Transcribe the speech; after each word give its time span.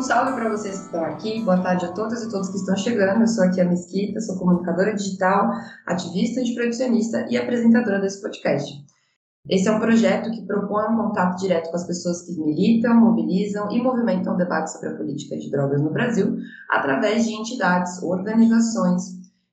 Um 0.00 0.02
salve 0.02 0.32
para 0.32 0.48
vocês 0.48 0.78
que 0.78 0.84
estão 0.86 1.04
aqui, 1.04 1.42
boa 1.42 1.60
tarde 1.60 1.84
a 1.84 1.92
todas 1.92 2.22
e 2.22 2.30
todos 2.30 2.48
que 2.48 2.56
estão 2.56 2.74
chegando. 2.74 3.20
Eu 3.20 3.26
sou 3.26 3.44
aqui 3.44 3.60
a 3.60 3.66
Mesquita, 3.66 4.18
sou 4.22 4.38
comunicadora 4.38 4.94
digital, 4.94 5.50
ativista 5.86 6.40
antiproibicionista 6.40 7.26
e 7.28 7.36
apresentadora 7.36 8.00
desse 8.00 8.22
podcast. 8.22 8.82
Esse 9.50 9.68
é 9.68 9.70
um 9.70 9.78
projeto 9.78 10.30
que 10.30 10.46
propõe 10.46 10.84
um 10.84 10.96
contato 10.96 11.38
direto 11.38 11.68
com 11.68 11.76
as 11.76 11.86
pessoas 11.86 12.22
que 12.22 12.32
militam, 12.32 12.98
mobilizam 12.98 13.70
e 13.70 13.82
movimentam 13.82 14.32
o 14.32 14.36
debate 14.38 14.72
sobre 14.72 14.88
a 14.88 14.96
política 14.96 15.36
de 15.36 15.50
drogas 15.50 15.82
no 15.82 15.92
Brasil, 15.92 16.34
através 16.70 17.26
de 17.26 17.34
entidades, 17.34 18.02
organizações, 18.02 19.02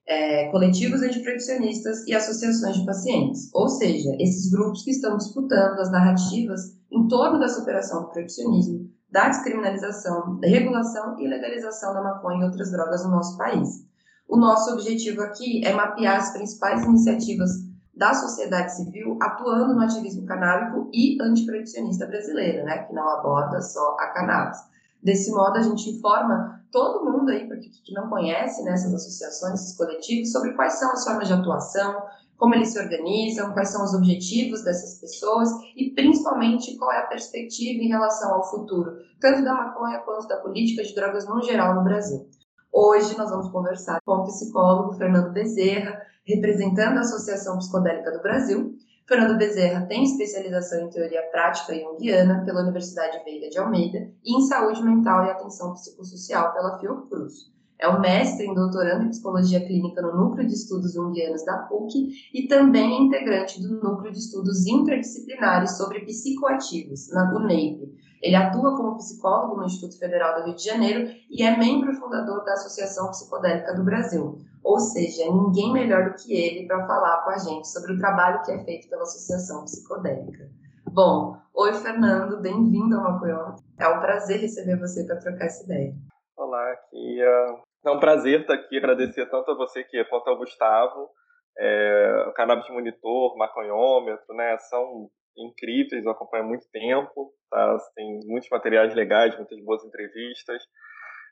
é, 0.07 0.49
coletivos 0.49 1.01
antiproibicionistas 1.01 2.07
e 2.07 2.15
associações 2.15 2.77
de 2.77 2.85
pacientes. 2.85 3.49
Ou 3.53 3.67
seja, 3.67 4.15
esses 4.17 4.49
grupos 4.49 4.83
que 4.85 4.91
estão 4.91 5.17
disputando 5.17 5.77
as 5.77 5.91
narrativas 5.91 6.73
em 6.89 7.05
torno 7.09 7.37
da 7.37 7.49
superação 7.49 8.03
do 8.03 8.11
proibicionismo, 8.11 8.95
da 9.09 9.29
descriminalização, 9.29 10.39
da 10.39 10.47
regulação 10.47 11.19
e 11.19 11.27
legalização 11.27 11.93
da 11.93 12.01
maconha 12.01 12.41
e 12.41 12.43
outras 12.43 12.71
drogas 12.71 13.03
no 13.03 13.11
nosso 13.11 13.37
país. 13.37 13.85
O 14.27 14.37
nosso 14.37 14.73
objetivo 14.73 15.21
aqui 15.21 15.65
é 15.65 15.73
mapear 15.73 16.17
as 16.17 16.31
principais 16.31 16.83
iniciativas 16.83 17.51
da 17.95 18.13
sociedade 18.13 18.75
civil 18.75 19.17
atuando 19.21 19.73
no 19.73 19.81
ativismo 19.81 20.25
canábico 20.25 20.89
e 20.93 21.17
antiproibicionista 21.21 22.05
brasileiro, 22.05 22.63
né, 22.63 22.83
que 22.83 22.93
não 22.93 23.07
aborda 23.09 23.61
só 23.61 23.95
a 23.99 24.07
cannabis. 24.07 24.59
Desse 25.01 25.31
modo, 25.31 25.57
a 25.57 25.61
gente 25.61 25.89
informa 25.89 26.61
todo 26.71 27.05
mundo 27.05 27.29
aí, 27.29 27.47
porque 27.47 27.69
que 27.69 27.93
não 27.93 28.09
conhece 28.09 28.63
né, 28.63 28.71
essas 28.71 28.93
associações, 28.93 29.61
esses 29.61 29.77
coletivos, 29.77 30.31
sobre 30.31 30.53
quais 30.53 30.73
são 30.73 30.91
as 30.91 31.03
formas 31.03 31.27
de 31.27 31.33
atuação, 31.33 32.03
como 32.37 32.53
eles 32.53 32.69
se 32.69 32.79
organizam, 32.79 33.51
quais 33.51 33.69
são 33.69 33.83
os 33.83 33.93
objetivos 33.93 34.63
dessas 34.63 34.99
pessoas 34.99 35.49
e 35.75 35.91
principalmente 35.91 36.77
qual 36.77 36.91
é 36.91 36.99
a 36.99 37.07
perspectiva 37.07 37.83
em 37.83 37.87
relação 37.87 38.33
ao 38.33 38.49
futuro, 38.49 38.91
tanto 39.19 39.43
da 39.43 39.53
maconha 39.53 39.99
quanto 39.99 40.27
da 40.27 40.37
política 40.37 40.83
de 40.83 40.93
drogas 40.93 41.27
no 41.27 41.41
geral 41.41 41.75
no 41.75 41.83
Brasil. 41.83 42.27
Hoje 42.71 43.17
nós 43.17 43.31
vamos 43.31 43.49
conversar 43.49 43.99
com 44.05 44.11
o 44.17 44.23
psicólogo 44.25 44.93
Fernando 44.93 45.33
Bezerra, 45.33 45.99
representando 46.25 46.97
a 46.97 47.01
Associação 47.01 47.57
Psicodélica 47.57 48.11
do 48.11 48.21
Brasil. 48.21 48.75
Fernando 49.07 49.37
Bezerra 49.37 49.85
tem 49.87 50.03
especialização 50.03 50.81
em 50.81 50.89
teoria 50.89 51.23
prática 51.31 51.73
junguiana 51.73 52.43
pela 52.45 52.61
Universidade 52.61 53.23
Veiga 53.23 53.49
de 53.49 53.57
Almeida 53.57 54.11
e 54.23 54.37
em 54.37 54.41
saúde 54.41 54.83
mental 54.83 55.25
e 55.25 55.31
atenção 55.31 55.73
psicossocial 55.73 56.53
pela 56.53 56.77
Fiocruz. 56.77 57.56
É 57.79 57.87
o 57.87 58.01
mestre 58.01 58.47
em 58.47 58.55
doutorando 58.55 59.05
em 59.05 59.09
psicologia 59.09 59.63
clínica 59.63 60.01
no 60.01 60.15
Núcleo 60.15 60.47
de 60.47 60.53
Estudos 60.53 60.93
Jungianos 60.93 61.45
da 61.45 61.59
PUC 61.59 62.09
e 62.33 62.47
também 62.47 62.91
é 62.91 63.01
integrante 63.01 63.61
do 63.61 63.79
Núcleo 63.79 64.11
de 64.11 64.17
Estudos 64.17 64.65
Interdisciplinares 64.65 65.77
sobre 65.77 66.03
Psicoativos, 66.05 67.11
na 67.11 67.31
UNEIP. 67.35 67.95
Ele 68.21 68.35
atua 68.35 68.75
como 68.75 68.97
psicólogo 68.97 69.57
no 69.57 69.65
Instituto 69.65 69.99
Federal 69.99 70.39
do 70.39 70.45
Rio 70.47 70.55
de 70.55 70.63
Janeiro 70.63 71.07
e 71.29 71.43
é 71.43 71.55
membro 71.55 71.93
fundador 71.93 72.43
da 72.43 72.53
Associação 72.53 73.11
Psicodélica 73.11 73.75
do 73.75 73.83
Brasil. 73.83 74.39
Ou 74.63 74.79
seja, 74.79 75.31
ninguém 75.31 75.71
melhor 75.71 76.09
do 76.09 76.15
que 76.15 76.33
ele 76.33 76.65
para 76.65 76.87
falar 76.87 77.23
com 77.23 77.29
a 77.29 77.37
gente 77.37 77.67
sobre 77.67 77.93
o 77.93 77.97
trabalho 77.99 78.41
que 78.43 78.51
é 78.51 78.63
feito 78.63 78.89
pela 78.89 79.03
Associação 79.03 79.63
Psicodélica. 79.65 80.49
Bom, 80.91 81.37
oi 81.53 81.73
Fernando, 81.75 82.41
bem-vindo 82.41 82.95
ao 82.95 83.03
Maconhão. 83.03 83.55
É 83.77 83.87
um 83.87 83.99
prazer 83.99 84.39
receber 84.39 84.79
você 84.79 85.03
para 85.03 85.17
trocar 85.17 85.45
essa 85.45 85.63
ideia. 85.63 85.93
Olá, 86.35 86.75
Kia. 86.89 87.66
É 87.87 87.91
um 87.91 87.99
prazer 87.99 88.41
estar 88.41 88.53
aqui, 88.53 88.77
agradecer 88.77 89.25
tanto 89.29 89.49
a 89.49 89.55
você 89.55 89.81
que 89.81 90.03
quanto 90.05 90.27
ao 90.27 90.37
Gustavo. 90.37 91.09
É, 91.57 92.25
o 92.27 92.33
Cannabis 92.33 92.69
Monitor, 92.69 93.37
Maconhômetro, 93.37 94.35
né, 94.35 94.57
são 94.57 95.09
incríveis, 95.37 96.03
eu 96.03 96.11
acompanho 96.11 96.43
há 96.43 96.47
muito 96.47 96.65
tempo, 96.69 97.33
tá? 97.49 97.77
tem 97.95 98.19
muitos 98.25 98.49
materiais 98.49 98.93
legais, 98.93 99.35
muitas 99.37 99.57
boas 99.63 99.85
entrevistas. 99.85 100.61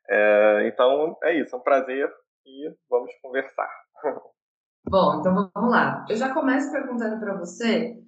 É, 0.10 0.68
então, 0.68 1.18
é 1.24 1.40
isso, 1.42 1.54
é 1.54 1.60
um 1.60 1.62
prazer 1.62 2.10
e 2.46 2.74
vamos 2.90 3.12
conversar. 3.22 3.70
Bom, 4.90 5.20
então 5.20 5.50
vamos 5.54 5.72
lá. 5.72 6.06
Eu 6.10 6.16
já 6.16 6.34
começo 6.34 6.72
perguntando 6.72 7.20
para 7.20 7.38
você, 7.38 8.02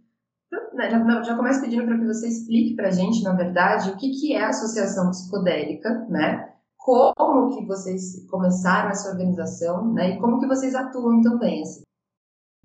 né, 0.73 0.89
já, 0.89 1.21
já 1.21 1.35
começo 1.35 1.61
pedindo 1.61 1.85
para 1.85 1.97
que 1.97 2.05
você 2.05 2.27
explique 2.27 2.75
para 2.77 2.87
a 2.87 2.91
gente, 2.91 3.23
na 3.23 3.35
verdade, 3.35 3.89
o 3.89 3.97
que, 3.97 4.11
que 4.11 4.33
é 4.33 4.43
a 4.43 4.49
associação 4.49 5.09
psicodélica, 5.09 5.89
né? 6.09 6.56
Como 6.87 7.53
que 7.53 7.65
vocês 7.65 8.25
começaram 8.29 8.89
essa 8.89 9.09
organização, 9.09 9.93
né? 9.93 10.11
E 10.11 10.19
como 10.19 10.39
que 10.39 10.47
vocês 10.47 10.73
atuam 10.73 11.21
também, 11.21 11.61
assim. 11.61 11.81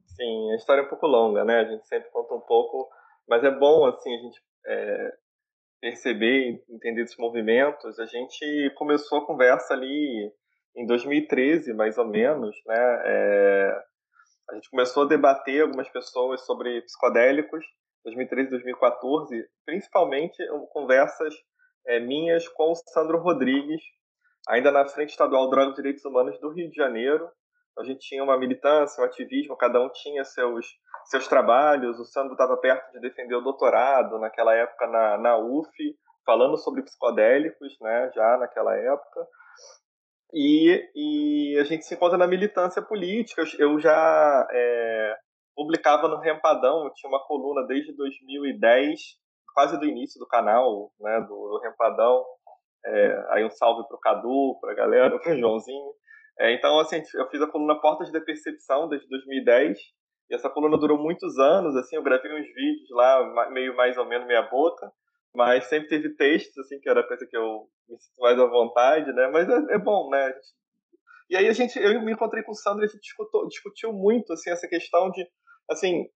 Sim, 0.07 0.53
a 0.53 0.57
história 0.57 0.83
é 0.83 0.85
um 0.85 0.89
pouco 0.89 1.07
longa, 1.09 1.45
né? 1.45 1.61
A 1.61 1.65
gente 1.65 1.87
sempre 1.89 2.09
conta 2.11 2.35
um 2.35 2.41
pouco, 2.41 2.89
mas 3.29 3.43
é 3.43 3.51
bom, 3.51 3.85
assim, 3.87 4.15
a 4.15 4.19
gente 4.19 4.41
é, 4.67 5.13
perceber 5.81 6.51
e 6.51 6.75
entender 6.75 7.03
esses 7.03 7.17
movimentos. 7.17 7.99
A 7.99 8.07
gente 8.07 8.73
começou 8.77 9.19
a 9.19 9.27
conversa 9.27 9.75
ali 9.75 10.33
em 10.77 10.87
2013, 10.87 11.73
mais 11.73 11.99
ou 11.99 12.07
menos, 12.07 12.55
né? 12.65 13.03
É, 13.05 13.83
a 14.51 14.55
gente 14.55 14.71
começou 14.71 15.03
a 15.03 15.09
debater 15.09 15.63
algumas 15.63 15.89
pessoas 15.89 16.47
sobre 16.47 16.83
psicodélicos, 16.83 17.65
2013, 18.05 18.51
2014, 18.51 19.49
principalmente 19.67 20.37
conversas 20.71 21.35
é, 21.87 21.99
minhas 21.99 22.47
com 22.49 22.71
o 22.71 22.75
Sandro 22.75 23.19
Rodrigues, 23.19 23.83
ainda 24.49 24.71
na 24.71 24.87
Frente 24.87 25.11
Estadual 25.11 25.49
Drogas 25.51 25.75
e 25.75 25.77
Direitos 25.77 26.05
Humanos 26.05 26.39
do 26.41 26.51
Rio 26.51 26.71
de 26.71 26.77
Janeiro. 26.77 27.29
A 27.79 27.85
gente 27.85 28.01
tinha 28.01 28.23
uma 28.23 28.39
militância, 28.39 29.03
um 29.03 29.07
ativismo, 29.07 29.57
cada 29.57 29.81
um 29.81 29.89
tinha 29.89 30.25
seus, 30.25 30.67
seus 31.07 31.27
trabalhos. 31.27 31.99
O 31.99 32.05
Sandro 32.05 32.33
estava 32.33 32.57
perto 32.57 32.93
de 32.93 33.01
defender 33.01 33.35
o 33.35 33.41
doutorado, 33.41 34.19
naquela 34.19 34.55
época 34.55 34.87
na, 34.87 35.17
na 35.17 35.39
UF, 35.39 35.71
falando 36.25 36.57
sobre 36.59 36.83
psicodélicos, 36.83 37.77
né, 37.81 38.11
já 38.15 38.37
naquela 38.37 38.77
época. 38.77 39.27
E, 40.35 40.91
e 40.95 41.59
a 41.59 41.65
gente 41.65 41.85
se 41.85 41.95
encontra 41.95 42.19
na 42.19 42.27
militância 42.27 42.83
política. 42.83 43.43
Eu 43.59 43.79
já 43.79 44.47
é, 44.51 45.17
publicava 45.55 46.09
no 46.09 46.19
Rempadão, 46.19 46.85
eu 46.85 46.93
tinha 46.95 47.09
uma 47.09 47.25
coluna 47.27 47.67
desde 47.67 47.95
2010, 47.97 49.01
quase 49.55 49.79
do 49.79 49.87
início 49.87 50.19
do 50.19 50.27
canal, 50.27 50.91
né, 51.01 51.21
do, 51.21 51.49
do 51.49 51.61
Rempadão, 51.63 52.25
é, 52.85 53.27
aí 53.31 53.45
um 53.45 53.51
salve 53.51 53.87
para 53.87 53.97
o 53.97 54.01
Cadu, 54.01 54.59
a 54.65 54.75
galera, 54.75 55.19
para 55.19 55.33
o 55.33 55.39
Joãozinho. 55.39 55.93
É, 56.39 56.55
então, 56.55 56.79
assim, 56.79 57.03
eu 57.15 57.29
fiz 57.29 57.41
a 57.43 57.47
coluna 57.47 57.81
Portas 57.81 58.11
da 58.11 58.21
Percepção 58.21 58.89
desde 58.89 59.09
2010, 59.09 59.79
e 60.31 60.35
essa 60.35 60.49
coluna 60.49 60.79
durou 60.79 60.99
muitos 60.99 61.39
anos, 61.39 61.77
assim, 61.77 61.97
eu 61.97 62.03
gravei 62.03 62.33
uns 62.33 62.47
vídeos 62.55 62.89
lá, 62.91 63.51
meio 63.51 63.77
mais 63.77 63.97
ou 63.99 64.07
menos 64.07 64.27
meia 64.27 64.43
boca, 64.43 64.91
mas 65.35 65.65
sempre 65.67 65.89
teve 65.89 66.15
textos, 66.17 66.57
assim, 66.59 66.81
que 66.81 66.89
era 66.89 67.01
a 67.01 67.07
coisa 67.07 67.27
que 67.29 67.37
eu 67.37 67.67
me 67.89 67.99
sinto 67.99 68.21
mais 68.21 68.39
à 68.39 68.47
vontade, 68.47 69.13
né, 69.13 69.29
mas 69.29 69.49
é, 69.49 69.75
é 69.75 69.79
bom, 69.79 70.09
né, 70.11 70.33
e 71.33 71.37
aí 71.37 71.49
a 71.49 71.53
gente, 71.55 71.79
eu 71.79 72.03
me 72.03 72.13
encontrei 72.13 72.43
com 72.43 72.53
o 72.53 72.55
Sandro 72.55 72.83
e 72.83 72.85
a 72.85 72.89
gente 72.89 73.09
discutiu 73.49 73.91
muito, 73.91 74.35
assim, 74.35 74.51
essa 74.51 74.69
questão 74.69 75.11
de, 75.11 75.27
assim, 75.71 76.07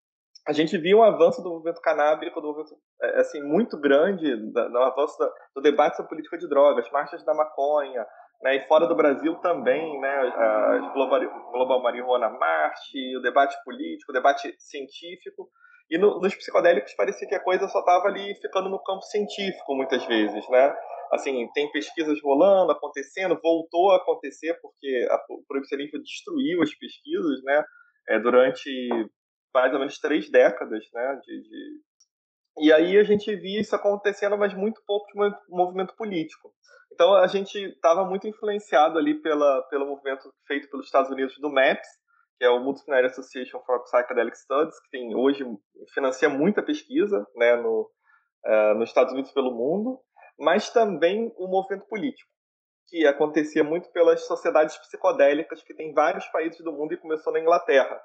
a 0.47 0.53
gente 0.53 0.77
viu 0.79 0.99
um 0.99 1.03
avanço 1.03 1.43
do 1.43 1.51
movimento 1.51 1.81
canábico, 1.81 2.41
do 2.41 2.49
movimento, 2.49 2.77
é, 3.03 3.21
assim, 3.21 3.43
muito 3.43 3.79
grande, 3.81 4.35
no 4.37 4.83
avanço 4.83 5.17
do 5.55 5.63
debate 5.63 5.97
sobre 5.97 6.11
política 6.11 6.39
de 6.39 6.49
drogas, 6.49 6.91
marchas 6.91 7.25
da 7.25 7.35
maconha, 7.35 8.07
né, 8.43 8.57
e 8.57 8.69
fora 8.69 8.87
do 8.87 8.95
Brasil 8.95 9.35
também, 9.37 10.01
né, 10.01 10.09
a 10.09 10.93
Global, 10.93 11.21
Global 11.53 11.83
Marijuana 11.83 12.29
March, 12.29 12.95
o 13.17 13.23
debate 13.23 13.57
político, 13.65 14.13
o 14.13 14.15
debate 14.15 14.55
científico, 14.59 15.49
e 15.91 15.99
no, 15.99 16.21
nos 16.21 16.35
psicodélicos 16.35 16.95
parecia 16.95 17.29
que 17.29 17.35
a 17.35 17.43
coisa 17.43 17.69
só 17.69 17.81
estava 17.81 18.09
ali 18.09 18.35
ficando 18.37 18.69
no 18.69 18.83
campo 18.83 19.03
científico 19.03 19.75
muitas 19.75 20.05
vezes, 20.05 20.49
né? 20.49 20.75
Assim, 21.13 21.49
tem 21.55 21.71
pesquisas 21.71 22.21
rolando, 22.21 22.72
acontecendo, 22.72 23.39
voltou 23.41 23.93
a 23.93 23.97
acontecer 23.97 24.59
porque 24.60 25.07
a, 25.09 25.25
o 25.31 25.45
proibicionismo 25.47 26.03
destruiu 26.03 26.60
as 26.63 26.75
pesquisas, 26.75 27.43
né? 27.45 27.65
É, 28.09 28.19
durante 28.19 28.69
mais 29.57 29.73
ou 29.73 29.79
menos 29.79 29.99
três 29.99 30.31
décadas, 30.31 30.85
né? 30.93 31.21
De, 31.25 31.43
de... 31.43 31.81
E 32.59 32.73
aí 32.73 32.99
a 32.99 33.05
gente 33.05 33.35
via 33.37 33.61
isso 33.61 33.75
acontecendo, 33.75 34.37
mas 34.37 34.53
muito 34.53 34.83
pouco 34.87 35.07
de 35.07 35.35
movimento 35.49 35.97
político. 35.97 36.53
Então 36.93 37.15
a 37.15 37.27
gente 37.27 37.57
estava 37.59 38.05
muito 38.05 38.29
influenciado 38.29 38.99
ali 38.99 39.15
pela, 39.23 39.63
pelo 39.71 39.87
movimento 39.87 40.31
feito 40.47 40.69
pelos 40.69 40.85
Estados 40.85 41.11
Unidos 41.11 41.39
do 41.39 41.51
MAPS, 41.51 41.89
que 42.39 42.45
é 42.45 42.51
o 42.51 42.61
Multidisciplinary 42.61 43.07
Association 43.07 43.61
for 43.61 43.83
Psychedelic 43.85 44.37
Studies, 44.37 44.79
que 44.81 44.91
tem 44.91 45.15
hoje 45.17 45.43
financia 45.95 46.29
muita 46.29 46.63
pesquisa, 46.63 47.27
né, 47.35 47.57
no, 47.57 47.91
uh, 48.45 48.75
nos 48.75 48.91
Estados 48.91 49.15
Unidos 49.15 49.31
e 49.31 49.35
pelo 49.35 49.55
mundo, 49.55 49.99
mas 50.39 50.69
também 50.69 51.33
o 51.39 51.49
movimento 51.49 51.87
político, 51.87 52.31
que 52.89 53.07
acontecia 53.07 53.65
muito 53.65 53.91
pelas 53.91 54.27
sociedades 54.27 54.77
psicodélicas 54.77 55.63
que 55.63 55.75
tem 55.75 55.95
vários 55.95 56.27
países 56.27 56.63
do 56.63 56.73
mundo 56.73 56.93
e 56.93 56.99
começou 56.99 57.33
na 57.33 57.41
Inglaterra. 57.41 57.99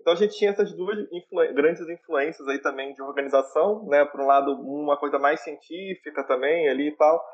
Então 0.00 0.12
a 0.12 0.16
gente 0.16 0.36
tinha 0.36 0.50
essas 0.50 0.74
duas 0.76 0.98
influ 1.10 1.54
grandes 1.54 1.88
influências 1.88 2.46
aí 2.48 2.58
também 2.60 2.92
de 2.92 3.02
organização, 3.02 3.86
né? 3.86 4.04
Por 4.04 4.20
um 4.20 4.26
lado, 4.26 4.52
uma 4.52 4.98
coisa 4.98 5.18
mais 5.18 5.40
científica 5.40 6.26
também 6.26 6.68
ali 6.68 6.88
e 6.88 6.96
tal, 6.96 7.24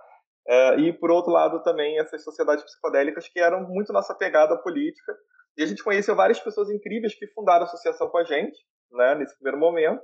é, 0.46 0.76
e 0.80 0.92
por 0.92 1.10
outro 1.10 1.32
lado 1.32 1.62
também 1.62 1.98
essas 1.98 2.22
sociedades 2.22 2.64
psicodélicas 2.64 3.28
que 3.28 3.40
eram 3.40 3.68
muito 3.68 3.92
nossa 3.92 4.14
pegada 4.14 4.56
política. 4.56 5.16
E 5.56 5.62
a 5.62 5.66
gente 5.66 5.82
conheceu 5.82 6.14
várias 6.14 6.38
pessoas 6.40 6.70
incríveis 6.70 7.14
que 7.14 7.26
fundaram 7.28 7.62
a 7.62 7.64
associação 7.64 8.08
com 8.08 8.18
a 8.18 8.24
gente, 8.24 8.56
né? 8.92 9.16
Nesse 9.16 9.34
primeiro 9.34 9.58
momento. 9.58 10.02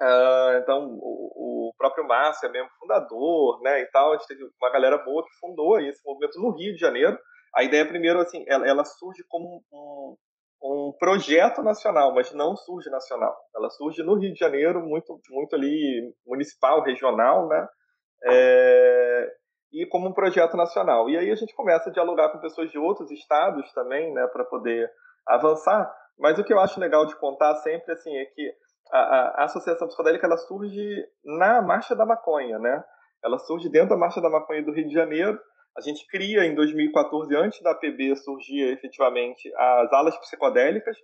Uh, 0.00 0.58
então, 0.60 0.98
o, 1.00 1.68
o, 1.68 1.74
próprio 1.78 2.06
Márcio 2.06 2.48
é 2.48 2.50
mesmo 2.50 2.68
fundador, 2.80 3.60
né, 3.62 3.82
e 3.82 3.86
tal. 3.86 4.12
A 4.12 4.16
gente 4.16 4.26
teve 4.26 4.42
uma 4.60 4.70
galera 4.70 4.98
boa 4.98 5.22
que 5.22 5.38
fundou 5.38 5.78
esse 5.78 6.00
movimento 6.04 6.40
no 6.40 6.50
Rio 6.56 6.72
de 6.72 6.80
Janeiro. 6.80 7.16
A 7.54 7.62
ideia, 7.62 7.86
primeiro, 7.86 8.18
assim, 8.18 8.44
ela, 8.48 8.66
ela 8.66 8.84
surge 8.84 9.22
como 9.28 9.62
um, 9.72 10.16
um, 10.62 10.92
projeto 10.98 11.62
nacional, 11.62 12.14
mas 12.14 12.32
não 12.32 12.56
surge 12.56 12.88
nacional. 12.90 13.36
Ela 13.54 13.68
surge 13.70 14.02
no 14.02 14.14
Rio 14.14 14.32
de 14.32 14.38
Janeiro, 14.38 14.80
muito, 14.80 15.18
muito 15.30 15.56
ali 15.56 16.14
municipal, 16.26 16.82
regional, 16.82 17.48
né, 17.48 17.68
é, 18.24 19.28
e 19.72 19.86
como 19.86 20.08
um 20.08 20.12
projeto 20.12 20.56
nacional. 20.56 21.10
E 21.10 21.18
aí 21.18 21.30
a 21.30 21.34
gente 21.34 21.54
começa 21.54 21.90
a 21.90 21.92
dialogar 21.92 22.30
com 22.30 22.38
pessoas 22.38 22.70
de 22.70 22.78
outros 22.78 23.10
estados 23.10 23.72
também, 23.72 24.12
né, 24.12 24.26
para 24.28 24.44
poder 24.44 24.90
avançar. 25.26 25.92
Mas 26.18 26.38
o 26.38 26.44
que 26.44 26.52
eu 26.52 26.60
acho 26.60 26.78
legal 26.78 27.06
de 27.06 27.16
contar 27.16 27.56
sempre, 27.56 27.92
assim, 27.92 28.14
é 28.16 28.24
que 28.26 28.52
a, 28.92 28.98
a, 28.98 29.44
Associação 29.44 29.88
Psicodélica 29.88 30.26
ela 30.26 30.36
surge 30.36 31.04
na 31.24 31.62
Marcha 31.62 31.96
da 31.96 32.04
Maconha, 32.04 32.58
né? 32.58 32.84
Ela 33.24 33.38
surge 33.38 33.68
dentro 33.70 33.90
da 33.90 33.96
Marcha 33.96 34.20
da 34.20 34.28
Maconha 34.28 34.62
do 34.62 34.72
Rio 34.72 34.86
de 34.86 34.94
Janeiro. 34.94 35.38
A 35.76 35.80
gente 35.80 36.06
cria 36.06 36.44
em 36.44 36.54
2014, 36.54 37.34
antes 37.34 37.62
da 37.62 37.70
APB 37.70 38.14
surgir 38.16 38.62
efetivamente, 38.72 39.50
as 39.56 39.92
alas 39.92 40.18
psicodélicas, 40.18 40.96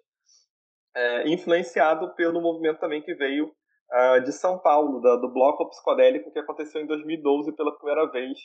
é, 0.94 1.29
influenciado 1.29 2.15
pelo 2.15 2.41
movimento 2.41 2.81
também 2.81 3.03
que 3.03 3.15
veio 3.15 3.47
uh, 3.47 4.20
de 4.23 4.32
São 4.32 4.59
Paulo, 4.59 5.00
da, 5.00 5.17
do 5.17 5.32
Bloco 5.32 5.69
Psicodélico, 5.70 6.31
que 6.32 6.38
aconteceu 6.38 6.81
em 6.81 6.87
2012 6.87 7.55
pela 7.56 7.76
primeira 7.76 8.11
vez. 8.11 8.38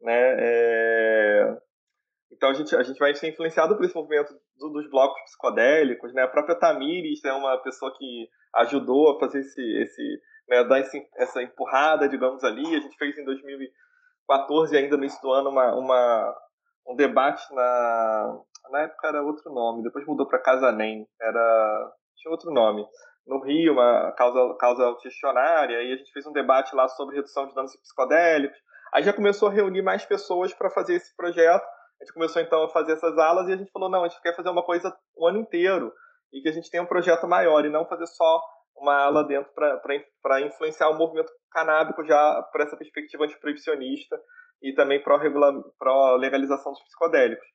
Né? 0.00 0.36
É, 0.38 1.56
então 2.32 2.50
a 2.50 2.54
gente, 2.54 2.74
a 2.74 2.82
gente 2.82 2.98
vai 2.98 3.14
ser 3.14 3.28
influenciado 3.28 3.76
por 3.76 3.84
esse 3.84 3.94
movimento 3.94 4.34
do, 4.56 4.70
dos 4.70 4.88
blocos 4.90 5.20
psicodélicos, 5.22 6.12
né? 6.12 6.22
A 6.22 6.28
própria 6.28 6.58
Tamires 6.58 7.24
é 7.24 7.32
uma 7.32 7.56
pessoa 7.58 7.94
que 7.96 8.28
ajudou 8.56 9.10
a 9.10 9.18
fazer 9.20 9.40
esse, 9.40 9.62
esse 9.82 10.20
né, 10.48 10.64
dar 10.64 10.80
esse, 10.80 11.02
essa 11.16 11.42
empurrada, 11.42 12.08
digamos 12.08 12.42
ali. 12.44 12.64
A 12.74 12.80
gente 12.80 12.96
fez 12.96 13.16
em 13.18 13.24
2014 14.28 14.76
ainda 14.76 14.96
no 14.96 15.02
início 15.02 15.20
do 15.22 15.32
ano 15.32 15.50
uma, 15.50 15.74
uma 15.74 16.34
um 16.86 16.96
debate 16.96 17.42
na 17.54 18.40
na 18.70 18.80
época 18.80 19.06
era 19.06 19.22
outro 19.22 19.52
nome, 19.52 19.84
depois 19.84 20.04
mudou 20.06 20.26
para 20.26 20.40
Casa 20.40 20.72
Nem, 20.72 21.06
era 21.20 21.92
tinha 22.16 22.32
outro 22.32 22.50
nome. 22.50 22.84
No 23.24 23.40
Rio, 23.40 23.74
uma 23.74 24.12
causa 24.12 24.56
causa 24.58 24.96
questionária, 25.00 25.82
e 25.82 25.92
a 25.92 25.96
gente 25.96 26.12
fez 26.12 26.26
um 26.26 26.32
debate 26.32 26.74
lá 26.74 26.88
sobre 26.88 27.14
redução 27.14 27.46
de 27.46 27.54
danos 27.54 27.76
psicodélicos. 27.76 28.58
Aí 28.92 29.04
já 29.04 29.12
começou 29.12 29.48
a 29.48 29.52
reunir 29.52 29.82
mais 29.82 30.04
pessoas 30.04 30.52
para 30.52 30.70
fazer 30.70 30.94
esse 30.94 31.14
projeto 31.14 31.64
a 32.00 32.04
gente 32.04 32.12
começou 32.12 32.42
então 32.42 32.62
a 32.62 32.68
fazer 32.68 32.92
essas 32.92 33.16
alas 33.18 33.48
e 33.48 33.52
a 33.52 33.56
gente 33.56 33.70
falou: 33.70 33.88
não, 33.88 34.04
a 34.04 34.08
gente 34.08 34.20
quer 34.20 34.36
fazer 34.36 34.50
uma 34.50 34.62
coisa 34.62 34.94
o 35.14 35.26
ano 35.26 35.38
inteiro 35.38 35.92
e 36.32 36.42
que 36.42 36.48
a 36.48 36.52
gente 36.52 36.70
tenha 36.70 36.82
um 36.82 36.86
projeto 36.86 37.26
maior 37.26 37.64
e 37.64 37.70
não 37.70 37.86
fazer 37.86 38.06
só 38.06 38.42
uma 38.78 38.96
ala 38.96 39.24
dentro 39.24 39.50
para 40.22 40.40
influenciar 40.40 40.90
o 40.90 40.98
movimento 40.98 41.32
canábico 41.50 42.04
já 42.04 42.42
por 42.52 42.60
essa 42.60 42.76
perspectiva 42.76 43.24
antiproibicionista 43.24 44.20
e 44.62 44.72
também 44.74 45.02
para 45.02 46.16
legalização 46.16 46.72
dos 46.72 46.82
psicodélicos. 46.82 47.46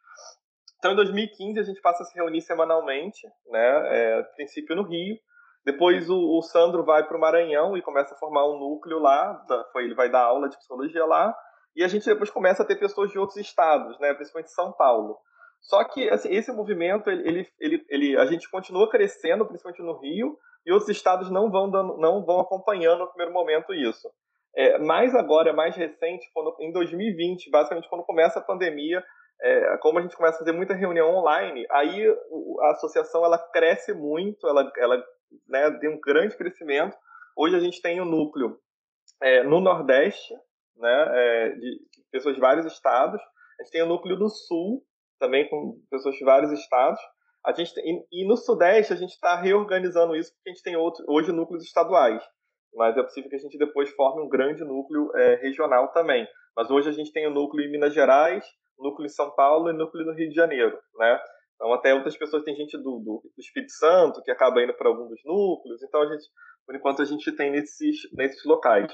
Então, 0.79 0.94
em 0.94 0.95
2015, 0.95 1.59
a 1.59 1.63
gente 1.63 1.81
passa 1.81 2.01
a 2.01 2.06
se 2.06 2.15
reunir 2.15 2.41
semanalmente, 2.41 3.27
né, 3.47 3.81
é, 3.95 4.23
princípio 4.35 4.75
no 4.75 4.81
Rio. 4.81 5.15
Depois 5.63 6.09
o, 6.09 6.39
o 6.39 6.41
Sandro 6.41 6.83
vai 6.83 7.07
para 7.07 7.15
o 7.15 7.19
Maranhão 7.19 7.77
e 7.77 7.83
começa 7.83 8.15
a 8.15 8.17
formar 8.17 8.47
um 8.47 8.57
núcleo 8.57 8.97
lá, 8.97 9.33
da, 9.47 9.63
foi, 9.65 9.83
ele 9.83 9.94
vai 9.94 10.09
dar 10.09 10.24
aula 10.24 10.50
de 10.50 10.57
psicologia 10.57 11.06
lá, 11.06 11.35
e 11.75 11.83
a 11.83 11.88
gente 11.88 12.06
depois 12.06 12.31
começa 12.31 12.63
a 12.63 12.65
ter 12.65 12.77
pessoas 12.77 13.12
de 13.12 13.19
outros 13.19 13.38
estados, 13.38 14.00
né, 14.00 14.12
principalmente 14.15 14.51
São 14.51 14.71
Paulo. 14.71 15.19
Só 15.62 15.83
que 15.83 16.09
assim, 16.09 16.33
esse 16.33 16.51
movimento, 16.51 17.12
ele, 17.12 17.47
ele, 17.59 17.85
ele, 17.88 18.17
a 18.17 18.25
gente 18.25 18.50
continua 18.50 18.89
crescendo, 18.89 19.45
principalmente 19.45 19.83
no 19.83 20.00
Rio, 20.00 20.35
e 20.65 20.71
outros 20.71 20.89
estados 20.89 21.29
não 21.29 21.49
vão, 21.49 21.69
dando, 21.69 21.97
não 21.97 22.23
vão 22.23 22.39
acompanhando 22.39 22.99
no 22.99 23.07
primeiro 23.07 23.33
momento 23.33 23.73
isso. 23.73 24.09
É, 24.55 24.77
mais 24.79 25.15
agora, 25.15 25.53
mais 25.53 25.75
recente, 25.75 26.29
quando, 26.33 26.55
em 26.59 26.71
2020, 26.71 27.49
basicamente 27.49 27.89
quando 27.89 28.03
começa 28.03 28.39
a 28.39 28.43
pandemia, 28.43 29.03
é, 29.41 29.77
como 29.77 29.97
a 29.97 30.01
gente 30.01 30.15
começa 30.15 30.35
a 30.35 30.39
fazer 30.39 30.51
muita 30.51 30.73
reunião 30.73 31.09
online, 31.15 31.65
aí 31.71 32.07
a 32.61 32.71
associação 32.71 33.25
ela 33.25 33.37
cresce 33.37 33.93
muito, 33.93 34.47
ela, 34.47 34.71
ela 34.77 35.03
né, 35.47 35.71
tem 35.79 35.89
um 35.89 35.99
grande 35.99 36.37
crescimento. 36.37 36.95
Hoje 37.35 37.55
a 37.55 37.59
gente 37.59 37.81
tem 37.81 37.99
um 38.01 38.05
núcleo 38.05 38.59
é, 39.21 39.41
no 39.43 39.59
Nordeste, 39.61 40.33
né, 40.77 41.07
é, 41.11 41.49
de 41.51 41.79
pessoas 42.11 42.35
de 42.35 42.41
vários 42.41 42.65
estados. 42.65 43.21
A 43.59 43.63
gente 43.63 43.71
tem 43.71 43.83
o 43.83 43.87
núcleo 43.87 44.17
do 44.17 44.29
Sul, 44.29 44.83
também 45.19 45.47
com 45.49 45.79
pessoas 45.89 46.15
de 46.15 46.23
vários 46.23 46.51
estados. 46.51 46.99
A 47.45 47.53
gente 47.53 47.73
tem, 47.73 48.05
e 48.11 48.27
no 48.27 48.38
Sudeste 48.38 48.93
a 48.93 48.95
gente 48.95 49.11
está 49.11 49.35
reorganizando 49.35 50.15
isso 50.15 50.31
porque 50.33 50.49
a 50.49 50.53
gente 50.53 50.63
tem 50.63 50.75
outro, 50.75 51.03
hoje 51.07 51.31
núcleos 51.31 51.63
estaduais, 51.63 52.23
mas 52.73 52.95
é 52.95 53.01
possível 53.01 53.29
que 53.29 53.35
a 53.35 53.39
gente 53.39 53.57
depois 53.57 53.89
forme 53.91 54.21
um 54.21 54.29
grande 54.29 54.63
núcleo 54.63 55.11
é, 55.15 55.35
regional 55.35 55.91
também. 55.91 56.27
Mas 56.55 56.69
hoje 56.69 56.89
a 56.89 56.91
gente 56.91 57.11
tem 57.11 57.25
o 57.27 57.33
núcleo 57.33 57.65
em 57.65 57.71
Minas 57.71 57.93
Gerais, 57.93 58.45
núcleo 58.77 59.05
em 59.05 59.09
São 59.09 59.33
Paulo 59.35 59.69
e 59.69 59.73
núcleo 59.73 60.05
no 60.05 60.13
Rio 60.13 60.29
de 60.29 60.35
Janeiro, 60.35 60.77
né? 60.95 61.19
Então 61.55 61.73
até 61.73 61.93
outras 61.93 62.17
pessoas 62.17 62.43
tem 62.43 62.55
gente 62.55 62.77
do, 62.77 62.99
do, 62.99 63.21
do 63.23 63.39
Espírito 63.39 63.71
Santo 63.73 64.21
que 64.23 64.31
acaba 64.31 64.61
indo 64.61 64.73
para 64.73 64.89
algum 64.89 65.07
dos 65.07 65.21
núcleos. 65.25 65.81
Então 65.81 66.01
a 66.01 66.05
gente, 66.05 66.25
por 66.65 66.75
enquanto 66.75 67.01
a 67.01 67.05
gente 67.05 67.31
tem 67.31 67.51
nesses 67.51 67.97
nesses 68.13 68.43
locais. 68.45 68.91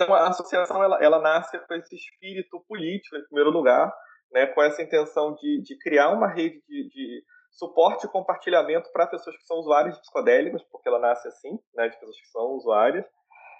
Então, 0.00 0.14
a 0.14 0.28
associação 0.28 0.80
ela, 0.82 1.02
ela 1.02 1.20
nasce 1.20 1.58
com 1.58 1.74
esse 1.74 1.96
espírito 1.96 2.64
político, 2.68 3.16
em 3.16 3.24
primeiro 3.24 3.50
lugar, 3.50 3.92
né, 4.30 4.46
com 4.46 4.62
essa 4.62 4.80
intenção 4.80 5.34
de, 5.34 5.60
de 5.62 5.76
criar 5.76 6.10
uma 6.10 6.28
rede 6.28 6.62
de, 6.68 6.88
de 6.88 7.24
suporte 7.58 8.06
e 8.06 8.10
compartilhamento 8.10 8.90
para 8.92 9.06
pessoas 9.06 9.36
que 9.36 9.44
são 9.44 9.58
usuárias 9.58 9.94
de 9.94 10.00
psicodélicos, 10.00 10.62
porque 10.70 10.88
ela 10.88 11.00
nasce 11.00 11.26
assim, 11.26 11.58
né, 11.74 11.88
de 11.88 11.98
pessoas 11.98 12.20
que 12.20 12.28
são 12.28 12.52
usuárias, 12.52 13.04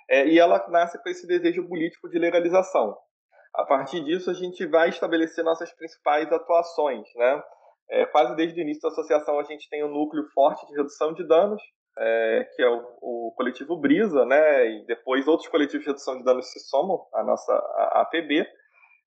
é, 0.08 0.26
e 0.26 0.38
ela 0.38 0.64
nasce 0.68 1.02
com 1.02 1.08
esse 1.08 1.26
desejo 1.26 1.66
político 1.68 2.08
de 2.08 2.18
legalização. 2.18 2.96
A 3.54 3.64
partir 3.64 4.04
disso, 4.04 4.30
a 4.30 4.34
gente 4.34 4.64
vai 4.66 4.88
estabelecer 4.88 5.44
nossas 5.44 5.72
principais 5.72 6.30
atuações. 6.32 7.08
Né? 7.16 7.42
É, 7.90 8.06
quase 8.06 8.36
desde 8.36 8.60
o 8.60 8.62
início 8.62 8.82
da 8.82 8.88
associação, 8.88 9.38
a 9.38 9.42
gente 9.42 9.68
tem 9.68 9.84
um 9.84 9.92
núcleo 9.92 10.24
forte 10.32 10.66
de 10.66 10.76
redução 10.76 11.12
de 11.12 11.26
danos, 11.26 11.60
é, 11.98 12.48
que 12.54 12.62
é 12.62 12.68
o, 12.68 12.98
o, 13.02 13.34
coletivo 13.36 13.76
Brisa, 13.76 14.24
né, 14.24 14.70
e 14.70 14.86
depois 14.86 15.26
outros 15.26 15.48
coletivos 15.48 15.84
de 15.84 15.90
redução 15.90 16.16
de 16.18 16.24
danos 16.24 16.52
se 16.52 16.60
somam 16.60 17.04
à 17.12 17.24
nossa 17.24 17.52
APB, 17.94 18.46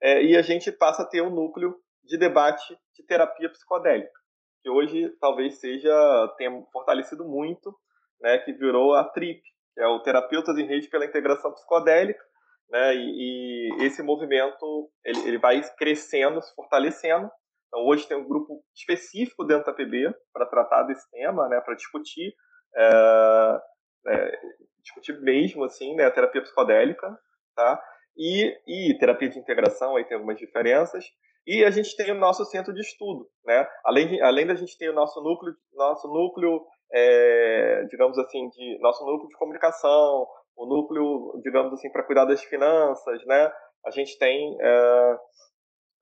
é, 0.02 0.22
e 0.24 0.36
a 0.36 0.42
gente 0.42 0.72
passa 0.72 1.04
a 1.04 1.06
ter 1.06 1.22
um 1.22 1.30
núcleo 1.30 1.76
de 2.04 2.18
debate 2.18 2.78
de 2.96 3.06
terapia 3.06 3.50
psicodélica, 3.50 4.12
que 4.62 4.70
hoje 4.70 5.10
talvez 5.20 5.60
seja, 5.60 5.92
tenha 6.38 6.52
fortalecido 6.72 7.26
muito, 7.26 7.76
né, 8.20 8.38
que 8.40 8.54
virou 8.54 8.94
a 8.94 9.04
TRIP, 9.04 9.42
que 9.74 9.82
é 9.82 9.88
o 9.88 10.02
Terapeutas 10.02 10.58
em 10.58 10.68
Rede 10.68 10.90
pela 10.90 11.06
Integração 11.06 11.52
Psicodélica, 11.54 12.24
né, 12.70 12.96
e, 12.96 13.70
e 13.80 13.86
esse 13.86 14.02
movimento 14.04 14.90
ele, 15.04 15.20
ele 15.28 15.38
vai 15.38 15.62
crescendo, 15.78 16.42
se 16.42 16.54
fortalecendo, 16.56 17.30
então, 17.68 17.86
hoje 17.86 18.06
tem 18.06 18.18
um 18.18 18.28
grupo 18.28 18.62
específico 18.76 19.46
dentro 19.46 19.66
da 19.66 19.74
PB 19.74 20.14
para 20.34 20.46
tratar 20.46 20.84
desse 20.84 21.10
tema, 21.10 21.48
né, 21.48 21.62
para 21.62 21.74
discutir 21.74 22.36
é, 22.76 23.62
é, 24.08 24.40
discutir 24.82 25.20
mesmo 25.22 25.64
assim, 25.64 25.96
né, 25.96 26.06
a 26.06 26.12
terapia 26.12 26.42
psicodélica, 26.42 27.18
tá? 27.56 27.82
E, 28.18 28.58
e 28.68 28.98
terapia 28.98 29.30
de 29.30 29.40
integração, 29.40 29.96
aí 29.96 30.04
tem 30.06 30.16
algumas 30.16 30.38
diferenças. 30.38 31.06
E 31.46 31.66
a 31.66 31.72
gente 31.72 31.96
tem 31.96 32.12
o 32.12 32.20
nosso 32.20 32.46
centro 32.46 32.74
de 32.74 32.82
estudo, 32.82 33.28
né? 33.46 33.68
Além, 33.84 34.08
de, 34.08 34.22
além 34.22 34.46
da 34.46 34.56
gente 34.56 34.78
ter 34.78 34.90
o 34.90 34.94
nosso 34.94 35.22
núcleo, 35.22 35.56
nosso 35.74 36.08
núcleo, 36.08 36.66
é, 36.94 37.84
digamos 37.90 38.18
assim, 38.20 38.48
de 38.50 38.78
nosso 38.80 39.04
núcleo 39.06 39.28
de 39.28 39.38
comunicação, 39.38 40.28
o 40.56 40.66
núcleo, 40.66 41.42
digamos 41.44 41.74
assim, 41.74 41.92
para 41.92 42.04
cuidar 42.04 42.26
das 42.26 42.44
finanças, 42.44 43.26
né? 43.26 43.52
A 43.86 43.90
gente 43.90 44.18
tem 44.20 44.56
é, 44.62 45.18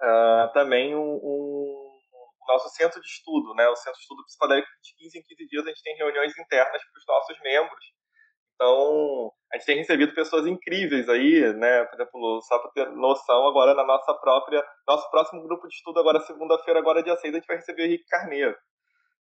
é, 0.02 0.50
também 0.54 0.94
um, 0.96 1.20
um 1.24 1.90
nosso 2.48 2.68
centro 2.70 3.00
de 3.00 3.08
estudo, 3.08 3.54
né? 3.56 3.68
O 3.70 3.76
centro 3.76 3.98
de 3.98 4.02
estudo 4.02 4.26
psicodélico, 4.26 4.68
de 4.82 4.96
15 4.98 5.20
em 5.20 5.24
15 5.24 5.48
dias 5.48 5.66
a 5.66 5.70
gente 5.70 5.84
tem 5.84 5.96
reuniões 5.96 6.38
internas 6.38 6.82
para 6.84 7.00
os 7.00 7.06
nossos 7.08 7.40
membros. 7.42 7.99
Então, 8.60 9.32
a 9.54 9.58
gente 9.58 9.66
tem 9.66 9.78
recebido 9.78 10.14
pessoas 10.14 10.46
incríveis 10.46 11.08
aí, 11.08 11.54
né? 11.54 11.86
Por 11.86 11.96
exemplo, 11.96 12.42
só 12.42 12.60
para 12.60 12.72
ter 12.72 12.92
noção, 12.92 13.48
agora 13.48 13.74
na 13.74 13.86
nossa 13.86 14.14
própria, 14.16 14.62
nosso 14.86 15.10
próximo 15.10 15.42
grupo 15.44 15.66
de 15.66 15.76
estudo, 15.76 15.98
agora 15.98 16.20
segunda-feira, 16.20 16.78
agora 16.78 17.02
dia 17.02 17.16
6, 17.16 17.34
a 17.34 17.38
gente 17.38 17.48
vai 17.48 17.56
receber 17.56 17.84
o 17.84 17.86
Henrique 17.86 18.06
Carneiro. 18.10 18.54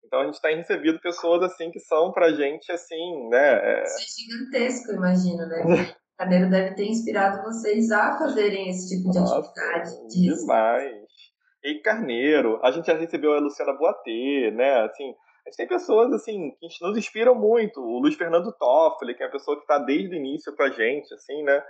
Então 0.03 0.22
a 0.22 0.25
gente 0.25 0.41
tem 0.41 0.56
recebido 0.58 1.00
pessoas 1.00 1.44
assim 1.44 1.70
que 1.70 1.79
são 1.79 2.12
pra 2.12 2.32
gente 2.32 2.72
assim, 2.72 3.29
né? 3.29 3.82
É... 3.82 3.84
Isso 3.84 3.98
é 3.98 4.36
gigantesco, 4.36 4.91
imagino, 4.94 5.46
né? 5.46 5.63
O 6.08 6.17
Carneiro 6.17 6.50
deve 6.50 6.74
ter 6.74 6.88
inspirado 6.88 7.44
vocês 7.44 7.91
a 7.91 8.17
fazerem 8.17 8.70
esse 8.70 8.89
tipo 8.89 9.12
de 9.12 9.20
Nossa, 9.20 9.38
atividade. 9.38 10.08
Demais. 10.08 11.06
Henrique 11.63 11.84
Carneiro, 11.84 12.60
a 12.63 12.72
gente 12.72 12.88
já 12.88 12.98
recebeu 12.98 13.34
a 13.34 13.39
Luciana 13.39 13.74
Boatê, 13.74 14.50
né? 14.50 14.82
Assim, 14.82 15.13
gente 15.48 15.58
tem 15.58 15.68
pessoas 15.68 16.13
assim 16.13 16.51
que 16.60 16.68
nos 16.82 16.98
inspiram 16.98 17.36
muito. 17.36 17.80
O 17.82 18.00
Luiz 18.00 18.16
Fernando 18.16 18.51
Toffoli, 18.58 19.16
que 19.16 19.24
é 19.24 19.27
a 19.27 19.32
pessoa 19.32 19.58
que 19.58 19.63
está 19.63 19.80
desde 19.80 20.16
o 20.16 20.18
início 20.18 20.56
com 20.56 20.63
a 20.63 20.70
gente, 20.70 21.13
assim, 21.13 21.44
né? 21.44 21.63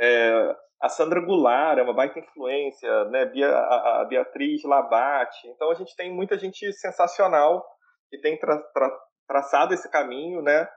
É, 0.00 0.56
a 0.82 0.88
Sandra 0.88 1.20
Goulart 1.20 1.78
é 1.78 1.82
uma 1.82 1.94
baita 1.94 2.18
influência, 2.18 3.04
né? 3.06 3.30
A, 3.44 4.02
a 4.02 4.04
Beatriz 4.04 4.62
Labate. 4.64 5.48
Então 5.48 5.70
a 5.70 5.74
gente 5.74 5.94
tem 5.96 6.12
muita 6.12 6.38
gente 6.38 6.72
sensacional 6.72 7.64
que 8.10 8.18
tem 8.20 8.38
tra, 8.38 8.58
tra, 8.58 8.90
traçado 9.26 9.74
esse 9.74 9.90
caminho, 9.90 10.42
né? 10.42 10.68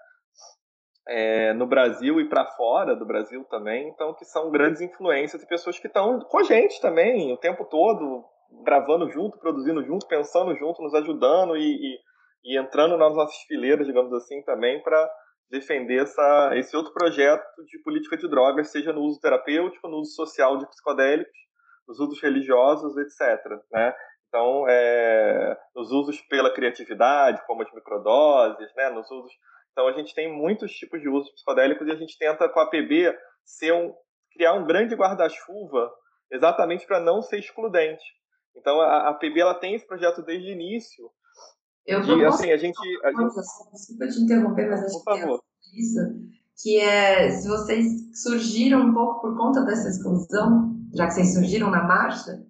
é, 1.08 1.54
no 1.54 1.66
Brasil 1.66 2.20
e 2.20 2.27
para 2.27 2.46
fora 2.46 2.96
do 2.96 3.06
Brasil 3.06 3.44
também, 3.46 3.88
então 3.88 4.13
que 4.13 4.25
são 4.25 4.51
grandes 4.51 4.82
influências 4.82 5.42
e 5.42 5.48
pessoas 5.48 5.80
que 5.80 5.88
estão 5.88 6.20
com 6.20 6.39
a 6.39 6.44
gente 6.44 6.82
também 6.82 7.32
o 7.32 7.38
tempo 7.38 7.66
todo, 7.66 8.25
gravando 8.63 9.10
junto, 9.10 9.39
produzindo 9.39 9.84
junto, 9.84 10.08
pensando 10.08 10.54
junto, 10.56 10.82
nos 10.82 10.94
ajudando 10.94 11.56
e, 11.56 11.62
e, 11.62 12.00
e 12.48 12.58
entrando 12.58 12.98
nas 12.98 13.13
nossas 13.13 13.38
fileiras, 13.44 13.86
digamos 13.86 14.13
assim, 14.13 14.42
também 14.44 14.82
para 14.82 15.10
defender 15.50 16.01
essa, 16.01 16.51
esse 16.56 16.75
outro 16.75 16.94
projeto 16.94 17.46
de 17.66 17.80
política 17.84 18.18
de 18.18 18.27
drogas, 18.27 18.72
seja 18.72 18.92
no 18.92 19.01
uso 19.01 19.20
terapêutico, 19.20 19.88
no 19.88 19.98
uso 19.98 20.13
social 20.13 20.58
de 20.58 20.68
psicodélicos, 20.68 21.38
nos 21.88 22.00
usos 22.00 22.22
religiosos, 22.22 22.98
etc. 22.98 23.39
Né? 23.72 23.94
Então, 24.27 24.66
é, 24.68 25.58
nos 25.75 25.92
usos 25.92 26.20
pela 26.22 26.54
criatividade, 26.54 27.46
como 27.46 27.62
as 27.62 27.72
microdoses, 27.74 28.74
né? 28.75 28.89
nos 28.89 29.10
usos 29.12 29.32
então 29.77 29.88
a 29.88 29.92
gente 29.92 30.16
tem 30.16 30.27
muitos 30.27 30.72
tipos 30.72 31.00
de 31.00 31.08
usos 31.08 31.32
psicodélicos 31.34 31.88
e 31.88 31.92
a 31.92 31.96
gente 31.96 32.18
tenta 32.18 32.50
com 32.50 32.60
a 32.60 32.68
PB 32.68 33.16
ser 33.46 33.72
um, 33.74 33.94
criar 34.34 34.54
um 34.54 34.66
grande 34.66 34.96
guarda-chuva 34.96 35.94
exatamente 36.32 36.88
para 36.88 37.00
não 37.00 37.22
ser 37.22 37.38
excludente. 37.38 38.04
Então 38.56 38.82
a, 38.82 39.10
a, 39.10 39.13
PB 39.13 39.39
ela 39.39 39.54
tem 39.54 39.75
esse 39.75 39.86
projeto 39.86 40.24
desde 40.24 40.50
o 40.50 40.51
início. 40.51 41.12
Eu 41.88 42.03
vou 42.03 42.27
assim, 42.27 42.51
a 42.51 42.58
gente, 42.58 42.77
a 43.03 43.12
gente... 43.12 43.36
Desculpa 43.72 44.08
te 44.08 44.22
interromper, 44.22 44.70
mas 44.70 44.84
acho 44.84 45.03
por 45.03 45.13
que 45.13 45.22
favor. 45.22 45.39
é 45.39 45.79
isso, 45.79 46.00
que 46.62 46.79
é 46.79 47.29
se 47.32 47.48
vocês 47.48 48.22
surgiram 48.22 48.82
um 48.82 48.94
pouco 48.94 49.22
por 49.22 49.38
conta 49.38 49.63
dessa 49.63 49.88
exclusão, 49.88 50.75
já 50.94 51.08
que 51.08 51.13
vocês 51.13 51.34
surgiram 51.34 51.72
na 51.72 51.84
marcha. 51.84 52.46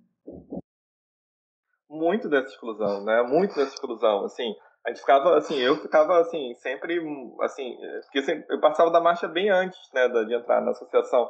Muito 1.90 2.28
dessa 2.28 2.50
exclusão, 2.50 3.06
né? 3.06 3.24
Muito 3.24 3.56
dessa 3.56 3.74
exclusão, 3.74 4.26
assim 4.26 4.54
a 4.88 4.90
gente 4.90 5.02
ficava 5.02 5.38
assim, 5.38 5.56
eu 5.56 5.76
ficava 5.76 6.18
assim, 6.22 6.54
sempre 6.56 6.98
assim, 7.42 7.78
porque 8.04 8.20
assim, 8.20 8.42
eu 8.50 8.62
passava 8.62 8.90
da 8.90 9.02
marcha 9.02 9.28
bem 9.28 9.50
antes, 9.50 9.78
né, 9.94 10.08
de 10.08 10.34
entrar 10.34 10.62
na 10.62 10.72
associação. 10.72 11.30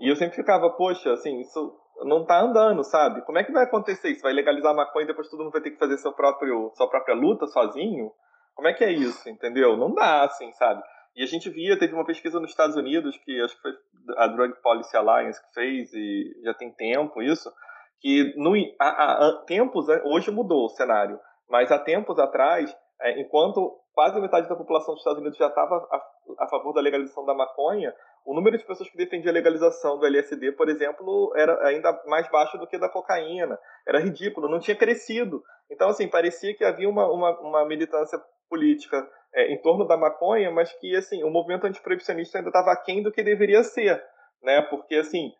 E 0.00 0.08
eu 0.08 0.16
sempre 0.16 0.36
ficava, 0.36 0.70
poxa, 0.70 1.12
assim, 1.12 1.38
isso 1.40 1.78
não 2.02 2.24
tá 2.24 2.40
andando, 2.40 2.82
sabe? 2.84 3.22
Como 3.22 3.38
é 3.38 3.44
que 3.44 3.52
vai 3.52 3.64
acontecer 3.64 4.10
isso? 4.10 4.22
Vai 4.22 4.32
legalizar 4.32 4.72
a 4.72 4.76
maconha 4.76 5.04
e 5.04 5.06
depois 5.06 5.28
todo 5.28 5.44
mundo 5.44 5.52
vai 5.52 5.60
ter 5.60 5.70
que 5.70 5.78
fazer 5.78 5.96
seu 5.98 6.12
próprio, 6.12 6.70
sua 6.74 6.88
própria 6.88 7.14
luta 7.14 7.46
sozinho? 7.46 8.10
Como 8.54 8.68
é 8.68 8.72
que 8.72 8.84
é 8.84 8.92
isso, 8.92 9.28
entendeu? 9.28 9.76
Não 9.76 9.92
dá, 9.92 10.24
assim, 10.24 10.50
sabe? 10.52 10.82
E 11.16 11.22
a 11.22 11.26
gente 11.26 11.48
via, 11.50 11.78
teve 11.78 11.94
uma 11.94 12.04
pesquisa 12.04 12.40
nos 12.40 12.50
Estados 12.50 12.76
Unidos, 12.76 13.16
que 13.18 13.40
acho 13.40 13.54
que 13.54 13.62
foi 13.62 13.72
a 14.16 14.26
Drug 14.26 14.54
Policy 14.62 14.96
Alliance 14.96 15.40
que 15.40 15.54
fez, 15.54 15.92
e 15.92 16.42
já 16.44 16.54
tem 16.54 16.72
tempo 16.72 17.22
isso, 17.22 17.52
que 18.00 18.34
no, 18.36 18.54
há, 18.80 19.28
há 19.28 19.42
tempos, 19.46 19.86
hoje 20.04 20.30
mudou 20.30 20.66
o 20.66 20.70
cenário, 20.70 21.18
mas 21.48 21.70
há 21.70 21.78
tempos 21.78 22.18
atrás 22.18 22.74
é, 23.00 23.20
enquanto 23.20 23.80
quase 23.92 24.20
metade 24.20 24.48
da 24.48 24.56
população 24.56 24.94
dos 24.94 25.00
Estados 25.00 25.20
Unidos 25.20 25.38
já 25.38 25.46
estava 25.46 25.76
a, 25.90 26.44
a, 26.44 26.48
favor 26.48 26.72
da 26.72 26.80
legalização 26.80 27.24
da 27.24 27.34
maconha, 27.34 27.94
o 28.24 28.34
número 28.34 28.56
de 28.56 28.64
pessoas 28.64 28.88
que 28.88 28.96
defendia 28.96 29.30
a 29.30 29.34
legalização 29.34 29.98
do 29.98 30.06
LSD, 30.06 30.52
por 30.52 30.68
exemplo, 30.68 31.32
era 31.36 31.66
ainda 31.66 31.92
mais 32.06 32.28
baixo 32.30 32.56
do 32.56 32.66
que 32.66 32.78
da 32.78 32.88
cocaína. 32.88 33.58
Era 33.86 34.00
ridículo, 34.00 34.48
não 34.48 34.58
tinha 34.58 34.76
crescido. 34.76 35.42
Então, 35.70 35.90
assim, 35.90 36.08
parecia 36.08 36.54
que 36.56 36.64
havia 36.64 36.88
uma, 36.88 37.06
uma, 37.10 37.40
uma 37.40 37.64
militância 37.66 38.18
política 38.48 39.06
é, 39.34 39.52
em 39.52 39.60
torno 39.60 39.86
da 39.86 39.96
maconha, 39.96 40.50
mas 40.50 40.72
que, 40.74 40.96
assim, 40.96 41.22
o 41.22 41.30
movimento 41.30 41.66
antiproibicionista 41.66 42.38
ainda 42.38 42.48
estava 42.48 42.72
aquém 42.72 43.02
do 43.02 43.12
que 43.12 43.22
deveria 43.22 43.62
ser, 43.62 44.02
né? 44.42 44.62
Porque, 44.62 44.94
assim, 44.96 45.30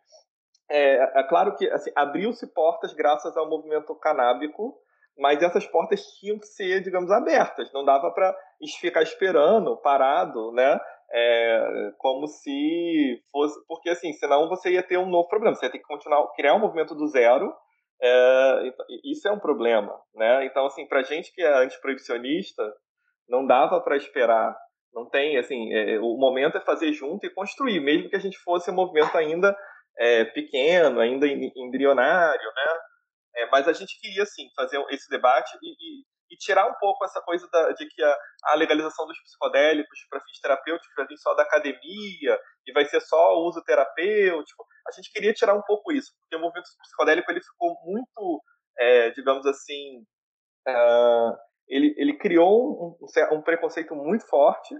é, 0.69 1.19
é 1.19 1.23
claro 1.23 1.55
que 1.55 1.69
assim, 1.69 1.91
abriu-se 1.95 2.47
portas 2.53 2.93
graças 2.93 3.35
ao 3.37 3.49
movimento 3.49 3.93
canábico, 3.95 4.75
mas 5.17 5.41
essas 5.41 5.65
portas 5.65 6.01
tinham 6.19 6.37
que 6.37 6.47
ser, 6.47 6.81
digamos, 6.81 7.09
abertas. 7.09 7.71
Não 7.71 7.85
dava 7.85 8.11
para 8.11 8.35
ficar 8.79 9.01
esperando, 9.01 9.77
parado, 9.77 10.51
né? 10.51 10.79
É, 11.13 11.91
como 11.97 12.27
se 12.27 13.21
fosse. 13.31 13.55
Porque, 13.67 13.89
assim, 13.89 14.11
senão 14.13 14.49
você 14.49 14.71
ia 14.71 14.83
ter 14.83 14.97
um 14.97 15.09
novo 15.09 15.27
problema. 15.27 15.55
Você 15.55 15.65
ia 15.65 15.71
ter 15.71 15.79
que 15.79 15.85
continuar, 15.85 16.27
criar 16.35 16.55
um 16.55 16.59
movimento 16.59 16.95
do 16.95 17.07
zero. 17.07 17.53
É, 18.01 18.73
isso 19.05 19.27
é 19.27 19.31
um 19.31 19.39
problema, 19.39 19.97
né? 20.13 20.45
Então, 20.45 20.65
assim, 20.65 20.85
para 20.87 21.03
gente 21.03 21.33
que 21.33 21.41
é 21.41 21.63
antiproibicionista, 21.63 22.63
não 23.29 23.45
dava 23.45 23.79
para 23.81 23.95
esperar. 23.95 24.55
Não 24.93 25.09
tem, 25.09 25.37
assim, 25.37 25.73
é, 25.73 25.99
o 25.99 26.17
momento 26.17 26.57
é 26.57 26.61
fazer 26.61 26.93
junto 26.93 27.25
e 27.25 27.33
construir, 27.33 27.79
mesmo 27.79 28.09
que 28.09 28.15
a 28.15 28.19
gente 28.19 28.37
fosse 28.39 28.71
um 28.71 28.75
movimento 28.75 29.15
ainda 29.17 29.55
é, 29.97 30.25
pequeno, 30.25 30.99
ainda 30.99 31.27
embrionário, 31.27 32.47
né? 32.55 32.79
É, 33.37 33.49
mas 33.49 33.67
a 33.67 33.73
gente 33.73 33.99
queria, 33.99 34.23
assim, 34.23 34.47
fazer 34.55 34.81
esse 34.89 35.09
debate 35.09 35.51
e, 35.61 35.69
e, 35.69 36.03
e 36.29 36.35
tirar 36.37 36.67
um 36.67 36.73
pouco 36.79 37.05
essa 37.05 37.21
coisa 37.21 37.47
da, 37.51 37.71
de 37.71 37.87
que 37.87 38.03
a, 38.03 38.17
a, 38.45 38.55
legalização 38.55 39.05
dos 39.05 39.19
psicodélicos 39.21 39.99
para 40.09 40.21
fins 40.21 40.39
terapêuticos 40.39 40.95
vai 40.95 41.07
vir 41.07 41.17
só 41.17 41.33
da 41.33 41.43
academia 41.43 42.39
e 42.65 42.73
vai 42.73 42.85
ser 42.85 43.01
só 43.01 43.35
uso 43.39 43.63
terapêutico. 43.63 44.65
A 44.87 44.91
gente 44.91 45.11
queria 45.11 45.33
tirar 45.33 45.53
um 45.53 45.61
pouco 45.61 45.91
isso, 45.91 46.11
porque 46.19 46.35
o 46.35 46.39
movimento 46.39 46.69
psicodélico 46.81 47.31
ele 47.31 47.41
ficou 47.41 47.75
muito, 47.83 48.43
é, 48.77 49.11
digamos 49.11 49.45
assim, 49.45 49.99
uh, 50.67 51.37
ele, 51.67 51.93
ele 51.97 52.17
criou 52.17 52.97
um, 53.01 53.37
um 53.37 53.41
preconceito 53.41 53.95
muito 53.95 54.27
forte 54.27 54.75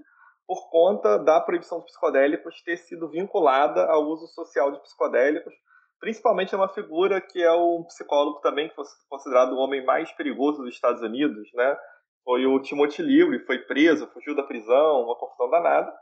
por 0.48 0.70
conta 0.70 1.18
da 1.18 1.42
proibição 1.42 1.80
dos 1.80 1.88
psicodélicos 1.88 2.62
ter 2.64 2.78
sido 2.78 3.10
vinculada 3.10 3.86
ao 3.86 4.04
uso 4.04 4.28
social 4.28 4.72
de 4.72 4.82
psicodélicos 4.82 5.54
Principalmente 6.00 6.54
é 6.54 6.58
uma 6.58 6.74
figura 6.74 7.22
que 7.22 7.42
é 7.42 7.52
um 7.54 7.84
psicólogo 7.84 8.40
também 8.42 8.70
que 8.70 8.76
foi 8.76 8.86
considerado 9.10 9.54
o 9.54 9.58
homem 9.58 9.84
mais 9.86 10.12
perigoso 10.12 10.62
dos 10.62 10.74
Estados 10.74 11.02
Unidos, 11.02 11.50
né? 11.54 11.78
Foi 12.24 12.46
o 12.46 12.60
Timothy 12.60 13.02
Leary, 13.02 13.46
foi 13.46 13.60
preso, 13.60 14.08
fugiu 14.08 14.36
da 14.36 14.44
prisão, 14.44 15.04
uma 15.04 15.16
confusão 15.16 15.50
danada. 15.50 15.94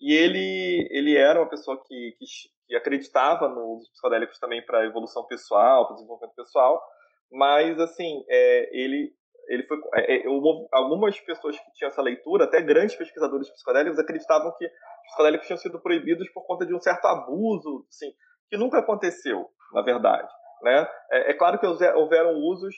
E 0.00 0.12
ele, 0.12 0.88
ele 0.90 1.16
era 1.16 1.40
uma 1.40 1.48
pessoa 1.48 1.80
que, 1.86 2.16
que, 2.18 2.24
que 2.66 2.76
acreditava 2.76 3.48
nos 3.48 3.88
psicodélicos 3.90 4.38
também 4.38 4.64
para 4.64 4.84
evolução 4.84 5.26
pessoal, 5.26 5.86
para 5.86 5.94
desenvolvimento 5.94 6.34
pessoal, 6.34 6.82
mas 7.30 7.78
assim, 7.80 8.24
é, 8.28 8.70
ele 8.72 9.12
ele 9.48 9.64
foi 9.64 9.76
é, 9.94 10.18
é 10.18 10.24
algumas 10.72 11.18
pessoas 11.20 11.58
que 11.58 11.72
tinham 11.72 11.88
essa 11.88 12.02
leitura, 12.02 12.44
até 12.44 12.60
grandes 12.60 12.94
pesquisadores 12.94 13.50
psicodélicos 13.50 13.98
acreditavam 13.98 14.54
que 14.56 14.66
os 14.66 15.06
psicodélicos 15.08 15.46
tinham 15.46 15.58
sido 15.58 15.80
proibidos 15.80 16.28
por 16.30 16.46
conta 16.46 16.64
de 16.64 16.74
um 16.74 16.80
certo 16.80 17.04
abuso, 17.06 17.84
assim, 17.88 18.12
que 18.52 18.58
nunca 18.58 18.80
aconteceu, 18.80 19.46
na 19.72 19.80
verdade. 19.80 20.28
Né? 20.62 20.86
É, 21.10 21.30
é 21.30 21.34
claro 21.34 21.58
que 21.58 21.66
houveram 21.66 22.34
usos 22.34 22.74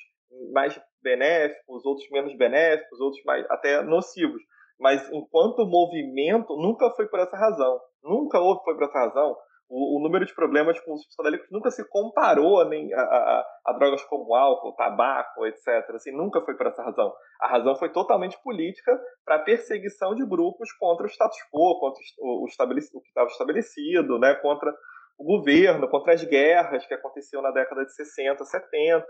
mais 0.52 0.80
benéficos, 1.02 1.84
outros 1.84 2.08
menos 2.10 2.32
benéficos, 2.36 3.00
outros 3.00 3.24
mais 3.24 3.44
até 3.50 3.82
nocivos. 3.82 4.40
Mas 4.78 5.10
enquanto 5.10 5.66
movimento, 5.66 6.56
nunca 6.56 6.88
foi 6.90 7.08
por 7.08 7.18
essa 7.18 7.36
razão. 7.36 7.80
Nunca 8.04 8.38
houve 8.38 8.62
foi 8.62 8.74
por 8.76 8.84
essa 8.84 9.00
razão. 9.00 9.36
O, 9.68 9.98
o 9.98 10.02
número 10.02 10.24
de 10.24 10.34
problemas 10.34 10.78
com 10.78 10.92
os 10.92 11.04
psicodélicos 11.06 11.48
nunca 11.50 11.70
se 11.72 11.88
comparou 11.88 12.64
nem, 12.68 12.92
a, 12.94 13.00
a, 13.00 13.46
a, 13.66 13.72
drogas 13.72 14.04
como 14.04 14.32
álcool, 14.32 14.76
tabaco, 14.76 15.44
etc. 15.46 15.90
Assim, 15.94 16.12
nunca 16.12 16.40
foi 16.42 16.56
por 16.56 16.68
essa 16.68 16.84
razão. 16.84 17.12
A 17.40 17.48
razão 17.48 17.74
foi 17.74 17.90
totalmente 17.90 18.40
política 18.44 18.96
para 19.24 19.40
perseguição 19.40 20.14
de 20.14 20.24
grupos 20.24 20.70
contra 20.78 21.04
o 21.04 21.08
status 21.08 21.38
quo, 21.52 21.80
contra 21.80 22.00
o, 22.20 22.42
o, 22.42 22.44
o 22.44 23.00
que 23.00 23.08
estava 23.08 23.26
estabelecido, 23.26 24.18
né, 24.20 24.34
contra 24.36 24.72
o 25.18 25.24
governo, 25.24 25.88
contra 25.88 26.12
as 26.12 26.24
guerras 26.24 26.86
que 26.86 26.94
aconteciam 26.94 27.42
na 27.42 27.50
década 27.50 27.84
de 27.84 27.94
60, 27.94 28.44
70. 28.44 29.06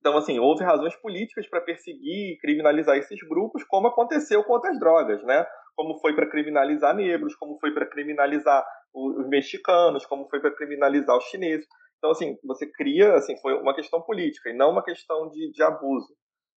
Então, 0.00 0.16
assim, 0.16 0.38
houve 0.38 0.64
razões 0.64 0.94
políticas 0.96 1.48
para 1.48 1.60
perseguir 1.60 2.32
e 2.32 2.38
criminalizar 2.38 2.96
esses 2.96 3.18
grupos, 3.28 3.62
como 3.64 3.88
aconteceu 3.88 4.42
com 4.44 4.54
outras 4.54 4.78
drogas, 4.78 5.22
né? 5.24 5.46
Como 5.76 5.98
foi 6.00 6.14
para 6.14 6.28
criminalizar 6.28 6.94
negros, 6.94 7.34
como 7.36 7.58
foi 7.60 7.72
para 7.72 7.86
criminalizar 7.86 8.64
os 8.94 9.28
mexicanos, 9.28 10.04
como 10.06 10.28
foi 10.28 10.40
para 10.40 10.54
criminalizar 10.54 11.16
os 11.16 11.24
chineses. 11.24 11.66
Então, 11.98 12.10
assim, 12.10 12.36
você 12.44 12.66
cria, 12.70 13.14
assim, 13.14 13.36
foi 13.40 13.54
uma 13.54 13.74
questão 13.74 14.02
política 14.02 14.50
e 14.50 14.56
não 14.56 14.72
uma 14.72 14.82
questão 14.82 15.28
de, 15.28 15.52
de 15.52 15.62
abuso. 15.62 16.12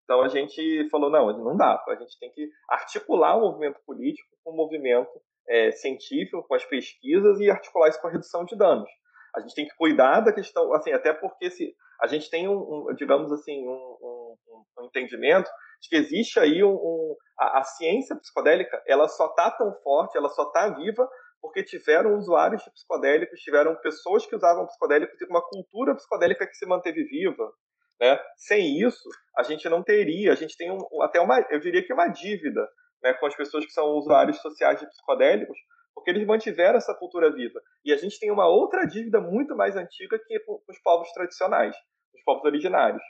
Então, 0.05 0.21
a 0.21 0.29
gente 0.29 0.89
falou, 0.89 1.09
não, 1.09 1.37
não 1.37 1.55
dá, 1.57 1.81
a 1.87 1.95
gente 1.95 2.17
tem 2.19 2.31
que 2.31 2.49
articular 2.69 3.37
o 3.37 3.41
movimento 3.41 3.79
político 3.85 4.29
com 4.43 4.51
o 4.51 4.55
movimento 4.55 5.11
é, 5.47 5.71
científico, 5.71 6.43
com 6.47 6.55
as 6.55 6.65
pesquisas 6.65 7.39
e 7.39 7.49
articular 7.49 7.89
isso 7.89 8.01
com 8.01 8.07
a 8.07 8.11
redução 8.11 8.45
de 8.45 8.55
danos. 8.57 8.89
A 9.35 9.39
gente 9.41 9.55
tem 9.55 9.67
que 9.67 9.75
cuidar 9.75 10.21
da 10.21 10.31
questão, 10.31 10.73
assim, 10.73 10.91
até 10.91 11.11
porque 11.13 11.49
se 11.49 11.75
a 11.99 12.07
gente 12.07 12.29
tem 12.29 12.47
um, 12.47 12.57
um 12.89 12.95
digamos 12.95 13.31
assim, 13.31 13.67
um, 13.67 13.71
um, 13.71 14.35
um, 14.79 14.85
entendimento 14.85 15.49
de 15.81 15.89
que 15.89 15.95
existe 15.95 16.39
aí 16.39 16.63
um, 16.63 17.15
a, 17.39 17.59
a, 17.59 17.63
ciência 17.63 18.15
psicodélica, 18.15 18.81
ela 18.87 19.07
só 19.07 19.27
está 19.27 19.49
tão 19.51 19.73
forte, 19.81 20.17
ela 20.17 20.29
só 20.29 20.43
está 20.43 20.69
viva 20.69 21.09
porque 21.41 21.63
tiveram 21.63 22.17
usuários 22.17 22.63
de 22.63 22.71
psicodélicos, 22.71 23.39
tiveram 23.41 23.75
pessoas 23.77 24.25
que 24.25 24.35
usavam 24.35 24.65
psicodélicos 24.65 25.19
e 25.19 25.25
uma 25.25 25.41
cultura 25.41 25.93
psicodélica 25.95 26.47
que 26.47 26.55
se 26.55 26.65
manteve 26.65 27.03
viva. 27.03 27.51
Né? 27.99 28.19
Sem 28.37 28.79
isso, 28.79 29.09
a 29.37 29.43
gente 29.43 29.67
não 29.67 29.83
teria, 29.83 30.31
a 30.31 30.35
gente 30.35 30.55
tem 30.55 30.69
até 31.01 31.19
uma, 31.19 31.39
eu 31.49 31.59
diria 31.59 31.85
que 31.85 31.93
uma 31.93 32.07
dívida 32.07 32.67
né, 33.03 33.13
com 33.13 33.25
as 33.25 33.35
pessoas 33.35 33.65
que 33.65 33.71
são 33.71 33.85
usuários 33.97 34.37
sociais 34.39 34.79
de 34.79 34.87
psicodélicos, 34.87 35.57
porque 35.93 36.09
eles 36.09 36.25
mantiveram 36.25 36.77
essa 36.77 36.95
cultura 36.95 37.31
viva. 37.31 37.59
E 37.85 37.93
a 37.93 37.97
gente 37.97 38.19
tem 38.19 38.31
uma 38.31 38.47
outra 38.47 38.85
dívida 38.85 39.19
muito 39.19 39.55
mais 39.55 39.75
antiga 39.75 40.17
que 40.17 40.39
com 40.39 40.59
os 40.67 40.79
povos 40.81 41.11
tradicionais, 41.11 41.75
os 42.15 42.23
povos 42.23 42.43
originários, 42.45 43.03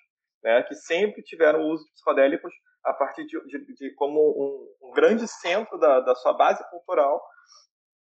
né, 0.43 0.63
que 0.63 0.75
sempre 0.75 1.21
tiveram 1.21 1.61
o 1.61 1.69
uso 1.69 1.85
de 1.85 1.91
psicodélicos 1.93 2.53
a 2.83 2.93
partir 2.93 3.25
de, 3.25 3.39
de, 3.47 3.73
de 3.75 3.95
como 3.95 4.19
um, 4.19 4.89
um, 4.89 4.91
grande 4.91 5.25
centro 5.27 5.77
da, 5.77 6.01
da, 6.01 6.15
sua 6.15 6.33
base 6.33 6.61
cultural 6.69 7.23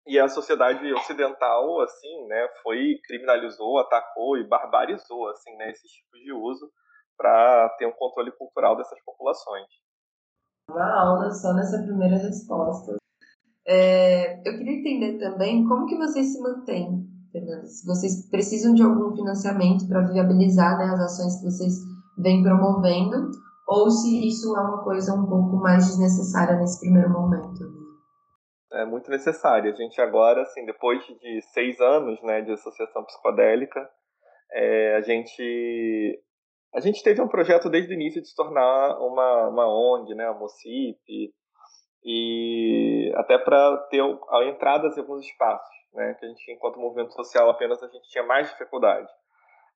e 0.07 0.19
a 0.19 0.29
sociedade 0.29 0.93
ocidental, 0.93 1.81
assim, 1.81 2.27
né, 2.27 2.49
foi 2.63 3.01
criminalizou, 3.05 3.79
atacou 3.79 4.37
e 4.37 4.47
barbarizou, 4.47 5.29
assim, 5.31 5.57
né, 5.57 5.71
esses 5.71 5.91
tipos 5.91 6.21
de 6.21 6.33
uso 6.33 6.71
para 7.17 7.71
ter 7.79 7.87
um 7.87 7.93
controle 7.93 8.31
cultural 8.33 8.77
dessas 8.77 9.03
populações. 9.03 9.67
Uma 10.71 11.01
aula 11.01 11.31
só 11.31 11.53
nessa 11.53 11.83
primeira 11.83 12.17
resposta. 12.17 12.97
É, 13.67 14.39
eu 14.49 14.59
queria 14.59 14.79
entender 14.79 15.19
também 15.19 15.67
como 15.67 15.87
que 15.87 15.97
vocês 15.97 16.33
se 16.33 16.41
mantêm, 16.41 17.07
Fernanda. 17.33 17.67
Se 17.67 17.87
vocês 17.87 18.29
precisam 18.31 18.75
de 18.75 18.83
algum 18.83 19.15
financiamento 19.15 19.89
para 19.89 20.07
viabilizar 20.07 20.79
né, 20.79 20.85
as 20.85 21.01
ações 21.01 21.37
que 21.39 21.45
vocês 21.45 21.75
vêm 22.19 22.43
promovendo, 22.43 23.31
ou 23.67 23.91
se 23.91 24.29
isso 24.29 24.57
é 24.57 24.61
uma 24.61 24.83
coisa 24.85 25.15
um 25.15 25.27
pouco 25.27 25.57
mais 25.57 25.87
desnecessária 25.87 26.57
nesse 26.57 26.81
primeiro 26.81 27.11
momento. 27.11 27.77
É 28.73 28.85
muito 28.85 29.11
necessária. 29.11 29.73
A 29.73 29.75
gente 29.75 30.01
agora, 30.01 30.43
assim, 30.43 30.65
depois 30.65 31.03
de 31.05 31.41
seis 31.53 31.81
anos 31.81 32.23
né, 32.23 32.43
de 32.43 32.53
associação 32.53 33.05
psicodélica, 33.05 33.89
é, 34.53 34.97
a 34.97 35.01
gente 35.01 36.23
a 36.75 36.81
gente 36.81 37.03
teve 37.03 37.21
um 37.21 37.29
projeto 37.29 37.71
desde 37.71 37.93
o 37.93 37.95
início 37.95 38.21
de 38.21 38.29
se 38.29 38.35
tornar 38.35 38.99
uma, 38.99 39.49
uma 39.49 39.67
ONG, 39.67 40.15
né, 40.15 40.27
a 40.27 40.35
MOCIP, 40.35 41.33
e 42.05 43.13
até 43.17 43.39
para 43.39 43.77
ter 43.91 44.01
a 44.03 44.45
entrada 44.45 44.89
em 44.89 45.01
alguns 45.01 45.25
espaços, 45.25 45.75
né, 45.93 46.15
que 46.15 46.25
a 46.25 46.29
gente, 46.29 46.53
enquanto 46.53 46.79
movimento 46.79 47.13
social, 47.15 47.51
apenas 47.51 47.83
a 47.83 47.89
gente 47.89 48.09
tinha 48.09 48.25
mais 48.25 48.51
dificuldade. 48.51 49.09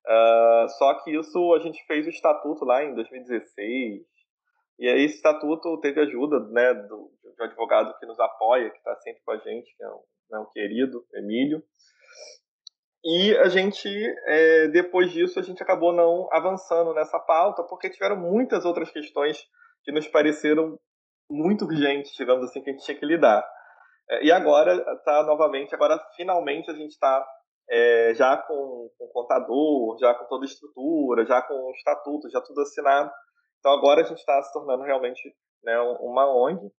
Uh, 0.07 0.69
só 0.77 0.93
que 1.03 1.15
isso 1.15 1.53
a 1.53 1.59
gente 1.59 1.83
fez 1.85 2.05
o 2.07 2.09
estatuto 2.09 2.65
lá 2.65 2.83
em 2.83 2.93
2016, 2.95 4.01
e 4.79 4.89
aí 4.89 5.03
esse 5.03 5.15
estatuto 5.15 5.79
teve 5.79 6.01
ajuda 6.01 6.39
né, 6.49 6.73
do, 6.73 7.11
do 7.37 7.43
advogado 7.43 7.97
que 7.99 8.05
nos 8.05 8.19
apoia, 8.19 8.69
que 8.69 8.77
está 8.77 8.95
sempre 8.97 9.21
com 9.23 9.31
a 9.31 9.37
gente, 9.37 9.75
que 9.75 9.83
é 9.83 9.89
um, 9.89 10.01
né, 10.31 10.39
um 10.39 10.45
querido, 10.51 11.05
Emílio. 11.13 11.61
E 13.03 13.35
a 13.37 13.49
gente, 13.49 13.89
é, 14.27 14.67
depois 14.67 15.11
disso, 15.11 15.39
a 15.39 15.41
gente 15.41 15.61
acabou 15.61 15.91
não 15.91 16.27
avançando 16.31 16.93
nessa 16.93 17.19
pauta, 17.19 17.63
porque 17.63 17.89
tiveram 17.89 18.15
muitas 18.15 18.63
outras 18.63 18.91
questões 18.91 19.43
que 19.83 19.91
nos 19.91 20.07
pareceram 20.07 20.77
muito 21.29 21.65
urgentes, 21.65 22.13
digamos 22.15 22.45
assim, 22.45 22.61
que 22.61 22.69
a 22.69 22.73
gente 22.73 22.85
tinha 22.85 22.97
que 22.97 23.05
lidar. 23.05 23.43
É, 24.09 24.25
e 24.25 24.31
agora 24.31 24.73
está 24.97 25.23
novamente, 25.23 25.73
agora 25.73 25.99
finalmente 26.15 26.69
a 26.69 26.73
gente 26.75 26.91
está 26.91 27.25
é, 27.69 28.13
já 28.13 28.37
com, 28.37 28.89
com 28.97 29.07
contador, 29.07 29.97
já 29.99 30.13
com 30.13 30.25
toda 30.25 30.45
a 30.45 30.47
estrutura, 30.47 31.25
já 31.25 31.41
com 31.41 31.53
o 31.53 31.71
estatuto, 31.71 32.29
já 32.29 32.41
tudo 32.41 32.61
assinado. 32.61 33.09
Então 33.59 33.71
agora 33.71 34.01
a 34.01 34.03
gente 34.03 34.19
está 34.19 34.41
se 34.43 34.51
tornando 34.53 34.83
realmente 34.83 35.21
né, 35.63 35.79
uma 35.99 36.27
ONG. 36.27 36.69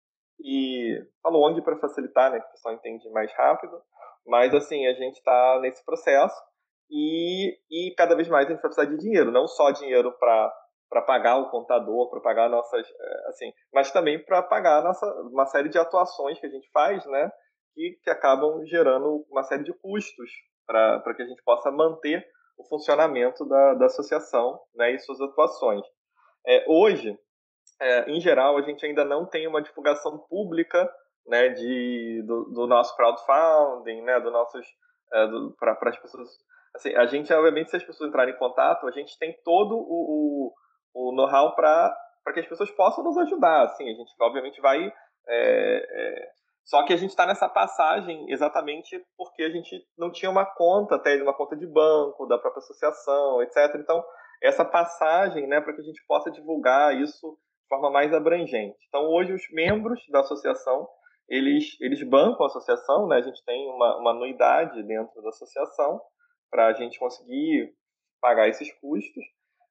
E 0.45 0.99
falo 1.23 1.41
ONG 1.41 1.63
para 1.63 1.79
facilitar, 1.79 2.31
né, 2.31 2.41
que 2.41 2.47
o 2.47 2.51
pessoal 2.51 2.75
entende 2.75 3.09
mais 3.11 3.33
rápido. 3.33 3.81
Mas, 4.27 4.55
assim, 4.55 4.87
a 4.87 4.95
gente 4.95 5.17
está 5.17 5.59
nesse 5.61 5.85
processo 5.85 6.37
e, 6.91 7.59
e 7.71 7.95
cada 7.97 8.15
vez 8.15 8.29
mais 8.29 8.47
a 8.47 8.51
gente 8.51 8.61
vai 8.61 8.71
precisar 8.71 8.91
de 8.91 8.99
dinheiro, 8.99 9.33
não 9.33 9.47
só 9.49 9.71
dinheiro 9.71 10.13
para 10.19 10.53
para 10.93 11.01
pagar 11.01 11.39
o 11.39 11.49
contador, 11.49 12.11
para 12.11 12.21
pagar 12.21 12.51
nossas, 12.51 12.87
é, 12.87 13.29
assim, 13.29 13.51
mas 13.73 13.91
também 13.91 14.23
para 14.23 14.43
pagar 14.43 14.85
nossa, 14.85 15.07
uma 15.23 15.47
série 15.47 15.71
de 15.71 15.79
atuações 15.79 16.39
que 16.39 16.45
a 16.45 16.51
gente 16.51 16.69
faz, 16.71 17.03
né, 17.07 17.33
que, 17.73 17.99
que 18.05 18.11
acabam 18.11 18.63
gerando 18.67 19.25
uma 19.31 19.43
série 19.43 19.65
de 19.65 19.73
custos 19.73 20.31
para 20.67 21.15
que 21.17 21.23
a 21.23 21.27
gente 21.27 21.43
possa 21.45 21.71
manter 21.71 22.23
o 22.59 22.65
funcionamento 22.69 23.43
da, 23.49 23.73
da 23.73 23.87
associação 23.87 24.61
né, 24.75 24.93
e 24.93 24.99
suas 24.99 25.19
atuações. 25.23 25.83
É, 26.47 26.67
hoje, 26.69 27.19
é, 27.81 28.11
em 28.11 28.21
geral, 28.21 28.59
a 28.59 28.63
gente 28.63 28.85
ainda 28.85 29.03
não 29.03 29.25
tem 29.25 29.47
uma 29.47 29.63
divulgação 29.63 30.19
pública 30.29 30.93
né, 31.27 31.51
de, 31.51 32.23
do, 32.27 32.45
do 32.53 32.67
nosso 32.67 32.97
crowdfunding, 32.97 34.03
né, 34.03 34.21
do 34.21 34.31
nossos 34.31 34.67
é, 35.13 35.27
para 35.59 35.91
as 35.91 35.99
pessoas. 35.99 36.29
Assim, 36.75 36.95
a 36.95 37.07
gente, 37.07 37.33
obviamente, 37.33 37.71
se 37.71 37.77
as 37.77 37.85
pessoas 37.85 38.09
entrarem 38.09 38.35
em 38.35 38.39
contato, 38.39 38.87
a 38.87 38.91
gente 38.91 39.19
tem 39.19 39.37
todo 39.45 39.77
o, 39.77 40.53
o, 40.95 41.09
o 41.11 41.15
know-how 41.15 41.55
para 41.55 41.95
que 42.33 42.41
as 42.41 42.47
pessoas 42.47 42.71
possam 42.71 43.05
nos 43.05 43.17
ajudar. 43.19 43.65
Assim, 43.65 43.85
a 43.85 43.95
gente, 43.95 44.11
obviamente, 44.21 44.61
vai. 44.61 44.87
É, 44.87 44.93
é, 45.29 46.29
só 46.65 46.85
que 46.85 46.93
a 46.93 46.97
gente 46.97 47.11
está 47.11 47.27
nessa 47.27 47.49
passagem 47.49 48.31
exatamente 48.31 49.05
porque 49.17 49.43
a 49.43 49.51
gente 49.51 49.85
não 49.99 50.11
tinha 50.11 50.31
uma 50.31 50.47
conta, 50.47 50.95
até 50.95 51.21
uma 51.23 51.37
conta 51.37 51.57
de 51.57 51.67
banco, 51.67 52.27
da 52.27 52.39
própria 52.39 52.61
associação, 52.61 53.43
etc. 53.43 53.77
Então, 53.77 54.03
essa 54.43 54.65
passagem, 54.65 55.47
né, 55.47 55.61
para 55.61 55.75
que 55.75 55.81
a 55.81 55.85
gente 55.85 56.03
possa 56.07 56.31
divulgar 56.31 56.97
isso 56.97 57.39
de 57.63 57.69
forma 57.69 57.91
mais 57.91 58.15
abrangente. 58.15 58.79
Então, 58.89 59.07
hoje, 59.09 59.33
os 59.33 59.43
membros 59.53 60.01
da 60.11 60.21
associação 60.21 60.89
eles, 61.29 61.77
eles 61.81 62.03
bancam 62.03 62.45
a 62.45 62.47
associação, 62.47 63.07
né? 63.07 63.17
A 63.17 63.23
gente 63.23 63.43
tem 63.45 63.69
uma, 63.69 63.99
uma 63.99 64.11
anuidade 64.11 64.83
dentro 64.83 65.23
da 65.23 65.29
associação 65.31 66.01
para 66.51 66.67
a 66.67 66.73
gente 66.73 66.99
conseguir 66.99 67.73
pagar 68.21 68.49
esses 68.49 68.73
custos. 68.81 69.25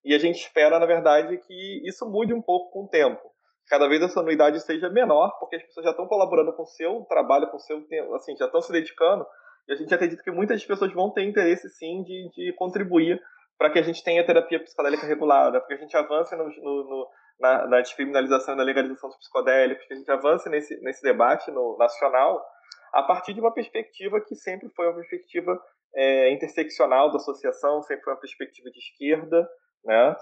E 0.04 0.16
a 0.16 0.18
gente 0.18 0.40
espera, 0.40 0.80
na 0.80 0.86
verdade, 0.86 1.38
que 1.38 1.88
isso 1.88 2.10
mude 2.10 2.34
um 2.34 2.42
pouco 2.42 2.72
com 2.72 2.86
o 2.86 2.88
tempo. 2.88 3.22
Cada 3.68 3.88
vez 3.88 4.02
essa 4.02 4.20
anuidade 4.20 4.60
seja 4.60 4.90
menor, 4.90 5.38
porque 5.40 5.56
as 5.56 5.64
pessoas 5.64 5.86
já 5.86 5.92
estão 5.92 6.08
colaborando 6.08 6.52
com 6.54 6.64
o 6.64 6.68
seu 6.68 7.06
trabalho, 7.08 7.50
com 7.50 7.58
o 7.58 7.60
seu 7.60 7.82
tempo, 7.88 8.14
assim, 8.16 8.36
já 8.36 8.46
estão 8.46 8.62
se 8.62 8.72
dedicando. 8.72 9.26
E 9.68 9.74
a 9.74 9.76
gente 9.76 9.94
acredita 9.94 10.24
que 10.24 10.32
muitas 10.32 10.66
pessoas 10.66 10.92
vão 10.92 11.12
ter 11.12 11.24
interesse, 11.24 11.70
sim, 11.70 12.04
de, 12.04 12.30
de 12.34 12.54
contribuir 12.54 13.22
para 13.62 13.69
que 13.69 13.78
a 13.78 13.84
gente 13.84 14.04
tenha 14.04 14.26
terapia 14.26 14.60
psicodélica 14.60 15.06
regulada, 15.06 15.60
para 15.60 15.67
que 15.67 15.74
a 15.76 15.78
gente 15.78 15.95
avance 15.95 16.36
no, 16.36 16.45
no, 16.45 16.84
no 16.89 17.10
na, 17.39 17.67
na 17.67 17.82
descriminalização 17.82 18.56
e 18.56 18.58
na 18.58 18.63
legalização 18.63 19.08
dos 19.08 19.19
psicodélicos, 19.19 19.86
que 19.86 19.93
a 19.93 19.97
gente 19.97 20.10
avance 20.10 20.50
nesse, 20.50 20.82
nesse 20.82 21.04
debate 21.04 21.52
nacional 21.78 22.43
a 22.91 23.04
partir 23.04 23.36
de 23.36 23.39
uma 23.39 23.54
perspectiva 23.54 24.19
que 24.19 24.34
sempre 24.34 24.67
foi 24.76 24.88
uma 24.88 24.95
perspectiva 24.95 25.63
é, 25.93 26.32
interseccional 26.32 27.12
da 27.12 27.17
associação, 27.17 27.84
sempre 27.84 28.04
foi 28.04 28.13
uma 28.13 28.19
perspectiva 28.19 28.71
de 28.71 28.80
esquerda, 28.80 29.47
né? 29.86 30.15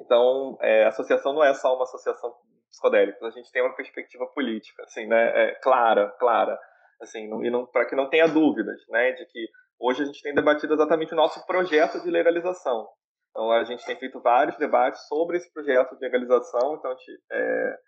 Então, 0.00 0.56
é, 0.60 0.84
a 0.84 0.88
associação 0.90 1.32
não 1.32 1.42
é 1.42 1.52
só 1.54 1.74
uma 1.74 1.82
associação 1.82 2.32
psicodélica, 2.70 3.26
a 3.26 3.30
gente 3.30 3.50
tem 3.50 3.62
uma 3.62 3.74
perspectiva 3.74 4.28
política, 4.28 4.84
assim, 4.84 5.06
né? 5.08 5.32
É, 5.34 5.54
clara, 5.56 6.08
clara, 6.20 6.56
assim, 7.00 7.28
não, 7.28 7.44
e 7.44 7.50
não, 7.50 7.66
para 7.66 7.84
que 7.84 7.96
não 7.96 8.08
tenha 8.08 8.28
dúvidas, 8.28 8.80
né? 8.90 9.10
De 9.10 9.26
que 9.26 9.48
hoje 9.80 10.02
a 10.02 10.06
gente 10.06 10.22
tem 10.22 10.34
debatido 10.34 10.74
exatamente 10.74 11.12
o 11.12 11.16
nosso 11.16 11.44
projeto 11.46 12.00
de 12.02 12.10
legalização, 12.10 12.86
então, 13.30 13.50
a 13.52 13.64
gente 13.64 13.84
tem 13.84 13.96
feito 13.96 14.20
vários 14.20 14.56
debates 14.56 15.06
sobre 15.06 15.36
esse 15.36 15.52
projeto 15.52 15.96
de 15.96 16.04
legalização. 16.04 16.74
Então, 16.74 16.90
a 16.90 16.94
gente, 16.94 17.22
é, 17.30 17.78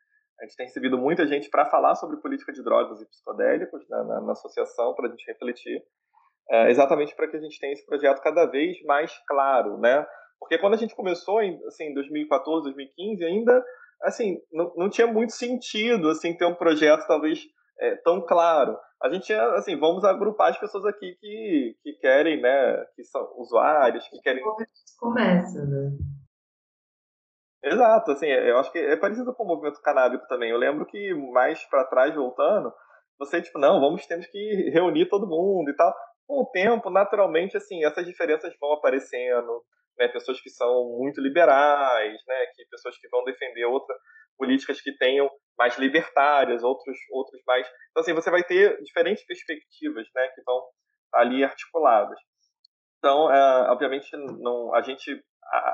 a 0.40 0.44
gente 0.44 0.56
tem 0.56 0.66
recebido 0.66 0.96
muita 0.96 1.26
gente 1.26 1.50
para 1.50 1.66
falar 1.66 1.94
sobre 1.96 2.16
política 2.18 2.52
de 2.52 2.62
drogas 2.62 3.00
e 3.00 3.08
psicodélicos 3.08 3.86
na, 3.88 4.04
na, 4.04 4.20
na 4.20 4.32
associação, 4.32 4.94
para 4.94 5.08
a 5.08 5.10
gente 5.10 5.26
refletir, 5.26 5.82
é, 6.50 6.70
exatamente 6.70 7.14
para 7.14 7.28
que 7.28 7.36
a 7.36 7.40
gente 7.40 7.58
tenha 7.58 7.72
esse 7.72 7.84
projeto 7.84 8.22
cada 8.22 8.46
vez 8.46 8.80
mais 8.84 9.12
claro, 9.26 9.78
né? 9.78 10.06
Porque 10.38 10.58
quando 10.58 10.74
a 10.74 10.78
gente 10.78 10.94
começou 10.94 11.40
em 11.42 11.60
assim, 11.66 11.92
2014, 11.94 12.64
2015, 12.64 13.24
ainda 13.24 13.64
assim 14.02 14.38
não, 14.52 14.72
não 14.76 14.90
tinha 14.90 15.06
muito 15.06 15.32
sentido 15.32 16.08
assim 16.08 16.36
ter 16.36 16.44
um 16.44 16.54
projeto 16.54 17.06
talvez 17.06 17.44
é, 17.82 17.96
tão 17.96 18.24
claro. 18.24 18.78
A 19.02 19.10
gente, 19.10 19.32
assim, 19.32 19.76
vamos 19.78 20.04
agrupar 20.04 20.50
as 20.50 20.58
pessoas 20.58 20.84
aqui 20.84 21.16
que, 21.20 21.76
que 21.82 21.92
querem, 21.94 22.40
né, 22.40 22.84
que 22.94 23.02
são 23.02 23.28
usuários, 23.36 24.06
que 24.08 24.20
querem... 24.20 24.42
Começa, 24.98 25.64
né? 25.64 25.90
Exato, 27.64 28.12
assim, 28.12 28.26
eu 28.26 28.58
acho 28.58 28.72
que 28.72 28.78
é 28.78 28.96
parecido 28.96 29.34
com 29.34 29.44
o 29.44 29.46
movimento 29.46 29.80
canábico 29.82 30.26
também. 30.28 30.50
Eu 30.50 30.58
lembro 30.58 30.86
que 30.86 31.14
mais 31.32 31.64
para 31.68 31.84
trás, 31.86 32.14
voltando, 32.14 32.72
você, 33.18 33.40
tipo, 33.40 33.58
não, 33.58 33.80
vamos, 33.80 34.06
temos 34.06 34.26
que 34.26 34.70
reunir 34.70 35.08
todo 35.08 35.28
mundo 35.28 35.68
e 35.70 35.76
tal. 35.76 35.94
Com 36.26 36.42
o 36.42 36.50
tempo, 36.50 36.90
naturalmente, 36.90 37.56
assim, 37.56 37.84
essas 37.84 38.04
diferenças 38.04 38.52
vão 38.60 38.72
aparecendo, 38.72 39.62
né, 39.98 40.08
pessoas 40.08 40.40
que 40.40 40.50
são 40.50 40.96
muito 40.98 41.20
liberais, 41.20 42.20
né, 42.26 42.46
que 42.54 42.64
pessoas 42.70 42.96
que 42.98 43.08
vão 43.08 43.24
defender 43.24 43.64
outra 43.64 43.94
políticas 44.38 44.80
que 44.80 44.96
tenham 44.96 45.30
mais 45.58 45.76
libertárias, 45.78 46.62
outros 46.62 46.96
outros 47.10 47.40
mais. 47.46 47.66
Então 47.90 48.00
assim, 48.02 48.12
você 48.12 48.30
vai 48.30 48.42
ter 48.42 48.80
diferentes 48.82 49.24
perspectivas, 49.24 50.06
né, 50.14 50.28
que 50.34 50.42
vão 50.42 50.62
ali 51.14 51.44
articuladas. 51.44 52.18
Então, 52.98 53.32
é, 53.32 53.70
obviamente, 53.70 54.08
não, 54.16 54.74
a 54.74 54.80
gente 54.80 55.20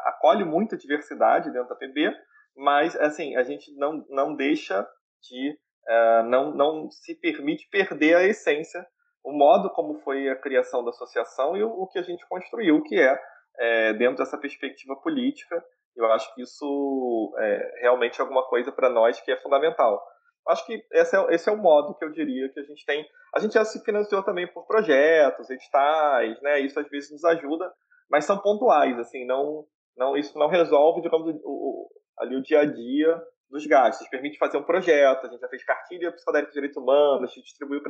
acolhe 0.07 0.45
muita 0.45 0.77
diversidade 0.77 1.53
dentro 1.53 1.69
da 1.69 1.77
PB, 1.77 2.11
mas 2.57 2.97
assim 2.97 3.37
a 3.37 3.43
gente 3.43 3.73
não 3.77 4.05
não 4.09 4.35
deixa 4.35 4.87
de 5.23 5.57
é, 5.87 6.23
não 6.25 6.51
não 6.55 6.91
se 6.91 7.15
permite 7.15 7.69
perder 7.71 8.17
a 8.17 8.25
essência, 8.25 8.85
o 9.23 9.33
modo 9.33 9.71
como 9.71 10.01
foi 10.01 10.29
a 10.29 10.37
criação 10.37 10.83
da 10.83 10.91
associação 10.91 11.57
e 11.57 11.63
o, 11.63 11.69
o 11.71 11.87
que 11.87 11.99
a 11.99 12.03
gente 12.03 12.27
construiu, 12.29 12.83
que 12.83 12.99
é, 12.99 13.21
é 13.59 13.93
dentro 13.93 14.17
dessa 14.17 14.39
perspectiva 14.39 14.97
política 14.97 15.63
eu 16.01 16.13
acho 16.13 16.35
que 16.35 16.43
isso 16.43 17.35
é 17.39 17.81
realmente 17.81 18.19
é 18.19 18.23
alguma 18.23 18.45
coisa 18.45 18.71
para 18.73 18.89
nós 18.89 19.21
que 19.21 19.31
é 19.31 19.37
fundamental. 19.37 20.03
Acho 20.49 20.65
que 20.65 20.83
esse 20.93 21.17
é, 21.17 21.35
esse 21.35 21.49
é 21.49 21.53
o 21.53 21.59
modo 21.59 21.95
que 21.95 22.05
eu 22.05 22.11
diria 22.11 22.49
que 22.49 22.61
a 22.61 22.63
gente 22.63 22.85
tem. 22.87 23.07
A 23.35 23.41
gente 23.41 23.53
já 23.53 23.65
se 23.65 23.85
financiou 23.85 24.23
também 24.23 24.47
por 24.47 24.67
projetos, 24.67 25.51
editais, 25.51 26.41
né? 26.41 26.61
Isso 26.61 26.81
às 26.81 26.89
vezes 26.89 27.11
nos 27.11 27.25
ajuda, 27.25 27.71
mas 28.11 28.25
são 28.25 28.39
pontuais, 28.39 28.99
assim, 28.99 29.27
não, 29.27 29.67
não 29.97 30.17
isso 30.17 30.39
não 30.39 30.49
resolve, 30.49 31.03
digamos, 31.03 31.35
o, 31.45 31.91
ali 32.19 32.37
o 32.37 32.43
dia 32.43 32.61
a 32.61 32.65
dia 32.65 33.23
dos 33.51 33.67
gastos. 33.67 34.09
Permite 34.09 34.39
fazer 34.39 34.57
um 34.57 34.63
projeto, 34.63 35.27
a 35.27 35.31
gente 35.31 35.41
já 35.41 35.49
fez 35.49 35.65
cartilha 35.65 36.13
psicodélica 36.13 36.51
de 36.51 36.55
direitos 36.55 36.77
humanos, 36.77 37.33
distribuiu 37.33 37.83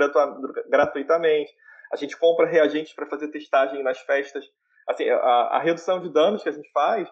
gratuitamente. 0.68 1.52
A 1.92 1.96
gente 1.96 2.18
compra 2.18 2.46
reagentes 2.46 2.92
para 2.92 3.06
fazer 3.06 3.28
testagem 3.28 3.82
nas 3.82 3.98
festas. 4.00 4.44
Assim, 4.88 5.08
a, 5.08 5.16
a, 5.16 5.58
redução 5.60 6.00
de 6.00 6.12
danos 6.12 6.42
que 6.42 6.48
a 6.48 6.52
gente 6.52 6.70
faz, 6.72 7.08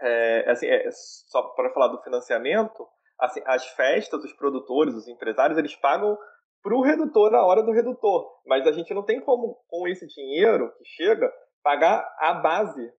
é, 0.00 0.50
assim, 0.50 0.66
é, 0.66 0.88
só 1.28 1.42
para 1.54 1.72
falar 1.72 1.88
do 1.88 2.02
financiamento, 2.02 2.86
assim, 3.18 3.40
as 3.46 3.66
festas, 3.68 4.24
os 4.24 4.32
produtores, 4.32 4.94
os 4.94 5.08
empresários, 5.08 5.58
eles 5.58 5.76
pagam 5.76 6.16
para 6.62 6.74
o 6.74 6.82
redutor 6.82 7.30
na 7.30 7.44
hora 7.44 7.62
do 7.62 7.72
redutor. 7.72 8.26
Mas 8.46 8.66
a 8.66 8.72
gente 8.72 8.92
não 8.94 9.04
tem 9.04 9.20
como, 9.20 9.58
com 9.68 9.88
esse 9.88 10.06
dinheiro 10.06 10.72
que 10.76 10.84
chega, 10.84 11.32
pagar 11.62 12.06
a 12.18 12.34
base. 12.34 12.90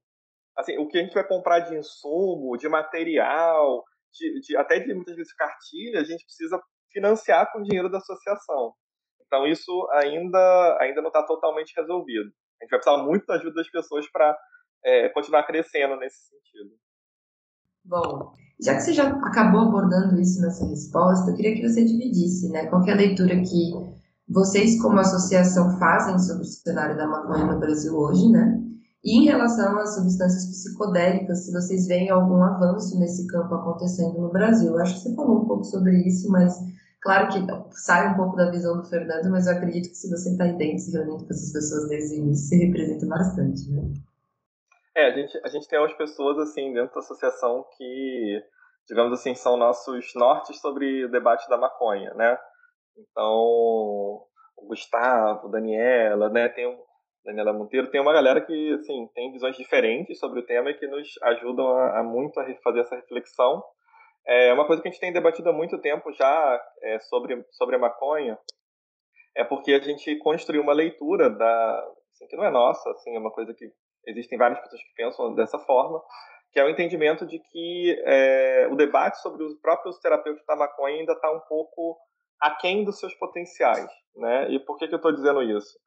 Assim, 0.57 0.77
o 0.77 0.87
que 0.87 0.97
a 0.97 1.01
gente 1.01 1.13
vai 1.13 1.27
comprar 1.27 1.59
de 1.59 1.75
insumo, 1.75 2.57
de 2.57 2.67
material, 2.67 3.83
de, 4.11 4.41
de, 4.41 4.57
até 4.57 4.79
de 4.79 4.93
muitas 4.93 5.15
vezes 5.15 5.33
cartilha, 5.33 6.01
a 6.01 6.03
gente 6.03 6.25
precisa 6.25 6.61
financiar 6.91 7.51
com 7.51 7.59
o 7.59 7.63
dinheiro 7.63 7.89
da 7.89 7.97
associação. 7.97 8.73
Então 9.25 9.47
isso 9.47 9.87
ainda, 9.93 10.77
ainda 10.81 11.01
não 11.01 11.07
está 11.07 11.25
totalmente 11.25 11.73
resolvido. 11.75 12.29
A 12.59 12.65
gente 12.65 12.71
vai 12.71 12.79
precisar 12.79 13.03
muito 13.03 13.25
da 13.25 13.35
ajuda 13.35 13.55
das 13.55 13.69
pessoas 13.69 14.11
para 14.11 14.37
é, 14.83 15.09
continuar 15.09 15.43
crescendo 15.43 15.95
nesse 15.95 16.17
sentido. 16.27 16.71
Bom, 17.85 18.31
já 18.61 18.75
que 18.75 18.81
você 18.81 18.93
já 18.93 19.09
acabou 19.09 19.61
abordando 19.61 20.19
isso 20.21 20.39
nessa 20.39 20.65
resposta, 20.65 21.31
eu 21.31 21.35
queria 21.35 21.55
que 21.55 21.67
você 21.67 21.83
dividisse, 21.83 22.49
né? 22.49 22.67
Qual 22.67 22.85
é 22.85 22.91
a 22.91 22.95
leitura 22.95 23.41
que 23.41 23.71
vocês, 24.29 24.81
como 24.81 24.99
associação, 24.99 25.77
fazem 25.77 26.17
sobre 26.19 26.43
o 26.43 26.45
cenário 26.45 26.95
da 26.95 27.07
maconha 27.07 27.45
no 27.45 27.59
Brasil 27.59 27.93
hoje, 27.97 28.29
né? 28.29 28.61
E 29.03 29.17
em 29.17 29.25
relação 29.25 29.79
às 29.79 29.95
substâncias 29.95 30.45
psicodélicas, 30.45 31.45
se 31.45 31.51
vocês 31.51 31.87
veem 31.87 32.11
algum 32.11 32.41
avanço 32.43 32.99
nesse 32.99 33.25
campo 33.25 33.55
acontecendo 33.55 34.21
no 34.21 34.31
Brasil. 34.31 34.69
Eu 34.69 34.79
acho 34.79 34.93
que 34.93 34.99
você 35.01 35.15
falou 35.15 35.41
um 35.41 35.45
pouco 35.45 35.63
sobre 35.63 35.97
isso, 36.07 36.29
mas 36.31 36.55
claro 37.01 37.29
que 37.29 37.39
sai 37.71 38.13
um 38.13 38.15
pouco 38.15 38.35
da 38.35 38.51
visão 38.51 38.77
do 38.77 38.85
Fernando, 38.85 39.31
mas 39.31 39.47
eu 39.47 39.53
acredito 39.53 39.89
que 39.89 39.97
se 39.97 40.07
você 40.07 40.29
está 40.29 40.43
aí 40.43 40.55
dentro, 40.55 40.83
se 40.83 40.91
reunindo 40.91 41.25
com 41.25 41.33
essas 41.33 41.51
pessoas 41.51 41.89
desde 41.89 42.15
o 42.15 42.17
início, 42.19 42.47
você 42.47 42.65
representa 42.65 43.07
bastante, 43.07 43.71
né? 43.71 43.91
É, 44.95 45.05
a 45.05 45.11
gente, 45.11 45.39
a 45.43 45.47
gente 45.47 45.67
tem 45.67 45.79
umas 45.79 45.93
pessoas, 45.93 46.37
assim, 46.39 46.73
dentro 46.73 46.93
da 46.93 46.99
associação 46.99 47.65
que, 47.77 48.43
digamos 48.87 49.13
assim, 49.13 49.33
são 49.33 49.55
nossos 49.55 50.13
nortes 50.15 50.59
sobre 50.59 51.05
o 51.05 51.11
debate 51.11 51.47
da 51.47 51.57
maconha, 51.57 52.13
né? 52.13 52.37
Então, 52.97 53.33
o 54.57 54.67
Gustavo, 54.67 55.49
Daniela, 55.49 56.29
né? 56.29 56.49
Tem 56.49 56.67
um, 56.67 56.77
Daniela 57.23 57.53
Monteiro, 57.53 57.89
tem 57.89 58.01
uma 58.01 58.11
galera 58.11 58.41
que, 58.41 58.73
assim, 58.73 59.07
tem 59.13 59.31
visões 59.31 59.55
diferentes 59.55 60.19
sobre 60.19 60.41
o 60.41 60.45
tema 60.45 60.71
e 60.71 60.77
que 60.77 60.87
nos 60.87 61.07
ajudam 61.23 61.67
a, 61.69 61.99
a 61.99 62.03
muito 62.03 62.37
a 62.39 62.45
fazer 62.61 62.81
essa 62.81 62.95
reflexão. 62.95 63.63
É 64.27 64.51
uma 64.53 64.67
coisa 64.67 64.81
que 64.81 64.89
a 64.89 64.91
gente 64.91 64.99
tem 64.99 65.13
debatido 65.13 65.49
há 65.49 65.53
muito 65.53 65.79
tempo 65.79 66.11
já 66.11 66.61
é, 66.83 66.99
sobre, 66.99 67.43
sobre 67.51 67.75
a 67.77 67.79
maconha, 67.79 68.37
é 69.35 69.43
porque 69.43 69.73
a 69.73 69.79
gente 69.79 70.17
construiu 70.17 70.61
uma 70.61 70.73
leitura 70.73 71.29
da, 71.29 71.87
assim, 72.11 72.27
que 72.27 72.35
não 72.35 72.43
é 72.43 72.51
nossa, 72.51 72.89
assim, 72.91 73.15
é 73.15 73.19
uma 73.19 73.31
coisa 73.31 73.53
que 73.53 73.71
existem 74.07 74.37
várias 74.37 74.59
pessoas 74.61 74.81
que 74.81 74.93
pensam 74.95 75.35
dessa 75.35 75.59
forma, 75.59 76.01
que 76.51 76.59
é 76.59 76.65
o 76.65 76.69
entendimento 76.69 77.25
de 77.25 77.39
que 77.39 78.01
é, 78.05 78.67
o 78.71 78.75
debate 78.75 79.21
sobre 79.21 79.43
os 79.43 79.55
próprios 79.61 79.99
terapeutas 79.99 80.45
da 80.45 80.55
maconha 80.55 80.99
ainda 80.99 81.13
está 81.13 81.31
um 81.31 81.39
pouco 81.41 81.97
aquém 82.39 82.83
dos 82.83 82.99
seus 82.99 83.13
potenciais, 83.15 83.89
né? 84.15 84.49
E 84.49 84.59
por 84.59 84.77
que, 84.77 84.87
que 84.87 84.93
eu 84.93 84.97
estou 84.97 85.13
dizendo 85.13 85.41
isso? 85.43 85.77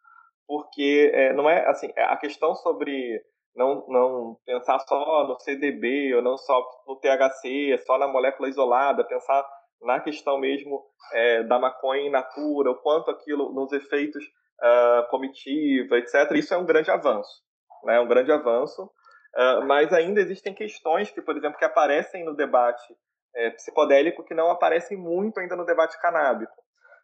Porque 0.46 1.10
é, 1.12 1.32
não 1.32 1.50
é 1.50 1.66
assim, 1.66 1.92
é, 1.96 2.04
a 2.04 2.16
questão 2.16 2.54
sobre 2.54 3.20
não, 3.54 3.86
não 3.88 4.36
pensar 4.46 4.78
só 4.80 5.26
no 5.26 5.38
CDB 5.40 6.14
ou 6.14 6.22
não 6.22 6.36
só 6.36 6.62
no 6.86 6.96
THC, 6.96 7.78
só 7.84 7.98
na 7.98 8.08
molécula 8.08 8.48
isolada, 8.48 9.04
pensar 9.04 9.46
na 9.82 10.00
questão 10.00 10.38
mesmo 10.38 10.82
é, 11.12 11.42
da 11.42 11.58
maconha 11.58 12.06
in 12.06 12.10
natura, 12.10 12.70
o 12.70 12.80
quanto 12.80 13.10
aquilo 13.10 13.52
nos 13.52 13.70
efeitos 13.72 14.24
uh, 14.24 15.08
comitiva, 15.10 15.98
etc. 15.98 16.30
Isso 16.32 16.54
é 16.54 16.56
um 16.56 16.64
grande 16.64 16.90
avanço 16.90 17.44
né, 17.84 18.00
um 18.00 18.08
grande 18.08 18.32
avanço, 18.32 18.84
uh, 18.84 19.64
mas 19.66 19.92
ainda 19.92 20.20
existem 20.20 20.54
questões 20.54 21.10
que, 21.10 21.22
por 21.22 21.36
exemplo, 21.36 21.58
que 21.58 21.64
aparecem 21.64 22.24
no 22.24 22.34
debate 22.34 22.94
é, 23.34 23.50
psicodélico 23.50 24.24
que 24.24 24.34
não 24.34 24.50
aparecem 24.50 24.96
muito 24.96 25.40
ainda 25.40 25.56
no 25.56 25.64
debate 25.64 26.00
canábico. 26.00 26.52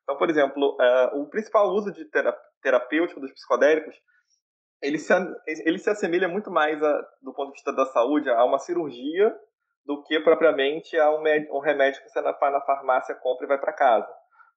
Então, 0.02 0.16
por 0.16 0.30
exemplo, 0.30 0.76
uh, 0.80 1.20
o 1.20 1.28
principal 1.28 1.68
uso 1.68 1.92
de 1.92 2.04
terapêutico 2.62 3.20
dos 3.20 3.32
psicodélicos 3.32 3.94
ele 4.82 4.98
se, 4.98 5.12
ele 5.46 5.78
se 5.78 5.90
assemelha 5.90 6.28
muito 6.28 6.50
mais, 6.50 6.82
a, 6.82 7.06
do 7.22 7.32
ponto 7.34 7.48
de 7.48 7.54
vista 7.54 7.72
da 7.72 7.84
saúde, 7.86 8.30
a 8.30 8.44
uma 8.44 8.58
cirurgia 8.58 9.34
do 9.84 10.02
que 10.02 10.18
propriamente 10.20 10.98
a 10.98 11.10
um, 11.10 11.22
um 11.52 11.60
remédio 11.60 12.02
que 12.02 12.08
você 12.08 12.20
vai 12.22 12.50
na 12.50 12.60
farmácia, 12.62 13.14
compra 13.14 13.44
e 13.44 13.48
vai 13.48 13.58
para 13.58 13.72
casa. 13.72 14.08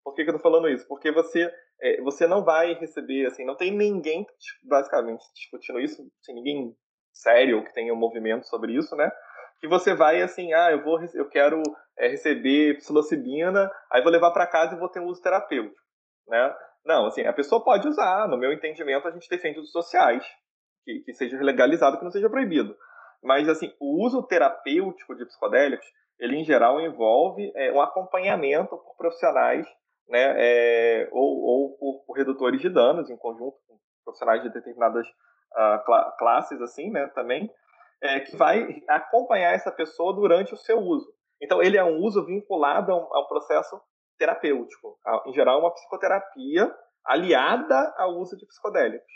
Por 0.04 0.14
que, 0.14 0.24
que 0.24 0.30
eu 0.30 0.36
estou 0.36 0.52
falando 0.52 0.70
isso? 0.70 0.88
Porque 0.88 1.12
você, 1.12 1.52
é, 1.84 2.02
você 2.02 2.26
não 2.26 2.46
vai 2.46 2.74
receber, 2.76 3.26
assim, 3.26 3.43
não 3.43 3.58
tem 3.58 3.69
ninguém, 3.69 4.26
basicamente, 4.63 5.22
discutindo 5.36 5.82
isso, 5.82 6.02
sem 6.22 6.34
ninguém 6.34 6.74
sério 7.12 7.63
que 7.65 7.74
tenha 7.74 7.93
um 7.93 7.98
movimento 7.98 8.48
sobre 8.48 8.74
isso, 8.74 8.96
né? 8.96 9.12
Que 9.60 9.67
você 9.67 9.93
vai, 9.93 10.22
assim, 10.22 10.54
ah, 10.54 10.72
eu, 10.72 10.82
vou, 10.82 10.98
eu 11.13 11.28
quero 11.28 11.62
é, 11.98 12.08
receber 12.08 12.78
psilocibina, 12.78 13.69
aí 13.91 14.02
vou 14.02 14.12
levar 14.12 14.32
para 14.32 14.48
casa 14.48 14.76
e 14.76 14.80
vou 14.80 14.88
ter 14.88 15.02
um 15.02 15.08
uso 15.08 15.22
terapêutico, 15.22 15.76
né? 16.28 16.56
Não, 16.86 17.08
assim, 17.08 17.24
a 17.24 17.34
pessoa 17.34 17.63
pode 17.63 17.86
usar, 17.86 18.30
no 18.30 18.38
meu 18.38 18.54
entendimento, 18.54 19.08
a 19.08 19.12
gente 19.12 19.30
defende 19.30 19.60
os 19.60 19.72
sociais, 19.72 20.26
que, 20.86 21.02
que 21.02 21.13
seja 21.13 21.38
legalizado, 21.41 21.98
que 21.98 22.04
não 22.04 22.12
seja 22.12 22.30
proibido. 22.30 22.76
Mas, 23.22 23.48
assim, 23.50 23.74
o 23.80 24.06
uso 24.06 24.24
terapêutico 24.24 25.15
de 25.15 25.26
psicodélicos, 25.26 25.86
ele, 26.17 26.38
em 26.38 26.46
geral, 26.46 26.80
envolve 26.80 27.52
é, 27.56 27.74
um 27.74 27.82
acompanhamento 27.82 28.69
por 28.69 28.96
profissionais 28.98 29.65
né, 30.08 30.36
é, 30.38 31.10
ou, 31.12 31.42
ou 31.42 31.78
por, 31.78 32.06
por, 32.06 32.18
redutores 32.18 32.62
de 32.62 32.70
danos 32.70 33.10
em 33.10 33.18
conjunto 33.18 33.58
com 33.68 33.78
profissionais 34.04 34.44
de 34.44 34.50
determinadas 34.50 35.08
uh, 35.08 36.18
classes, 36.18 36.62
assim, 36.62 36.92
né, 36.92 37.08
também, 37.16 37.50
é, 38.02 38.20
que 38.20 38.36
vai 38.36 38.82
acompanhar 38.88 39.54
essa 39.54 39.72
pessoa 39.72 40.13
durante 40.13 40.54
o 40.54 40.58
seu 40.58 40.80
uso. 40.80 41.08
Então, 41.42 41.62
ele 41.62 41.78
é 41.78 41.84
um 41.84 41.98
uso 41.98 42.26
vinculado 42.26 42.92
a 42.92 42.96
um, 42.96 43.13
a 43.13 43.22
um 43.22 43.28
processo 43.28 43.82
terapêutico, 44.18 44.98
a, 45.06 45.24
em 45.28 45.34
geral, 45.34 45.60
uma 45.60 45.74
psicoterapia 45.74 46.74
aliada 47.06 47.94
ao 47.98 48.12
uso 48.18 48.38
de 48.38 48.46
psicodélicos. 48.46 49.13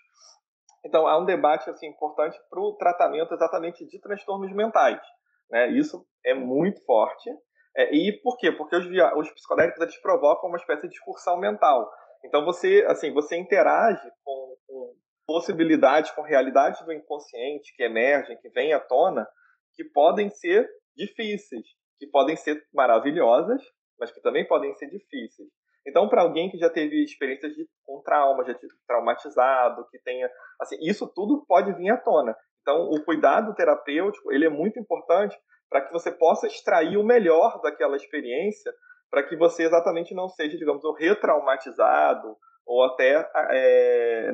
Então, 0.86 1.08
há 1.08 1.17
um 1.17 1.26
debate 1.26 1.69
assim, 1.69 1.88
importante 1.88 2.38
para 2.50 2.60
o 2.60 2.73
tratamento 2.78 3.34
exatamente 3.34 3.86
de 3.86 4.00
transtornos 4.00 4.52
mentais. 4.54 5.02
Né? 5.50 5.69
Isso 5.71 6.06
é 6.26 6.34
muito 6.34 6.84
forte. 6.86 7.30
É, 7.77 7.95
e 7.95 8.11
por 8.21 8.37
quê? 8.37 8.51
Porque 8.51 8.75
os, 8.75 8.85
os 8.85 9.31
psicodélicos 9.31 9.79
eles 9.79 10.01
provocam 10.01 10.49
uma 10.49 10.57
espécie 10.57 10.83
de 10.83 10.89
discursão 10.89 11.37
mental. 11.37 11.89
Então 12.25 12.43
você, 12.43 12.83
assim, 12.87 13.13
você 13.13 13.37
interage 13.37 14.09
com, 14.23 14.55
com 14.65 14.95
possibilidades, 15.27 16.09
com 16.11 16.23
realidades 16.23 16.83
do 16.83 16.91
inconsciente 16.91 17.75
que 17.75 17.83
emergem, 17.83 18.37
que 18.37 18.49
vêm 18.49 18.73
à 18.73 18.79
tona, 18.79 19.27
que 19.75 19.83
podem 19.83 20.29
ser 20.29 20.67
difíceis, 20.95 21.67
que 21.99 22.07
podem 22.07 22.35
ser 22.35 22.65
maravilhosas, 22.73 23.61
mas 23.99 24.11
que 24.11 24.21
também 24.21 24.47
podem 24.47 24.73
ser 24.75 24.89
difíceis. 24.89 25.47
Então, 25.85 26.09
para 26.09 26.23
alguém 26.23 26.49
que 26.49 26.57
já 26.57 26.69
teve 26.69 27.03
experiências 27.03 27.53
de, 27.53 27.65
com 27.85 28.01
trauma, 28.01 28.43
já 28.43 28.57
traumatizado, 28.87 29.87
que 29.89 29.99
tenha, 29.99 30.29
assim, 30.59 30.77
isso 30.81 31.07
tudo 31.07 31.45
pode 31.47 31.71
vir 31.73 31.89
à 31.91 31.97
tona. 31.97 32.35
Então, 32.61 32.89
o 32.89 33.03
cuidado 33.05 33.55
terapêutico 33.55 34.31
ele 34.33 34.45
é 34.45 34.49
muito 34.49 34.79
importante 34.79 35.37
para 35.69 35.82
que 35.82 35.91
você 35.91 36.12
possa 36.12 36.47
extrair 36.47 36.97
o 36.97 37.03
melhor 37.03 37.62
daquela 37.62 37.95
experiência, 37.95 38.73
para 39.10 39.23
que 39.23 39.36
você 39.36 39.63
exatamente 39.63 40.13
não 40.13 40.30
seja, 40.30 40.58
digamos, 40.58 40.84
retraumatizado 40.97 42.36
ou 42.65 42.84
até 42.84 43.30
é, 43.51 44.32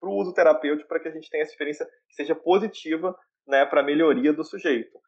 para 0.00 0.08
o 0.08 0.14
uso 0.14 0.32
terapêutico, 0.32 0.88
para 0.88 1.00
que 1.00 1.08
a 1.08 1.12
gente 1.12 1.28
tenha 1.30 1.42
essa 1.42 1.52
experiência 1.52 1.86
que 2.08 2.14
seja 2.14 2.34
positiva 2.34 3.16
né, 3.46 3.66
para 3.66 3.80
a 3.80 3.84
melhoria 3.84 4.32
do 4.32 4.44
sujeito. 4.44 4.98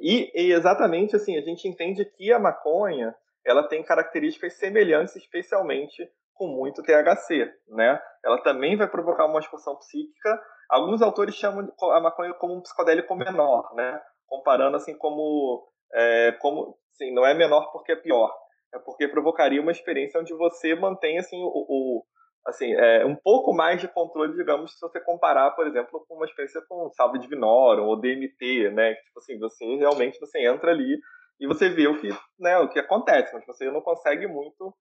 E, 0.00 0.30
e, 0.34 0.52
exatamente 0.52 1.16
assim, 1.16 1.36
a 1.36 1.40
gente 1.40 1.66
entende 1.66 2.04
que 2.04 2.32
a 2.32 2.38
maconha 2.38 3.14
ela 3.44 3.66
tem 3.66 3.82
características 3.82 4.54
semelhantes, 4.54 5.16
especialmente 5.16 6.08
com 6.34 6.46
muito 6.46 6.82
THC, 6.82 7.52
né? 7.68 8.00
Ela 8.24 8.40
também 8.42 8.76
vai 8.76 8.86
provocar 8.86 9.26
uma 9.26 9.40
expulsão 9.40 9.76
psíquica. 9.76 10.40
Alguns 10.70 11.02
autores 11.02 11.34
chamam 11.34 11.68
a 11.80 12.00
maconha 12.00 12.32
como 12.34 12.54
um 12.54 12.60
psicodélico 12.60 13.16
menor, 13.16 13.74
né? 13.74 14.00
Comparando 14.28 14.76
assim 14.76 14.96
como, 14.96 15.66
é, 15.92 16.32
como 16.40 16.76
assim, 16.92 17.12
não 17.12 17.26
é 17.26 17.34
menor 17.34 17.72
porque 17.72 17.92
é 17.92 17.96
pior, 17.96 18.32
é 18.74 18.78
porque 18.78 19.08
provocaria 19.08 19.60
uma 19.60 19.72
experiência 19.72 20.20
onde 20.20 20.34
você 20.34 20.74
mantém 20.74 21.18
assim 21.18 21.42
o, 21.42 21.48
o 21.48 22.04
assim 22.46 22.72
é, 22.74 23.04
um 23.04 23.16
pouco 23.16 23.52
mais 23.52 23.80
de 23.80 23.88
controle, 23.88 24.34
digamos, 24.34 24.72
se 24.72 24.80
você 24.80 25.00
comparar, 25.00 25.50
por 25.52 25.66
exemplo, 25.66 26.04
com 26.08 26.14
uma 26.14 26.26
experiência 26.26 26.62
com 26.68 26.90
salve 26.90 27.18
divinorum 27.18 27.86
ou 27.86 28.00
DMT, 28.00 28.70
né? 28.70 28.94
Tipo 28.94 29.18
assim, 29.18 29.38
você 29.38 29.64
realmente 29.76 30.18
você 30.18 30.46
entra 30.46 30.70
ali 30.70 30.98
e 31.40 31.46
você 31.46 31.68
vê 31.68 31.86
o 31.86 32.00
que, 32.00 32.08
né, 32.38 32.58
o 32.58 32.68
que 32.68 32.78
acontece, 32.78 33.32
mas 33.32 33.46
você 33.46 33.70
não 33.70 33.80
consegue 33.80 34.26
muito 34.26 34.74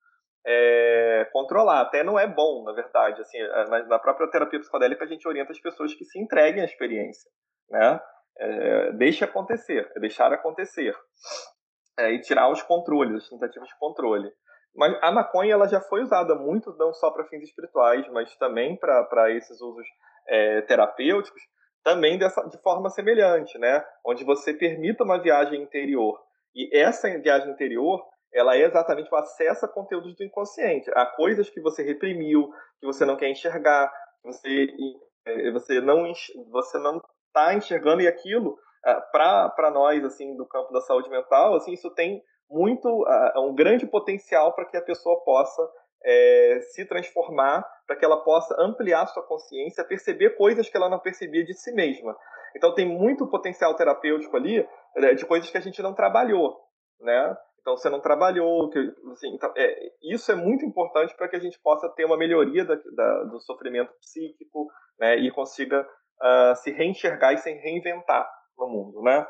é, 0.45 1.29
controlar. 1.31 1.81
Até 1.81 2.03
não 2.03 2.17
é 2.17 2.25
bom, 2.25 2.63
na 2.63 2.71
verdade. 2.71 3.21
Assim, 3.21 3.37
na, 3.41 3.83
na 3.83 3.99
própria 3.99 4.29
terapia 4.29 4.59
psicodélica 4.59 5.03
a 5.03 5.07
gente 5.07 5.27
orienta 5.27 5.51
as 5.51 5.59
pessoas 5.59 5.93
que 5.93 6.05
se 6.05 6.19
entreguem 6.19 6.61
à 6.61 6.65
experiência, 6.65 7.29
né? 7.69 7.99
É, 8.39 8.91
deixe 8.93 9.23
acontecer, 9.23 9.91
é 9.95 9.99
deixar 9.99 10.31
acontecer. 10.31 10.95
É, 11.99 12.11
e 12.11 12.21
tirar 12.21 12.51
os 12.51 12.61
controles, 12.61 13.23
as 13.23 13.29
tentativas 13.29 13.67
de 13.67 13.77
controle. 13.79 14.31
Mas 14.75 14.95
a 15.01 15.11
maconha 15.11 15.53
ela 15.53 15.67
já 15.67 15.81
foi 15.81 16.03
usada 16.03 16.35
muito, 16.35 16.75
não 16.77 16.93
só 16.93 17.09
para 17.09 17.25
fins 17.25 17.43
espirituais, 17.43 18.07
mas 18.09 18.35
também 18.37 18.77
para 18.77 19.31
esses 19.31 19.59
usos 19.59 19.87
é, 20.27 20.61
terapêuticos, 20.61 21.41
também 21.83 22.19
dessa, 22.19 22.43
de 22.43 22.61
forma 22.61 22.89
semelhante, 22.89 23.57
né? 23.57 23.83
Onde 24.05 24.23
você 24.23 24.53
permita 24.53 25.03
uma 25.03 25.19
viagem 25.19 25.63
interior. 25.63 26.21
E 26.53 26.77
essa 26.77 27.09
viagem 27.19 27.49
interior, 27.49 28.03
ela 28.33 28.55
é 28.55 28.61
exatamente 28.61 29.09
o 29.11 29.15
acesso 29.15 29.65
a 29.65 29.69
conteúdos 29.69 30.15
do 30.15 30.23
inconsciente, 30.23 30.91
a 30.93 31.05
coisas 31.05 31.49
que 31.49 31.61
você 31.61 31.81
reprimiu, 31.83 32.49
que 32.79 32.85
você 32.85 33.05
não 33.05 33.15
quer 33.15 33.29
enxergar, 33.29 33.91
que 34.21 34.27
você, 34.27 34.67
é, 35.25 35.51
você 35.51 35.81
não 35.81 36.11
você 36.51 36.77
não 36.77 37.01
está 37.37 37.53
enxergando 37.53 38.01
e 38.01 38.07
aquilo 38.07 38.57
é, 38.85 38.93
para 39.11 39.71
nós 39.71 40.03
assim 40.03 40.35
do 40.35 40.45
campo 40.47 40.73
da 40.73 40.81
saúde 40.81 41.09
mental, 41.09 41.55
assim 41.55 41.73
isso 41.73 41.89
tem 41.91 42.21
muito 42.49 42.87
uh, 42.87 43.41
um 43.41 43.53
grande 43.53 43.85
potencial 43.85 44.53
para 44.53 44.65
que 44.65 44.77
a 44.77 44.81
pessoa 44.81 45.21
possa 45.23 45.61
é, 46.03 46.59
se 46.61 46.85
transformar, 46.85 47.65
para 47.85 47.95
que 47.95 48.05
ela 48.05 48.23
possa 48.23 48.55
ampliar 48.59 49.07
sua 49.07 49.23
consciência, 49.23 49.83
perceber 49.83 50.37
coisas 50.37 50.69
que 50.69 50.77
ela 50.77 50.89
não 50.89 50.99
percebia 50.99 51.43
de 51.43 51.53
si 51.53 51.71
mesma. 51.73 52.15
Então 52.55 52.73
tem 52.73 52.87
muito 52.87 53.27
potencial 53.27 53.75
terapêutico 53.75 54.35
ali 54.35 54.65
né, 54.95 55.13
de 55.13 55.25
coisas 55.25 55.49
que 55.49 55.57
a 55.57 55.61
gente 55.61 55.81
não 55.81 55.93
trabalhou, 55.93 56.57
né? 57.01 57.35
Então 57.59 57.75
você 57.75 57.89
não 57.89 57.99
trabalhou, 57.99 58.69
que, 58.69 58.79
assim, 59.11 59.27
então, 59.35 59.51
é, 59.57 59.91
isso 60.01 60.31
é 60.31 60.35
muito 60.35 60.65
importante 60.65 61.13
para 61.17 61.27
que 61.27 61.35
a 61.35 61.39
gente 61.39 61.59
possa 61.59 61.89
ter 61.89 62.05
uma 62.05 62.15
melhoria 62.15 62.63
da, 62.63 62.75
da, 62.75 63.23
do 63.25 63.41
sofrimento 63.41 63.91
psíquico, 63.99 64.67
né? 64.97 65.17
E 65.17 65.29
consiga 65.31 65.85
uh, 66.21 66.55
se 66.55 66.71
reenxergar 66.71 67.33
e 67.33 67.37
se 67.37 67.51
reinventar 67.51 68.29
no 68.57 68.67
mundo, 68.67 69.01
né? 69.01 69.25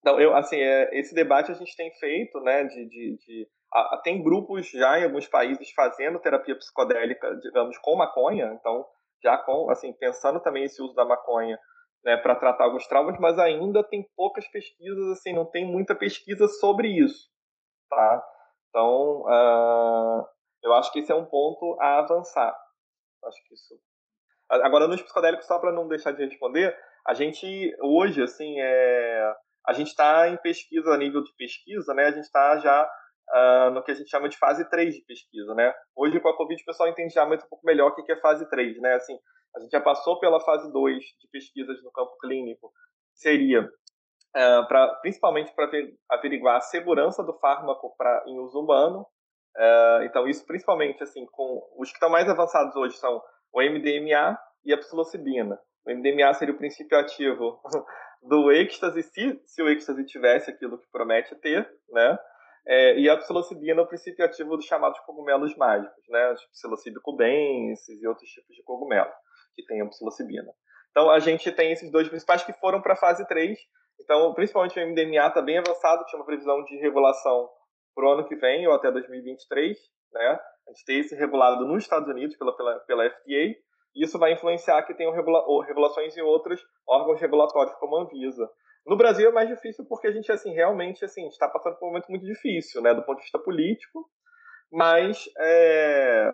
Então, 0.00 0.20
eu, 0.20 0.34
assim, 0.36 0.56
é, 0.56 0.98
esse 0.98 1.14
debate 1.14 1.50
a 1.50 1.54
gente 1.54 1.76
tem 1.76 1.90
feito, 1.98 2.40
né, 2.40 2.64
de, 2.64 2.88
de, 2.88 3.16
de 3.16 3.48
a, 3.72 4.00
tem 4.02 4.22
grupos 4.22 4.70
já 4.70 4.98
em 4.98 5.04
alguns 5.04 5.26
países 5.26 5.70
fazendo 5.72 6.20
terapia 6.20 6.56
psicodélica, 6.56 7.36
digamos, 7.36 7.76
com 7.78 7.96
maconha, 7.96 8.56
então, 8.58 8.86
já 9.22 9.36
com, 9.36 9.70
assim, 9.70 9.92
pensando 9.92 10.40
também 10.40 10.64
esse 10.64 10.80
uso 10.80 10.94
da 10.94 11.04
maconha, 11.04 11.58
né, 12.04 12.16
para 12.16 12.36
tratar 12.36 12.64
alguns 12.64 12.86
traumas, 12.86 13.18
mas 13.18 13.38
ainda 13.38 13.82
tem 13.82 14.08
poucas 14.16 14.46
pesquisas, 14.48 15.18
assim, 15.18 15.32
não 15.32 15.44
tem 15.44 15.66
muita 15.66 15.94
pesquisa 15.94 16.46
sobre 16.46 16.88
isso, 16.88 17.28
tá? 17.90 18.24
Então, 18.68 19.22
uh, 19.22 20.26
eu 20.62 20.72
acho 20.74 20.92
que 20.92 21.00
esse 21.00 21.10
é 21.10 21.14
um 21.14 21.24
ponto 21.24 21.76
a 21.80 21.98
avançar. 21.98 22.56
Acho 23.24 23.44
que 23.44 23.54
isso. 23.54 23.74
Agora, 24.50 24.88
nos 24.88 25.02
psicodélicos, 25.02 25.46
só 25.46 25.58
para 25.58 25.72
não 25.72 25.88
deixar 25.88 26.12
de 26.12 26.24
responder, 26.24 26.76
a 27.06 27.14
gente 27.14 27.76
hoje, 27.82 28.22
assim, 28.22 28.60
é 28.60 29.34
a 29.68 29.74
gente 29.74 29.88
está 29.88 30.26
em 30.28 30.36
pesquisa, 30.38 30.94
a 30.94 30.96
nível 30.96 31.22
de 31.22 31.30
pesquisa, 31.36 31.92
né? 31.92 32.06
A 32.06 32.10
gente 32.10 32.24
está 32.24 32.56
já 32.58 32.90
uh, 33.30 33.70
no 33.70 33.82
que 33.82 33.90
a 33.90 33.94
gente 33.94 34.08
chama 34.08 34.26
de 34.26 34.38
fase 34.38 34.64
3 34.70 34.94
de 34.94 35.02
pesquisa, 35.02 35.54
né? 35.54 35.74
Hoje, 35.94 36.18
com 36.20 36.28
a 36.30 36.36
Covid, 36.36 36.62
o 36.62 36.64
pessoal 36.64 36.88
entende 36.88 37.12
já 37.12 37.26
muito 37.26 37.44
um 37.44 37.48
pouco 37.48 37.66
melhor 37.66 37.90
o 37.90 37.94
que 37.94 38.10
é 38.10 38.16
fase 38.16 38.48
3, 38.48 38.80
né? 38.80 38.94
Assim, 38.94 39.18
a 39.54 39.60
gente 39.60 39.70
já 39.70 39.80
passou 39.80 40.18
pela 40.18 40.40
fase 40.40 40.72
2 40.72 40.98
de 40.98 41.28
pesquisas 41.30 41.82
no 41.82 41.92
campo 41.92 42.16
clínico, 42.18 42.72
seria 43.12 43.62
uh, 43.62 44.66
pra, 44.68 44.94
principalmente 45.02 45.54
para 45.54 45.70
averiguar 46.10 46.56
a 46.56 46.62
segurança 46.62 47.22
do 47.22 47.38
fármaco 47.38 47.94
pra, 47.98 48.24
em 48.26 48.38
uso 48.38 48.58
humano. 48.58 49.06
Uh, 49.54 50.02
então, 50.04 50.26
isso 50.26 50.46
principalmente, 50.46 51.02
assim, 51.02 51.26
com 51.26 51.62
os 51.76 51.90
que 51.90 51.96
estão 51.96 52.08
mais 52.08 52.26
avançados 52.26 52.74
hoje 52.74 52.96
são 52.96 53.22
o 53.52 53.60
MDMA 53.60 54.38
e 54.64 54.72
a 54.72 54.78
psilocibina. 54.78 55.58
O 55.86 55.90
MDMA 55.90 56.32
seria 56.34 56.54
o 56.54 56.58
princípio 56.58 56.98
ativo 56.98 57.60
do 58.22 58.52
êxtase, 58.52 59.02
se, 59.02 59.40
se 59.46 59.62
o 59.62 59.68
êxtase 59.68 60.04
tivesse 60.04 60.50
aquilo 60.50 60.78
que 60.78 60.90
promete 60.90 61.34
ter, 61.36 61.68
né? 61.90 62.18
É, 62.66 62.98
e 62.98 63.08
a 63.08 63.16
psilocibina 63.16 63.80
é 63.80 63.84
o 63.84 63.86
princípio 63.86 64.22
ativo 64.22 64.56
dos 64.56 64.66
chamados 64.66 64.98
cogumelos 65.00 65.56
mágicos, 65.56 66.04
né? 66.10 66.32
Os 66.32 66.44
psilocíbio 66.50 67.00
cubensis 67.02 68.02
e 68.02 68.06
outros 68.06 68.28
tipos 68.28 68.54
de 68.54 68.62
cogumelo 68.62 69.10
que 69.56 69.64
tem 69.64 69.80
a 69.80 69.86
psilocibina. 69.86 70.52
Então, 70.90 71.10
a 71.10 71.18
gente 71.18 71.50
tem 71.52 71.72
esses 71.72 71.90
dois 71.90 72.08
principais 72.08 72.44
que 72.44 72.52
foram 72.54 72.82
para 72.82 72.92
a 72.92 72.96
fase 72.96 73.26
3. 73.26 73.58
Então, 74.00 74.34
principalmente 74.34 74.78
o 74.78 74.86
MDMA 74.86 75.26
está 75.26 75.40
bem 75.40 75.58
avançado, 75.58 76.04
tinha 76.06 76.18
uma 76.18 76.26
previsão 76.26 76.62
de 76.64 76.76
regulação 76.76 77.48
para 77.94 78.06
o 78.06 78.12
ano 78.12 78.28
que 78.28 78.36
vem, 78.36 78.66
ou 78.66 78.74
até 78.74 78.90
2023, 78.92 79.76
né? 80.12 80.38
Gente 80.68 80.84
tem 80.84 81.00
esse 81.00 81.14
regulado 81.14 81.66
nos 81.66 81.82
Estados 81.82 82.08
Unidos 82.08 82.36
pela, 82.36 82.56
pela, 82.56 82.78
pela 82.80 83.10
FDA, 83.10 83.56
isso 83.94 84.18
vai 84.18 84.32
influenciar 84.32 84.82
que 84.82 84.94
tenham 84.94 85.12
regula 85.12 85.42
regulações 85.66 86.16
em 86.16 86.20
outros 86.20 86.60
órgãos 86.86 87.20
regulatórios, 87.20 87.74
como 87.76 87.96
a 87.96 88.02
Anvisa. 88.02 88.48
No 88.86 88.96
Brasil 88.96 89.28
é 89.28 89.32
mais 89.32 89.48
difícil 89.48 89.84
porque 89.86 90.06
a 90.06 90.12
gente, 90.12 90.30
assim, 90.30 90.52
realmente, 90.52 91.04
assim, 91.04 91.26
está 91.28 91.48
passando 91.48 91.76
por 91.76 91.86
um 91.86 91.88
momento 91.88 92.08
muito 92.08 92.24
difícil, 92.24 92.80
né, 92.80 92.94
do 92.94 93.02
ponto 93.02 93.18
de 93.18 93.24
vista 93.24 93.38
político, 93.38 94.08
mas 94.70 95.24
é, 95.38 96.32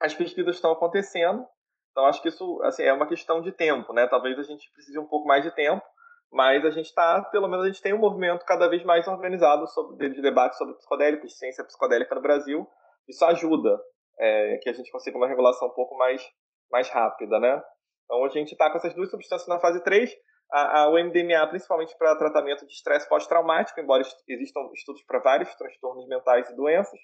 as 0.00 0.14
pesquisas 0.14 0.56
estão 0.56 0.72
acontecendo, 0.72 1.44
então 1.90 2.06
acho 2.06 2.22
que 2.22 2.28
isso, 2.28 2.60
assim, 2.62 2.82
é 2.82 2.92
uma 2.92 3.08
questão 3.08 3.40
de 3.40 3.50
tempo, 3.50 3.92
né, 3.92 4.06
talvez 4.06 4.38
a 4.38 4.42
gente 4.42 4.70
precise 4.72 4.98
um 4.98 5.06
pouco 5.06 5.26
mais 5.26 5.42
de 5.42 5.50
tempo, 5.52 5.84
mas 6.32 6.64
a 6.64 6.70
gente 6.70 6.86
está, 6.86 7.22
pelo 7.22 7.48
menos 7.48 7.64
a 7.64 7.68
gente 7.68 7.82
tem 7.82 7.92
um 7.92 7.98
movimento 7.98 8.44
cada 8.44 8.68
vez 8.68 8.84
mais 8.84 9.08
organizado 9.08 9.66
sobre, 9.68 10.10
de 10.10 10.22
debate 10.22 10.56
sobre 10.56 10.74
psicodélicos, 10.74 11.36
ciência 11.36 11.64
psicodélica 11.64 12.14
no 12.14 12.22
Brasil, 12.22 12.68
isso 13.08 13.24
ajuda 13.24 13.80
é, 14.18 14.58
que 14.62 14.68
a 14.68 14.72
gente 14.72 14.90
consiga 14.90 15.16
uma 15.16 15.28
regulação 15.28 15.68
um 15.68 15.74
pouco 15.74 15.96
mais 15.96 16.22
mais 16.70 16.88
rápida, 16.88 17.40
né? 17.40 17.60
Então, 18.04 18.24
a 18.24 18.28
gente 18.28 18.52
está 18.52 18.70
com 18.70 18.76
essas 18.76 18.94
duas 18.94 19.10
substâncias 19.10 19.48
na 19.48 19.58
fase 19.58 19.82
3. 19.82 20.10
A, 20.52 20.82
a, 20.82 20.88
o 20.88 20.94
MDMA, 20.94 21.46
principalmente 21.48 21.96
para 21.96 22.16
tratamento 22.16 22.66
de 22.66 22.72
estresse 22.72 23.08
pós-traumático, 23.08 23.80
embora 23.80 24.02
existam 24.28 24.60
estudos 24.74 25.02
para 25.04 25.20
vários 25.20 25.54
transtornos 25.54 26.06
mentais 26.08 26.48
e 26.50 26.56
doenças. 26.56 26.98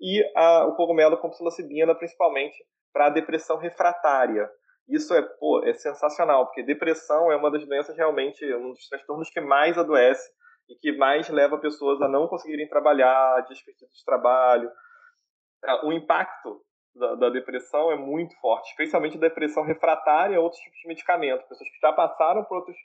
E 0.00 0.22
a, 0.36 0.66
o 0.66 0.74
cogumelo 0.74 1.16
com 1.18 1.30
psilocibina, 1.30 1.94
principalmente 1.94 2.56
para 2.92 3.10
depressão 3.10 3.56
refratária. 3.56 4.48
Isso 4.86 5.14
é, 5.14 5.22
pô, 5.22 5.62
é 5.64 5.72
sensacional, 5.72 6.44
porque 6.46 6.62
depressão 6.62 7.32
é 7.32 7.36
uma 7.36 7.50
das 7.50 7.66
doenças 7.66 7.96
realmente, 7.96 8.44
um 8.54 8.72
dos 8.72 8.86
transtornos 8.88 9.30
que 9.30 9.40
mais 9.40 9.78
adoece 9.78 10.30
e 10.68 10.74
que 10.76 10.92
mais 10.92 11.28
leva 11.30 11.58
pessoas 11.58 12.02
a 12.02 12.08
não 12.08 12.28
conseguirem 12.28 12.68
trabalhar, 12.68 13.40
desperdício 13.48 13.88
de 13.88 14.04
trabalho. 14.04 14.70
O 15.82 15.92
impacto 15.92 16.60
da, 16.94 17.14
da, 17.14 17.30
depressão 17.30 17.90
é 17.90 17.96
muito 17.96 18.38
forte, 18.40 18.70
especialmente 18.70 19.18
depressão 19.18 19.64
refratária 19.64 20.36
a 20.36 20.40
outros 20.40 20.60
tipos 20.60 20.78
de 20.80 20.88
medicamento. 20.88 21.48
Pessoas 21.48 21.68
que 21.70 21.78
já 21.80 21.92
passaram 21.92 22.44
por 22.44 22.58
outras 22.58 22.76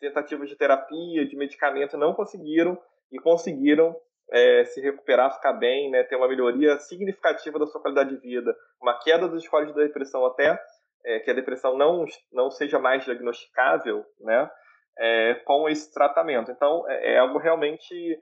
tentativas 0.00 0.48
de 0.48 0.56
terapia, 0.56 1.26
de 1.26 1.36
medicamento, 1.36 1.98
não 1.98 2.14
conseguiram 2.14 2.78
e 3.12 3.18
conseguiram 3.18 3.94
é, 4.32 4.64
se 4.64 4.80
recuperar, 4.80 5.34
ficar 5.34 5.52
bem, 5.52 5.90
né, 5.90 6.04
ter 6.04 6.16
uma 6.16 6.28
melhoria 6.28 6.78
significativa 6.78 7.58
da 7.58 7.66
sua 7.66 7.80
qualidade 7.80 8.10
de 8.10 8.20
vida, 8.20 8.54
uma 8.80 8.98
queda 8.98 9.28
dos 9.28 9.44
scores 9.44 9.74
da 9.74 9.82
depressão 9.82 10.24
até 10.24 10.58
é, 11.04 11.18
que 11.20 11.30
a 11.30 11.34
depressão 11.34 11.76
não, 11.76 12.04
não 12.32 12.50
seja 12.50 12.78
mais 12.78 13.04
diagnosticável, 13.04 14.04
né, 14.20 14.50
é, 14.98 15.34
com 15.44 15.68
esse 15.68 15.92
tratamento. 15.92 16.50
Então, 16.50 16.88
é, 16.88 17.14
é 17.14 17.18
algo 17.18 17.38
realmente 17.38 18.18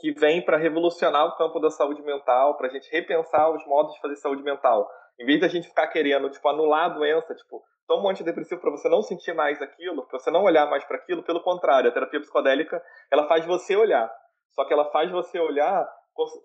que 0.00 0.12
vem 0.12 0.42
para 0.42 0.56
revolucionar 0.56 1.26
o 1.26 1.36
campo 1.36 1.60
da 1.60 1.70
saúde 1.70 2.02
mental, 2.02 2.56
para 2.56 2.68
a 2.68 2.70
gente 2.70 2.90
repensar 2.90 3.50
os 3.50 3.64
modos 3.66 3.94
de 3.94 4.00
fazer 4.00 4.16
saúde 4.16 4.42
mental. 4.42 4.88
Em 5.20 5.26
vez 5.26 5.40
da 5.40 5.48
gente 5.48 5.68
ficar 5.68 5.88
querendo, 5.88 6.30
tipo, 6.30 6.48
anular 6.48 6.86
a 6.86 6.94
doença, 6.94 7.34
tipo, 7.34 7.62
toma 7.86 8.06
um 8.06 8.10
antidepressivo 8.10 8.60
para 8.60 8.70
você 8.70 8.88
não 8.88 9.02
sentir 9.02 9.34
mais 9.34 9.60
aquilo, 9.60 10.06
para 10.06 10.18
você 10.18 10.30
não 10.30 10.42
olhar 10.42 10.68
mais 10.70 10.84
para 10.84 10.96
aquilo, 10.96 11.22
pelo 11.22 11.42
contrário, 11.42 11.90
a 11.90 11.92
terapia 11.92 12.20
psicodélica, 12.20 12.82
ela 13.12 13.28
faz 13.28 13.44
você 13.44 13.76
olhar. 13.76 14.10
Só 14.54 14.64
que 14.64 14.72
ela 14.72 14.90
faz 14.90 15.10
você 15.10 15.38
olhar 15.38 15.86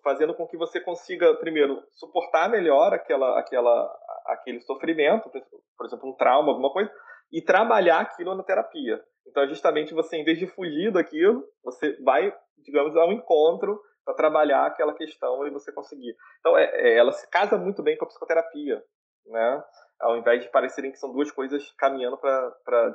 fazendo 0.04 0.34
com 0.34 0.48
que 0.48 0.58
você 0.58 0.80
consiga, 0.80 1.34
primeiro, 1.36 1.82
suportar 1.94 2.50
melhor 2.50 2.94
aquela, 2.94 3.40
aquela, 3.40 3.92
aquele 4.28 4.62
sofrimento, 4.62 5.30
por 5.78 5.86
exemplo, 5.86 6.10
um 6.10 6.16
trauma, 6.16 6.50
alguma 6.50 6.72
coisa, 6.72 6.92
e 7.32 7.42
trabalhar 7.42 8.02
aquilo 8.02 8.36
na 8.36 8.44
terapia. 8.44 9.02
Então, 9.28 9.48
justamente 9.48 9.94
você, 9.94 10.18
em 10.18 10.24
vez 10.24 10.38
de 10.38 10.48
fugir 10.48 10.92
daquilo, 10.92 11.44
você 11.64 11.98
vai 12.04 12.34
digamos, 12.58 12.96
ao 12.96 13.12
encontro 13.12 13.80
para 14.04 14.14
trabalhar 14.14 14.66
aquela 14.66 14.94
questão 14.94 15.46
e 15.48 15.50
você 15.50 15.72
conseguir. 15.72 16.16
Então, 16.40 16.58
é, 16.58 16.66
é, 16.66 16.98
ela 16.98 17.12
se 17.12 17.28
casa 17.30 17.58
muito 17.58 17.82
bem 17.82 17.98
com 17.98 18.06
a 18.06 18.08
psicoterapia, 18.08 18.84
né? 19.26 19.64
Ao 20.00 20.18
invés 20.18 20.44
de 20.44 20.52
parecerem 20.52 20.92
que 20.92 21.00
são 21.00 21.12
duas 21.12 21.32
coisas 21.32 21.72
caminhando 21.78 22.18
para 22.18 22.94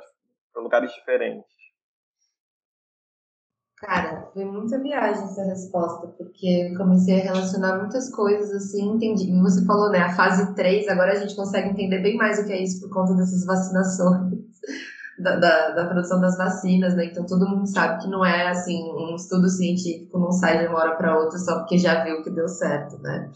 lugares 0.55 0.93
diferentes. 0.93 1.61
Cara, 3.77 4.29
foi 4.31 4.45
muita 4.45 4.77
viagem 4.77 5.23
essa 5.23 5.43
resposta, 5.43 6.07
porque 6.09 6.71
comecei 6.77 7.19
a 7.19 7.23
relacionar 7.23 7.79
muitas 7.79 8.13
coisas 8.13 8.51
assim, 8.51 8.91
entendi. 8.91 9.31
E 9.31 9.41
você 9.41 9.65
falou, 9.65 9.89
né, 9.89 9.97
a 9.97 10.15
fase 10.15 10.53
3, 10.53 10.87
agora 10.87 11.13
a 11.13 11.15
gente 11.15 11.35
consegue 11.35 11.69
entender 11.69 11.99
bem 11.99 12.15
mais 12.15 12.37
o 12.37 12.45
que 12.45 12.53
é 12.53 12.61
isso 12.61 12.79
por 12.79 12.93
conta 12.93 13.15
dessas 13.15 13.43
vacinações 13.43 14.39
da, 15.21 15.35
da, 15.35 15.69
da, 15.69 15.85
produção 15.85 16.19
das 16.19 16.37
vacinas, 16.37 16.95
né? 16.95 17.05
Então 17.05 17.25
todo 17.25 17.47
mundo 17.47 17.67
sabe 17.67 18.01
que 18.01 18.09
não 18.09 18.25
é 18.25 18.49
assim, 18.49 18.81
um 18.93 19.15
estudo 19.15 19.49
científico 19.49 20.19
não 20.19 20.31
sai 20.31 20.59
de 20.59 20.67
uma 20.67 20.79
hora 20.79 20.95
para 20.95 21.17
outra 21.17 21.37
só 21.37 21.59
porque 21.59 21.77
já 21.77 22.03
viu 22.03 22.23
que 22.23 22.29
deu 22.29 22.47
certo, 22.47 22.97
né? 23.01 23.29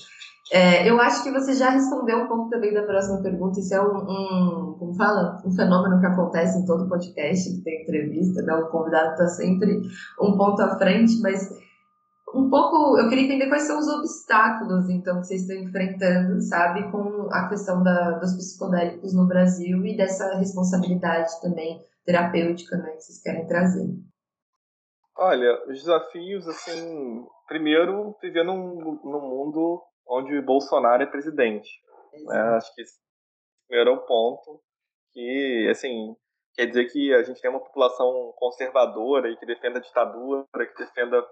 É, 0.51 0.87
eu 0.87 0.99
acho 0.99 1.23
que 1.23 1.31
você 1.31 1.55
já 1.55 1.69
respondeu 1.69 2.19
um 2.19 2.27
pouco 2.27 2.49
também 2.49 2.71
da 2.71 2.83
próxima 2.83 3.21
pergunta. 3.21 3.59
Isso 3.59 3.73
é 3.73 3.81
um, 3.81 3.97
um, 3.97 4.75
como 4.77 4.93
fala, 4.93 5.41
um 5.43 5.51
fenômeno 5.51 5.99
que 5.99 6.05
acontece 6.05 6.59
em 6.59 6.65
todo 6.65 6.87
podcast 6.87 7.51
que 7.51 7.63
tem 7.63 7.81
entrevista, 7.81 8.43
né? 8.43 8.53
O 8.53 8.67
convidado 8.67 9.11
está 9.11 9.27
sempre 9.27 9.81
um 10.21 10.37
ponto 10.37 10.61
à 10.61 10.77
frente, 10.77 11.19
mas 11.19 11.49
um 12.33 12.49
pouco, 12.49 12.97
eu 12.97 13.07
queria 13.07 13.25
entender 13.25 13.47
quais 13.47 13.63
são 13.63 13.77
os 13.77 13.87
obstáculos, 13.87 14.89
então, 14.89 15.19
que 15.19 15.27
vocês 15.27 15.41
estão 15.41 15.57
enfrentando, 15.57 16.41
sabe, 16.41 16.89
com 16.91 17.27
a 17.31 17.47
questão 17.47 17.83
da, 17.83 18.11
dos 18.11 18.35
psicodélicos 18.35 19.13
no 19.13 19.27
Brasil 19.27 19.85
e 19.85 19.95
dessa 19.95 20.35
responsabilidade 20.37 21.29
também 21.41 21.83
terapêutica, 22.03 22.77
né, 22.77 22.91
que 22.91 23.01
vocês 23.01 23.21
querem 23.21 23.47
trazer. 23.47 23.87
Olha, 25.17 25.63
os 25.67 25.79
desafios, 25.79 26.47
assim, 26.47 27.25
primeiro, 27.47 28.15
viver 28.21 28.43
num, 28.43 28.99
num 29.03 29.21
mundo 29.21 29.81
onde 30.07 30.37
o 30.37 30.45
Bolsonaro 30.45 31.03
é 31.03 31.05
presidente. 31.05 31.69
Né? 32.25 32.37
Acho 32.37 32.73
que 32.75 32.81
esse 32.81 32.95
primeiro 33.67 33.91
é 33.91 33.93
o 33.93 34.05
ponto 34.05 34.61
que, 35.13 35.67
assim, 35.71 36.15
quer 36.53 36.65
dizer 36.65 36.85
que 36.85 37.13
a 37.13 37.23
gente 37.23 37.41
tem 37.41 37.49
uma 37.49 37.63
população 37.63 38.33
conservadora 38.35 39.29
e 39.29 39.37
que 39.37 39.45
defenda 39.45 39.79
a 39.79 39.81
ditadura, 39.81 40.45
que 40.53 40.83
defenda 40.83 41.25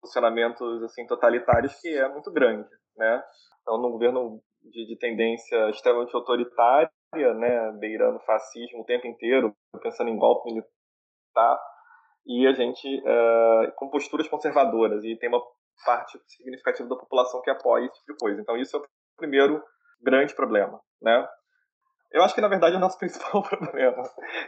posicionamentos 0.00 0.82
assim 0.82 1.06
totalitários 1.06 1.74
que 1.80 1.88
é 1.88 2.08
muito 2.08 2.30
grande, 2.32 2.68
né? 2.96 3.22
Então, 3.62 3.78
num 3.78 3.90
governo 3.90 4.40
de, 4.62 4.86
de 4.86 4.98
tendência 4.98 5.70
extremamente 5.70 6.14
autoritária, 6.14 6.90
né, 7.34 7.72
beirando 7.78 8.18
fascismo 8.20 8.80
o 8.80 8.84
tempo 8.84 9.06
inteiro, 9.06 9.54
pensando 9.82 10.10
em 10.10 10.18
golpe 10.18 10.50
militar, 10.50 11.60
e 12.26 12.46
a 12.46 12.52
gente 12.52 12.86
uh, 13.00 13.72
com 13.76 13.88
posturas 13.88 14.28
conservadoras 14.28 15.02
e 15.04 15.16
tem 15.16 15.28
uma 15.28 15.42
parte 15.84 16.20
significativa 16.26 16.88
da 16.88 16.96
população 16.96 17.40
que 17.40 17.50
apoia 17.50 17.86
esse 17.86 17.94
tipo 18.00 18.12
de 18.12 18.18
coisa. 18.18 18.40
Então, 18.40 18.56
isso 18.56 18.76
é 18.76 18.80
o 18.80 18.86
primeiro 19.16 19.62
grande 20.00 20.34
problema, 20.34 20.80
né? 21.00 21.26
Eu 22.10 22.22
acho 22.22 22.34
que, 22.34 22.40
na 22.40 22.48
verdade, 22.48 22.74
é 22.74 22.78
o 22.78 22.80
nosso 22.80 22.98
principal 23.00 23.42
problema. 23.48 24.02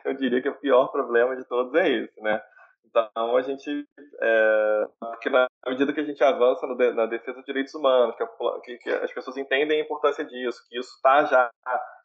Eu 0.05 0.15
diria 0.15 0.43
que 0.43 0.49
o 0.49 0.59
pior 0.59 0.89
problema 0.89 1.37
de 1.37 1.45
todos 1.45 1.75
é 1.75 1.89
esse, 1.89 2.21
né? 2.21 2.41
Então, 2.91 3.37
a 3.37 3.43
gente, 3.43 3.87
é, 4.21 4.89
na 5.31 5.49
medida 5.69 5.93
que 5.93 6.01
a 6.01 6.05
gente 6.05 6.23
avança 6.25 6.67
na 6.67 7.07
defesa 7.07 7.37
dos 7.37 7.45
direitos 7.45 7.73
humanos, 7.75 8.17
que, 8.17 8.23
a, 8.23 8.29
que, 8.65 8.79
que, 8.79 8.91
as 8.91 9.13
pessoas 9.13 9.37
entendem 9.37 9.81
a 9.81 9.85
importância 9.85 10.25
disso, 10.25 10.61
que 10.69 10.79
isso 10.79 10.93
está 10.97 11.25
já 11.25 11.51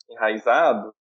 enraizado, 0.10 0.93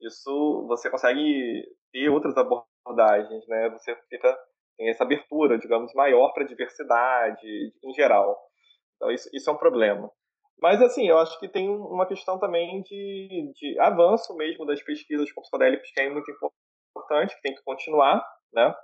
isso 0.00 0.66
você 0.66 0.90
consegue 0.90 1.62
ter 1.92 2.08
outras 2.08 2.34
abordagens, 2.36 3.46
né? 3.48 3.68
Você 3.70 3.94
fica 4.08 4.36
tem 4.76 4.90
essa 4.90 5.04
abertura, 5.04 5.58
digamos, 5.58 5.92
maior 5.94 6.32
para 6.32 6.44
a 6.44 6.46
diversidade 6.46 7.72
em 7.82 7.94
geral. 7.94 8.38
Então, 8.96 9.10
isso, 9.10 9.28
isso 9.32 9.48
é 9.48 9.52
um 9.52 9.58
problema. 9.58 10.10
Mas, 10.60 10.80
assim, 10.80 11.08
eu 11.08 11.18
acho 11.18 11.38
que 11.38 11.48
tem 11.48 11.68
uma 11.68 12.06
questão 12.06 12.38
também 12.38 12.82
de, 12.82 13.52
de 13.54 13.78
avanço 13.80 14.34
mesmo 14.36 14.64
das 14.64 14.82
pesquisas 14.82 15.30
com 15.32 15.42
psicodélicos 15.42 15.90
que 15.90 16.00
é 16.00 16.10
muito 16.10 16.30
importante, 16.30 17.34
que 17.34 17.42
tem 17.42 17.54
que 17.54 17.62
continuar, 17.62 18.24
né? 18.52 18.74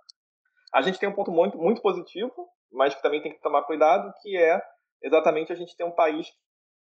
A 0.74 0.80
gente 0.82 0.98
tem 0.98 1.08
um 1.08 1.14
ponto 1.14 1.30
muito, 1.30 1.58
muito 1.58 1.82
positivo, 1.82 2.48
mas 2.72 2.94
que 2.94 3.02
também 3.02 3.22
tem 3.22 3.32
que 3.32 3.40
tomar 3.40 3.62
cuidado, 3.62 4.12
que 4.22 4.36
é 4.36 4.60
exatamente 5.02 5.52
a 5.52 5.56
gente 5.56 5.76
ter 5.76 5.84
um 5.84 5.94
país 5.94 6.26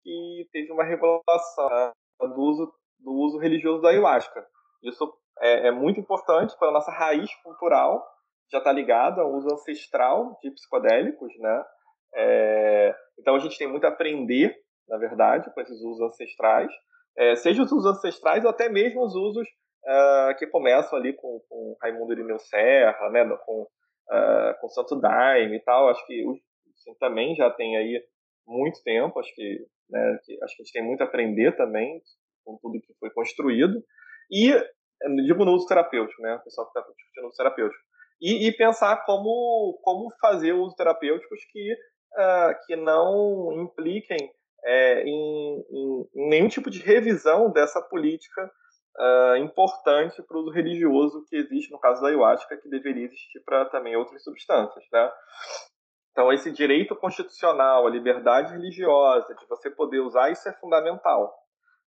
que 0.02 0.48
teve 0.52 0.72
uma 0.72 0.84
regulação 0.84 1.68
né, 1.68 1.92
do 2.20 2.40
uso, 2.40 2.72
do 2.98 3.12
uso 3.12 3.38
religioso 3.38 3.82
da 3.82 3.90
ayahuasca. 3.90 4.46
Isso 4.82 5.12
é, 5.40 5.68
é 5.68 5.70
muito 5.70 6.00
importante 6.00 6.56
para 6.58 6.68
a 6.68 6.72
nossa 6.72 6.90
raiz 6.90 7.30
cultural, 7.42 8.04
já 8.50 8.58
está 8.58 8.72
ligado 8.72 9.20
ao 9.20 9.32
uso 9.32 9.52
ancestral 9.52 10.38
de 10.42 10.50
psicodélicos, 10.50 11.32
né? 11.38 11.64
É, 12.14 12.94
então 13.18 13.34
a 13.34 13.38
gente 13.38 13.56
tem 13.56 13.66
muito 13.66 13.84
a 13.84 13.88
aprender, 13.88 14.54
na 14.88 14.98
verdade, 14.98 15.52
com 15.52 15.60
esses 15.60 15.80
usos 15.80 16.00
ancestrais, 16.02 16.70
é, 17.16 17.34
seja 17.36 17.62
os 17.62 17.72
usos 17.72 17.86
ancestrais 17.86 18.44
ou 18.44 18.50
até 18.50 18.68
mesmo 18.68 19.02
os 19.02 19.14
usos 19.14 19.46
uh, 19.84 20.36
que 20.38 20.46
começam 20.46 20.98
ali 20.98 21.12
com, 21.14 21.40
com 21.48 21.76
Raimundo 21.80 22.12
Irineu 22.12 22.38
Serra, 22.38 23.10
né, 23.10 23.24
com, 23.44 23.66
uh, 24.12 24.60
com 24.60 24.68
Santo 24.68 25.00
Daime 25.00 25.56
e 25.56 25.60
tal. 25.60 25.88
Acho 25.88 26.06
que 26.06 26.22
assim, 26.74 26.94
também 26.98 27.34
já 27.34 27.50
tem 27.50 27.76
aí 27.76 28.02
muito 28.46 28.82
tempo, 28.82 29.18
acho 29.18 29.34
que, 29.34 29.66
né, 29.88 30.18
que, 30.24 30.38
acho 30.42 30.56
que 30.56 30.62
a 30.62 30.64
gente 30.64 30.72
tem 30.72 30.84
muito 30.84 31.00
a 31.00 31.04
aprender 31.04 31.56
também 31.56 32.00
com 32.44 32.58
tudo 32.60 32.80
que 32.80 32.94
foi 32.98 33.10
construído. 33.10 33.82
E, 34.30 34.52
digo 35.26 35.44
no 35.44 35.52
uso 35.52 35.66
terapêutico, 35.66 36.20
né, 36.22 36.34
o 36.34 36.44
pessoal 36.44 36.70
que 36.70 36.78
está 36.78 36.90
discutindo 36.90 37.26
uso 37.28 37.36
terapêutico. 37.36 37.82
E, 38.20 38.46
e, 38.46 38.52
pensar 38.56 39.04
como, 39.04 39.80
como 39.82 40.08
fazer 40.20 40.52
uso 40.52 40.76
terapêuticos 40.76 41.40
que, 41.50 41.72
uh, 41.72 42.54
que 42.66 42.76
não 42.76 43.52
impliquem 43.62 44.30
é, 44.64 45.02
em, 45.02 45.64
em, 45.70 46.08
em, 46.14 46.28
nenhum 46.28 46.48
tipo 46.48 46.70
de 46.70 46.80
revisão 46.80 47.50
dessa 47.50 47.82
política 47.82 48.48
uh, 48.98 49.36
importante 49.36 50.22
para 50.22 50.36
o 50.36 50.40
uso 50.40 50.50
religioso 50.50 51.24
que 51.28 51.36
existe 51.36 51.70
no 51.70 51.78
caso 51.78 52.00
da 52.02 52.08
ayahuasca, 52.08 52.56
que 52.56 52.68
deveria 52.68 53.06
existir 53.06 53.40
para 53.44 53.64
também 53.66 53.96
outras 53.96 54.22
substâncias, 54.22 54.84
né? 54.92 55.10
Então, 56.12 56.30
esse 56.30 56.52
direito 56.52 56.94
constitucional, 56.94 57.86
a 57.86 57.90
liberdade 57.90 58.52
religiosa, 58.52 59.34
de 59.34 59.46
você 59.46 59.70
poder 59.70 60.00
usar, 60.00 60.30
isso 60.30 60.46
é 60.46 60.52
fundamental. 60.52 61.32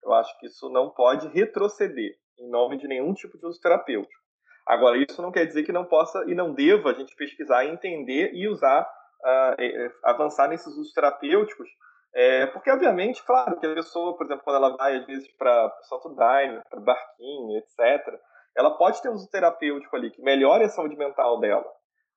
Eu 0.01 0.13
acho 0.13 0.37
que 0.39 0.47
isso 0.47 0.69
não 0.69 0.89
pode 0.89 1.27
retroceder 1.27 2.15
em 2.39 2.49
nome 2.49 2.77
de 2.77 2.87
nenhum 2.87 3.13
tipo 3.13 3.37
de 3.37 3.45
uso 3.45 3.59
terapêutico. 3.59 4.23
Agora, 4.65 4.97
isso 4.97 5.21
não 5.21 5.31
quer 5.31 5.45
dizer 5.45 5.63
que 5.63 5.73
não 5.73 5.85
possa 5.85 6.23
e 6.25 6.33
não 6.33 6.53
deva 6.53 6.91
a 6.91 6.93
gente 6.93 7.13
pesquisar, 7.17 7.65
entender 7.65 8.31
e 8.33 8.47
usar, 8.47 8.81
uh, 8.81 9.93
avançar 10.05 10.47
nesses 10.47 10.67
usos 10.67 10.93
terapêuticos 10.93 11.67
é, 12.15 12.45
porque, 12.47 12.69
obviamente, 12.69 13.23
claro, 13.23 13.59
que 13.59 13.65
a 13.65 13.73
pessoa, 13.73 14.15
por 14.15 14.25
exemplo, 14.25 14.43
quando 14.43 14.57
ela 14.57 14.77
vai, 14.77 14.97
às 14.97 15.05
vezes, 15.05 15.27
para 15.35 15.71
Santo 15.89 16.09
Daime, 16.15 16.61
para 16.69 16.79
Barquinho, 16.79 17.57
etc., 17.57 18.19
ela 18.55 18.77
pode 18.77 19.01
ter 19.01 19.09
um 19.09 19.13
uso 19.13 19.29
terapêutico 19.29 19.95
ali, 19.95 20.11
que 20.11 20.21
melhore 20.21 20.63
a 20.63 20.69
saúde 20.69 20.95
mental 20.95 21.39
dela. 21.39 21.65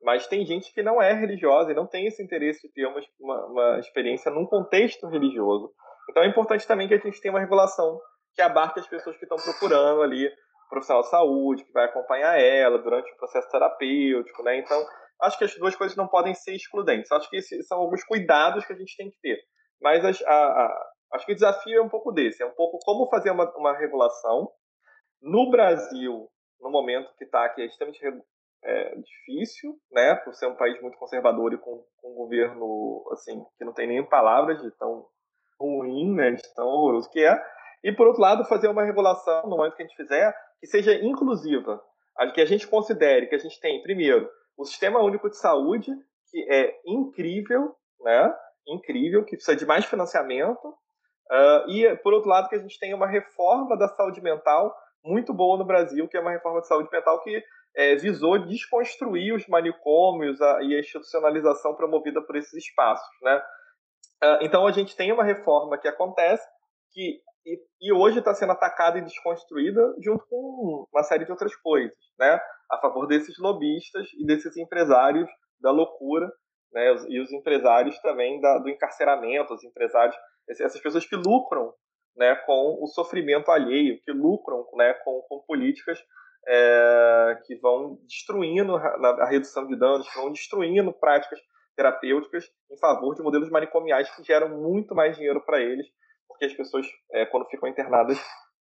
Mas 0.02 0.26
tem 0.26 0.44
gente 0.44 0.72
que 0.74 0.82
não 0.82 1.00
é 1.00 1.12
religiosa 1.12 1.72
e 1.72 1.74
não 1.74 1.86
tem 1.86 2.06
esse 2.06 2.22
interesse 2.22 2.68
de 2.68 2.74
ter 2.74 2.86
uma, 2.86 3.00
uma, 3.18 3.46
uma 3.46 3.78
experiência 3.78 4.30
num 4.30 4.44
contexto 4.44 5.08
religioso. 5.08 5.72
Então 6.10 6.22
é 6.22 6.26
importante 6.26 6.66
também 6.66 6.86
que 6.86 6.94
a 6.94 6.98
gente 6.98 7.20
tenha 7.20 7.32
uma 7.32 7.40
regulação 7.40 7.98
que 8.34 8.42
abarque 8.42 8.78
as 8.78 8.86
pessoas 8.86 9.16
que 9.16 9.24
estão 9.24 9.38
procurando 9.38 10.02
ali 10.02 10.30
profissional 10.68 11.02
de 11.02 11.08
saúde, 11.08 11.64
que 11.64 11.72
vai 11.72 11.86
acompanhar 11.86 12.38
ela 12.38 12.78
durante 12.78 13.10
o 13.10 13.16
processo 13.16 13.48
terapêutico, 13.50 14.42
né? 14.42 14.58
Então, 14.58 14.84
acho 15.22 15.38
que 15.38 15.44
as 15.44 15.54
duas 15.56 15.74
coisas 15.74 15.96
não 15.96 16.06
podem 16.06 16.34
ser 16.34 16.54
excludentes. 16.54 17.10
Acho 17.10 17.30
que 17.30 17.36
esses 17.36 17.66
são 17.66 17.78
alguns 17.78 18.04
cuidados 18.04 18.66
que 18.66 18.72
a 18.72 18.76
gente 18.76 18.96
tem 18.96 19.10
que 19.10 19.18
ter. 19.22 19.38
Mas 19.80 20.04
a, 20.04 20.32
a, 20.32 20.90
acho 21.12 21.26
que 21.26 21.32
o 21.32 21.34
desafio 21.34 21.78
é 21.78 21.82
um 21.82 21.88
pouco 21.88 22.12
desse, 22.12 22.42
é 22.42 22.46
um 22.46 22.54
pouco 22.54 22.78
como 22.84 23.08
fazer 23.08 23.30
uma, 23.30 23.50
uma 23.56 23.76
regulação. 23.76 24.50
No 25.20 25.50
Brasil, 25.50 26.28
no 26.60 26.70
momento 26.70 27.14
que 27.16 27.24
está 27.24 27.44
aqui, 27.44 27.62
é 27.62 27.66
extremamente 27.66 28.00
é, 28.64 28.96
difícil, 28.96 29.78
né, 29.90 30.14
por 30.16 30.34
ser 30.34 30.46
um 30.46 30.56
país 30.56 30.80
muito 30.80 30.98
conservador 30.98 31.52
e 31.52 31.58
com, 31.58 31.84
com 31.96 32.12
um 32.12 32.14
governo 32.14 33.04
assim 33.12 33.44
que 33.58 33.64
não 33.64 33.72
tem 33.72 33.86
nem 33.86 34.04
palavras 34.04 34.60
de 34.60 34.70
tão 34.72 35.06
ruim, 35.60 36.14
né, 36.14 36.32
de 36.32 36.54
tão 36.54 36.66
horroroso 36.66 37.10
que 37.10 37.24
é. 37.24 37.40
E 37.84 37.92
por 37.92 38.06
outro 38.06 38.22
lado, 38.22 38.44
fazer 38.44 38.68
uma 38.68 38.84
regulação 38.84 39.42
no 39.42 39.56
momento 39.56 39.76
que 39.76 39.82
a 39.82 39.86
gente 39.86 39.96
fizer 39.96 40.34
que 40.58 40.66
seja 40.66 40.94
inclusiva, 40.94 41.80
que 42.34 42.40
a 42.40 42.46
gente 42.46 42.66
considere 42.66 43.26
que 43.26 43.34
a 43.34 43.38
gente 43.38 43.60
tem 43.60 43.82
primeiro 43.82 44.28
o 44.56 44.64
sistema 44.64 45.02
único 45.02 45.28
de 45.28 45.36
saúde 45.36 45.92
que 46.30 46.46
é 46.50 46.80
incrível, 46.84 47.76
né? 48.00 48.34
Incrível, 48.66 49.24
que 49.24 49.36
precisa 49.36 49.56
de 49.56 49.66
mais 49.66 49.84
financiamento, 49.84 50.68
uh, 50.68 51.70
e, 51.70 51.96
por 52.02 52.12
outro 52.12 52.28
lado, 52.28 52.48
que 52.48 52.56
a 52.56 52.60
gente 52.60 52.78
tem 52.78 52.94
uma 52.94 53.06
reforma 53.06 53.76
da 53.76 53.88
saúde 53.88 54.20
mental 54.20 54.74
muito 55.04 55.32
boa 55.32 55.56
no 55.56 55.64
Brasil, 55.64 56.08
que 56.08 56.16
é 56.16 56.20
uma 56.20 56.32
reforma 56.32 56.60
de 56.60 56.66
saúde 56.66 56.88
mental 56.90 57.22
que 57.22 57.42
é, 57.76 57.94
visou 57.94 58.38
desconstruir 58.38 59.34
os 59.34 59.46
manicômios 59.46 60.40
a, 60.40 60.62
e 60.62 60.74
a 60.74 60.80
institucionalização 60.80 61.74
promovida 61.74 62.20
por 62.22 62.36
esses 62.36 62.54
espaços. 62.54 63.06
Né? 63.22 63.36
Uh, 64.24 64.38
então, 64.42 64.66
a 64.66 64.72
gente 64.72 64.96
tem 64.96 65.12
uma 65.12 65.22
reforma 65.22 65.78
que 65.78 65.86
acontece, 65.86 66.46
que 66.92 67.20
e, 67.46 67.60
e 67.80 67.92
hoje 67.92 68.18
está 68.18 68.34
sendo 68.34 68.52
atacada 68.52 68.98
e 68.98 69.02
desconstruída 69.02 69.94
junto 70.02 70.26
com 70.28 70.86
uma 70.92 71.02
série 71.04 71.24
de 71.24 71.30
outras 71.30 71.54
coisas, 71.54 71.96
né? 72.18 72.40
a 72.70 72.78
favor 72.78 73.06
desses 73.06 73.38
lobistas 73.38 74.08
e 74.18 74.26
desses 74.26 74.56
empresários 74.56 75.28
da 75.60 75.70
loucura 75.70 76.28
né, 76.72 76.94
e 77.08 77.20
os 77.20 77.32
empresários 77.32 77.98
também 78.00 78.40
da, 78.40 78.58
do 78.58 78.68
encarceramento, 78.68 79.54
os 79.54 79.64
empresários, 79.64 80.16
essas 80.48 80.80
pessoas 80.80 81.06
que 81.06 81.16
lucram 81.16 81.72
né, 82.16 82.34
com 82.46 82.78
o 82.82 82.86
sofrimento 82.86 83.50
alheio, 83.50 84.00
que 84.02 84.12
lucram 84.12 84.66
né, 84.74 84.94
com, 85.04 85.22
com 85.28 85.40
políticas 85.46 85.98
é, 86.48 87.38
que 87.44 87.56
vão 87.56 87.98
destruindo 88.06 88.76
a, 88.76 89.26
redução 89.26 89.66
de 89.66 89.76
danos, 89.76 90.08
que 90.08 90.18
vão 90.18 90.32
destruindo 90.32 90.92
práticas 90.92 91.40
terapêuticas 91.76 92.48
em 92.70 92.78
favor 92.78 93.14
de 93.14 93.22
modelos 93.22 93.50
manicomiais 93.50 94.08
que 94.14 94.24
geram 94.24 94.48
muito 94.48 94.94
mais 94.94 95.16
dinheiro 95.16 95.44
para 95.44 95.60
eles, 95.60 95.86
porque 96.26 96.46
as 96.46 96.54
pessoas, 96.54 96.86
é, 97.12 97.26
quando 97.26 97.46
ficam 97.48 97.68
internadas, 97.68 98.18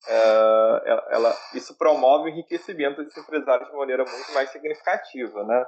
é, 0.09 0.82
ela, 0.86 1.09
ela, 1.11 1.36
isso 1.55 1.76
promove 1.78 2.24
o 2.24 2.32
enriquecimento 2.32 3.02
desses 3.02 3.22
empresários 3.22 3.70
de 3.70 3.76
maneira 3.76 4.05
muito 4.05 4.32
mais 4.32 4.50
significativa, 4.50 5.44
né? 5.44 5.64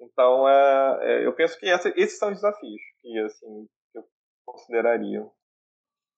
Então, 0.00 0.48
é, 0.48 0.98
é, 1.02 1.26
eu 1.26 1.34
penso 1.34 1.58
que 1.58 1.68
essa, 1.68 1.88
esses 1.96 2.18
são 2.18 2.30
os 2.30 2.36
desafios 2.36 2.80
que 3.00 3.18
assim 3.20 3.68
eu 3.94 4.02
consideraria. 4.46 5.26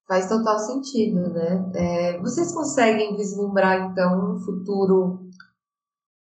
Faz 0.07 0.29
total 0.29 0.59
sentido, 0.59 1.21
né? 1.33 1.71
É, 1.75 2.19
vocês 2.21 2.53
conseguem 2.53 3.17
vislumbrar 3.17 3.91
então 3.91 4.35
um 4.35 4.39
futuro 4.41 5.31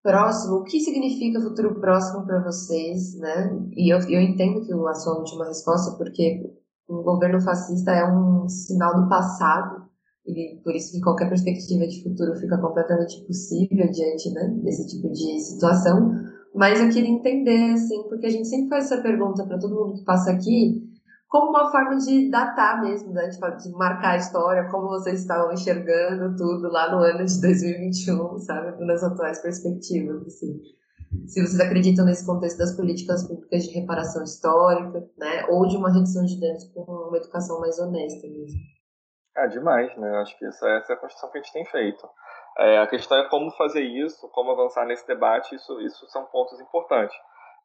próximo? 0.03 0.57
O 0.57 0.63
que 0.63 0.79
significa 0.79 1.41
futuro 1.41 1.79
próximo 1.79 2.25
para 2.25 2.43
vocês, 2.43 3.15
né? 3.19 3.49
E 3.75 3.93
eu, 3.93 3.99
eu 4.09 4.21
entendo 4.21 4.65
que 4.65 4.73
a 4.73 4.93
sua 4.93 5.17
última 5.17 5.45
resposta, 5.45 5.97
porque 5.97 6.55
um 6.89 7.01
governo 7.03 7.41
fascista 7.41 7.91
é 7.91 8.05
um 8.05 8.47
sinal 8.47 9.01
do 9.01 9.09
passado 9.09 9.87
e 10.25 10.59
por 10.63 10.75
isso 10.75 10.91
que 10.91 11.01
qualquer 11.01 11.29
perspectiva 11.29 11.87
de 11.87 12.03
futuro 12.03 12.35
fica 12.35 12.57
completamente 12.59 13.21
impossível 13.21 13.89
diante 13.91 14.29
né, 14.31 14.47
desse 14.63 14.87
tipo 14.87 15.09
de 15.09 15.39
situação. 15.39 16.11
Mas 16.57 16.81
eu 16.81 16.89
queria 16.89 17.11
entender, 17.11 17.73
assim, 17.73 18.01
porque 18.09 18.25
a 18.25 18.29
gente 18.31 18.47
sempre 18.47 18.69
faz 18.69 18.85
essa 18.91 18.99
pergunta 19.03 19.45
para 19.45 19.59
todo 19.59 19.75
mundo 19.75 19.99
que 19.99 20.03
passa 20.03 20.31
aqui, 20.31 20.81
como 21.27 21.51
uma 21.51 21.69
forma 21.69 21.97
de 21.97 22.31
datar 22.31 22.81
mesmo, 22.81 23.13
né, 23.13 23.27
de, 23.27 23.37
de 23.37 23.71
marcar 23.77 24.13
a 24.13 24.17
história, 24.17 24.67
como 24.71 24.87
vocês 24.87 25.21
estavam 25.21 25.53
enxergando 25.53 26.35
tudo 26.35 26.67
lá 26.71 26.91
no 26.91 27.03
ano 27.03 27.23
de 27.23 27.41
2021, 27.41 28.39
sabe, 28.39 28.83
nas 28.83 29.03
atuais 29.03 29.39
perspectivas, 29.39 30.25
assim. 30.25 30.59
Se 31.27 31.45
vocês 31.45 31.59
acreditam 31.59 32.05
nesse 32.05 32.25
contexto 32.25 32.57
das 32.57 32.75
políticas 32.75 33.27
públicas 33.27 33.63
de 33.63 33.79
reparação 33.79 34.23
histórica, 34.23 35.07
né, 35.15 35.45
ou 35.49 35.67
de 35.67 35.77
uma 35.77 35.93
redução 35.93 36.25
de 36.25 36.39
danos 36.39 36.63
com 36.73 36.81
uma 36.81 37.17
educação 37.17 37.59
mais 37.59 37.77
honesta 37.77 38.27
mesmo. 38.27 38.59
Ah, 39.37 39.45
demais, 39.45 39.95
né? 39.95 40.09
Acho 40.17 40.35
que 40.39 40.45
essa, 40.45 40.67
essa 40.69 40.93
é 40.93 40.95
a 40.95 40.99
construção 40.99 41.29
que 41.29 41.37
a 41.37 41.41
gente 41.41 41.53
tem 41.53 41.65
feito. 41.65 42.09
É, 42.59 42.79
a 42.79 42.87
questão 42.87 43.17
é 43.19 43.29
como 43.29 43.51
fazer 43.51 43.81
isso, 43.81 44.27
como 44.31 44.51
avançar 44.51 44.85
nesse 44.85 45.05
debate, 45.05 45.53
isso, 45.55 45.79
isso 45.81 46.07
são 46.07 46.25
pontos 46.25 46.59
importantes. 46.59 47.15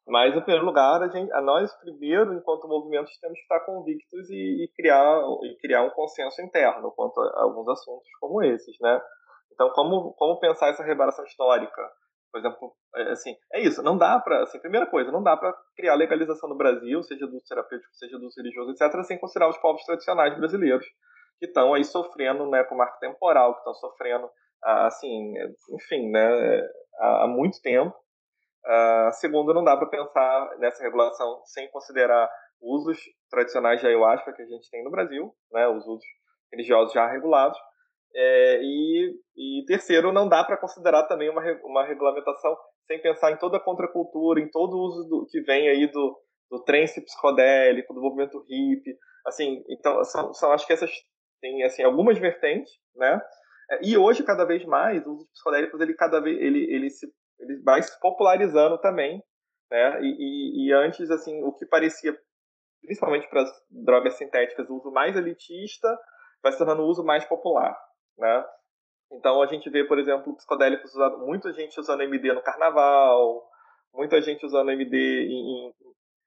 Mas, 0.05 0.35
em 0.35 0.41
primeiro 0.41 0.65
lugar, 0.65 1.01
a, 1.01 1.07
gente, 1.07 1.31
a 1.31 1.41
nós, 1.41 1.73
primeiro, 1.79 2.33
enquanto 2.33 2.67
movimentos, 2.67 3.17
temos 3.19 3.37
que 3.37 3.43
estar 3.43 3.61
convictos 3.61 4.29
e, 4.29 4.65
e, 4.65 4.71
criar, 4.75 5.21
e 5.43 5.57
criar 5.61 5.81
um 5.83 5.89
consenso 5.91 6.41
interno 6.41 6.91
quanto 6.91 7.19
a 7.21 7.43
alguns 7.43 7.67
assuntos 7.69 8.07
como 8.19 8.43
esses, 8.43 8.75
né? 8.81 9.01
Então, 9.53 9.69
como, 9.69 10.13
como 10.13 10.39
pensar 10.39 10.69
essa 10.69 10.83
reparação 10.83 11.23
histórica? 11.25 11.89
Por 12.31 12.39
exemplo, 12.39 12.73
é, 12.95 13.11
assim, 13.11 13.33
é 13.53 13.61
isso, 13.61 13.81
não 13.81 13.97
dá 13.97 14.19
para, 14.19 14.43
assim, 14.43 14.59
primeira 14.59 14.87
coisa, 14.87 15.11
não 15.11 15.23
dá 15.23 15.37
para 15.37 15.55
criar 15.75 15.95
legalização 15.95 16.49
no 16.49 16.57
Brasil, 16.57 17.01
seja 17.03 17.25
do 17.25 17.39
terapêutico, 17.41 17.93
seja 17.93 18.17
do 18.17 18.27
religioso, 18.35 18.71
etc., 18.71 19.03
sem 19.03 19.19
considerar 19.19 19.49
os 19.49 19.57
povos 19.59 19.85
tradicionais 19.85 20.35
brasileiros, 20.35 20.85
que 21.39 21.45
estão 21.45 21.73
aí 21.73 21.83
sofrendo 21.85 22.49
né, 22.49 22.63
com 22.63 22.75
marco 22.75 22.99
temporal, 22.99 23.53
que 23.53 23.59
estão 23.59 23.73
sofrendo, 23.75 24.29
assim, 24.63 25.33
enfim, 25.71 26.09
né, 26.09 26.67
há, 26.99 27.27
muito 27.27 27.61
tempo. 27.61 27.95
Uh, 28.65 29.11
segundo, 29.13 29.53
não 29.53 29.63
dá 29.63 29.75
para 29.75 29.87
pensar 29.87 30.57
nessa 30.57 30.81
regulação 30.83 31.41
sem 31.45 31.69
considerar 31.69 32.29
usos 32.61 32.97
tradicionais 33.29 33.81
de 33.81 33.87
ayahuasca 33.87 34.31
que 34.31 34.41
a 34.41 34.45
gente 34.45 34.69
tem 34.69 34.83
no 34.83 34.91
Brasil, 34.91 35.33
né, 35.51 35.67
os 35.67 35.85
usos 35.85 36.05
religiosos 36.51 36.93
já 36.93 37.07
regulados. 37.07 37.57
É, 38.15 38.59
e, 38.61 39.15
e, 39.35 39.65
terceiro, 39.65 40.13
não 40.13 40.29
dá 40.29 40.43
para 40.43 40.57
considerar 40.57 41.03
também 41.03 41.29
uma, 41.29 41.41
uma 41.63 41.83
regulamentação 41.83 42.55
sem 42.85 43.01
pensar 43.01 43.31
em 43.31 43.37
toda 43.37 43.57
a 43.57 43.63
contracultura, 43.63 44.39
em 44.39 44.49
todo 44.49 44.75
o 44.75 44.81
uso 44.81 45.09
do, 45.09 45.27
que 45.29 45.41
vem 45.41 45.67
aí 45.67 45.87
do, 45.87 46.17
do 46.49 46.63
trance 46.63 47.03
psicodélico, 47.03 47.93
do 47.93 48.01
movimento 48.01 48.45
hippie. 48.47 48.95
Assim, 49.25 49.63
então, 49.67 50.03
são, 50.03 50.33
são 50.33 50.51
acho 50.51 50.67
que 50.67 50.73
essas 50.73 50.91
tem 51.41 51.63
assim 51.63 51.83
algumas 51.83 52.17
vertentes, 52.17 52.71
né? 52.95 53.21
E 53.81 53.97
hoje 53.97 54.23
cada 54.23 54.45
vez 54.45 54.63
mais 54.65 55.05
os 55.05 55.25
psicodélicos 55.31 55.79
ele 55.81 55.93
cada 55.93 56.19
vez 56.19 56.37
ele 56.39 56.73
ele 56.73 56.89
se 56.89 57.07
ele 57.39 57.61
vai 57.63 57.81
se 57.81 57.99
popularizando 57.99 58.77
também, 58.79 59.21
né? 59.71 60.01
E, 60.01 60.07
e, 60.07 60.67
e 60.67 60.73
antes 60.73 61.09
assim 61.09 61.43
o 61.43 61.53
que 61.53 61.65
parecia 61.65 62.17
principalmente 62.81 63.29
para 63.29 63.43
as 63.43 63.51
drogas 63.69 64.15
sintéticas 64.15 64.69
o 64.69 64.75
uso 64.75 64.91
mais 64.91 65.15
elitista 65.15 65.87
vai 66.41 66.51
se 66.51 66.57
tornando 66.57 66.83
o 66.83 66.87
uso 66.87 67.03
mais 67.03 67.25
popular, 67.25 67.77
né? 68.17 68.45
Então 69.11 69.41
a 69.41 69.45
gente 69.45 69.69
vê, 69.69 69.83
por 69.85 69.99
exemplo, 69.99 70.35
psicodélicos 70.35 70.91
usando, 70.93 71.19
muita 71.19 71.53
gente 71.53 71.79
usando 71.79 72.01
MD 72.01 72.33
no 72.33 72.41
carnaval, 72.41 73.43
muita 73.93 74.19
gente 74.21 74.45
usando 74.45 74.71
MD 74.71 75.27
em, 75.27 75.67
em 75.67 75.73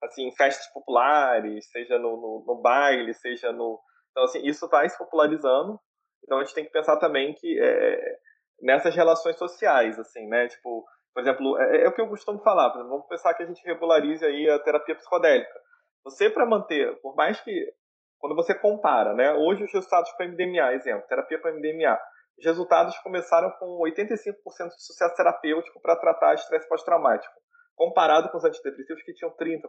assim, 0.02 0.28
em 0.28 0.32
festas 0.32 0.66
populares, 0.72 1.68
seja 1.70 1.98
no, 1.98 2.16
no, 2.16 2.44
no 2.46 2.60
baile, 2.62 3.12
seja 3.14 3.52
no, 3.52 3.80
então, 4.16 4.24
assim, 4.24 4.40
isso 4.46 4.66
vai 4.68 4.88
se 4.88 4.96
popularizando. 4.96 5.78
Então, 6.26 6.38
a 6.38 6.44
gente 6.44 6.54
tem 6.54 6.64
que 6.64 6.72
pensar 6.72 6.96
também 6.96 7.32
que 7.34 7.58
é, 7.58 8.18
nessas 8.60 8.94
relações 8.94 9.38
sociais, 9.38 9.98
assim, 9.98 10.26
né? 10.26 10.48
Tipo, 10.48 10.84
por 11.14 11.22
exemplo, 11.22 11.58
é, 11.58 11.84
é 11.84 11.88
o 11.88 11.94
que 11.94 12.00
eu 12.00 12.08
costumo 12.08 12.42
falar. 12.42 12.68
Exemplo, 12.70 12.88
vamos 12.88 13.06
pensar 13.06 13.32
que 13.34 13.42
a 13.42 13.46
gente 13.46 13.64
regularize 13.64 14.24
aí 14.24 14.50
a 14.50 14.58
terapia 14.58 14.96
psicodélica. 14.96 15.60
Você, 16.04 16.28
para 16.28 16.44
manter, 16.44 17.00
por 17.00 17.14
mais 17.14 17.40
que, 17.40 17.72
quando 18.18 18.34
você 18.36 18.54
compara, 18.54 19.14
né? 19.14 19.32
Hoje, 19.32 19.64
os 19.64 19.72
resultados 19.72 20.12
com 20.12 20.24
MDMA, 20.24 20.74
exemplo, 20.74 21.06
terapia 21.08 21.40
com 21.40 21.48
MDMA, 21.48 21.98
os 22.38 22.44
resultados 22.44 22.98
começaram 22.98 23.50
com 23.58 23.78
85% 23.82 24.34
de 24.68 24.84
sucesso 24.84 25.16
terapêutico 25.16 25.80
para 25.80 25.96
tratar 25.96 26.34
estresse 26.34 26.68
pós-traumático, 26.68 27.34
comparado 27.74 28.28
com 28.30 28.36
os 28.36 28.44
antidepressivos 28.44 29.02
que 29.02 29.14
tinham 29.14 29.34
30%, 29.34 29.62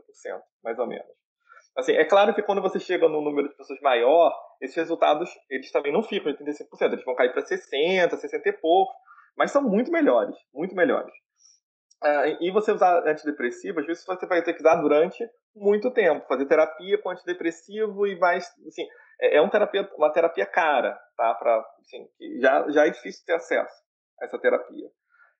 mais 0.64 0.78
ou 0.78 0.88
menos. 0.88 1.27
Assim, 1.78 1.94
é 1.94 2.04
claro 2.04 2.34
que 2.34 2.42
quando 2.42 2.62
você 2.62 2.80
chega 2.80 3.08
num 3.08 3.22
número 3.22 3.50
de 3.50 3.56
pessoas 3.56 3.80
maior, 3.82 4.34
esses 4.60 4.76
resultados, 4.76 5.30
eles 5.48 5.72
também 5.72 5.94
não 5.94 6.02
ficam 6.02 6.32
de 6.32 6.38
35%, 6.40 6.94
eles 6.94 7.06
vão 7.06 7.16
cair 7.16 7.32
para 7.32 7.44
60%, 7.44 8.10
60% 8.10 8.46
e 8.46 8.54
pouco, 8.54 8.92
mas 9.38 9.52
são 9.52 9.62
muito 9.62 9.92
melhores, 9.92 10.36
muito 10.52 10.76
melhores. 10.76 11.14
Uh, 12.04 12.42
e 12.42 12.52
você 12.52 12.72
usar 12.72 13.08
antidepressivo, 13.08 13.80
às 13.80 13.86
vezes 13.86 14.04
você 14.04 14.26
vai 14.26 14.44
ter 14.44 14.54
que 14.54 14.60
usar 14.60 14.76
durante 14.78 15.24
muito 15.56 15.92
tempo, 15.92 16.28
fazer 16.28 16.46
terapia 16.48 16.98
com 17.00 17.10
antidepressivo 17.10 18.08
e 18.08 18.16
vai, 18.16 18.38
assim, 18.38 18.88
é, 19.22 19.38
é 19.38 19.42
um 19.42 19.50
terapia, 19.50 19.88
uma 19.98 20.12
terapia 20.12 20.46
cara, 20.48 21.00
tá? 21.16 21.34
Pra, 21.36 21.64
assim, 21.80 22.08
já, 22.40 22.70
já 22.72 22.88
é 22.88 22.90
difícil 22.90 23.24
ter 23.26 23.34
acesso 23.34 23.74
a 24.22 24.26
essa 24.26 24.40
terapia. 24.40 24.88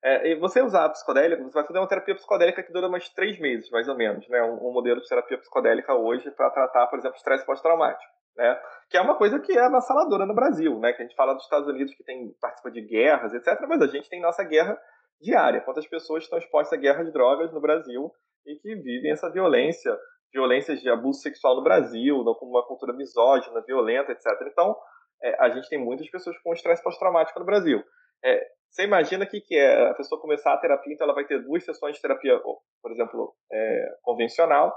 É, 0.08 0.36
você 0.36 0.62
usar 0.62 0.88
psicodélico, 0.90 1.44
você 1.44 1.54
vai 1.54 1.68
fazer 1.68 1.80
uma 1.80 1.88
terapia 1.88 2.16
psicodélica 2.16 2.64
que 2.64 2.72
dura 2.72 2.88
mais 2.88 3.10
três 3.10 3.38
meses, 3.40 3.70
mais 3.70 3.90
ou 3.90 3.96
menos, 3.96 4.26
né? 4.30 4.42
Um, 4.42 4.70
um 4.70 4.72
modelo 4.72 5.02
de 5.02 5.08
terapia 5.08 5.38
psicodélica 5.38 5.94
hoje 5.94 6.32
para 6.32 6.50
tratar, 6.50 6.88
por 6.88 6.98
exemplo, 6.98 7.18
estresse 7.18 7.46
pós-traumático, 7.46 8.12
né? 8.38 8.58
Que 8.90 8.98
é 8.98 9.02
uma 9.02 9.18
coisa 9.18 9.38
que 9.38 9.52
é 9.52 9.66
avassaladora 9.66 10.26
no 10.26 10.34
Brasil, 10.34 10.80
né? 10.80 10.94
Que 10.94 11.02
a 11.02 11.06
gente 11.06 11.16
fala 11.16 11.34
dos 11.34 11.44
Estados 11.44 11.68
Unidos 11.68 11.94
que 11.94 12.06
tem 12.06 12.34
participa 12.40 12.72
de 12.72 12.82
guerras, 12.82 13.34
etc. 13.34 13.60
Mas 13.68 13.82
a 13.82 13.88
gente 13.88 14.10
tem 14.10 14.22
nossa 14.22 14.46
guerra 14.46 14.80
diária. 15.20 15.60
Quantas 15.60 15.86
pessoas 15.86 16.24
estão 16.24 16.40
expostas 16.40 16.80
à 16.80 16.82
guerra 16.82 17.04
de 17.04 17.12
drogas 17.12 17.52
no 17.52 17.60
Brasil 17.60 18.10
e 18.46 18.56
que 18.56 18.76
vivem 18.76 19.12
essa 19.12 19.30
violência, 19.30 19.94
violências 20.32 20.80
de 20.80 20.90
abuso 20.90 21.20
sexual 21.20 21.58
no 21.58 21.64
Brasil, 21.64 22.24
com 22.40 22.46
uma 22.46 22.66
cultura 22.66 22.94
misógina, 22.94 23.62
violenta, 23.68 24.14
etc. 24.14 24.26
Então, 24.50 24.74
é, 25.22 25.44
a 25.44 25.50
gente 25.50 25.68
tem 25.68 25.84
muitas 25.84 26.10
pessoas 26.10 26.38
com 26.40 26.54
estresse 26.54 26.82
pós-traumático 26.82 27.40
no 27.40 27.46
Brasil. 27.46 27.84
É, 28.24 28.57
você 28.70 28.84
imagina 28.84 29.26
o 29.26 29.28
que, 29.28 29.42
que 29.42 29.56
é 29.56 29.90
a 29.90 29.94
pessoa 29.94 30.22
começar 30.22 30.54
a 30.54 30.58
terapia, 30.58 30.94
então 30.94 31.06
ela 31.06 31.16
vai 31.16 31.26
ter 31.26 31.44
duas 31.44 31.64
sessões 31.64 31.96
de 31.96 32.02
terapia, 32.02 32.40
por 32.40 32.92
exemplo, 32.92 33.34
é, 33.52 33.96
convencional, 34.02 34.74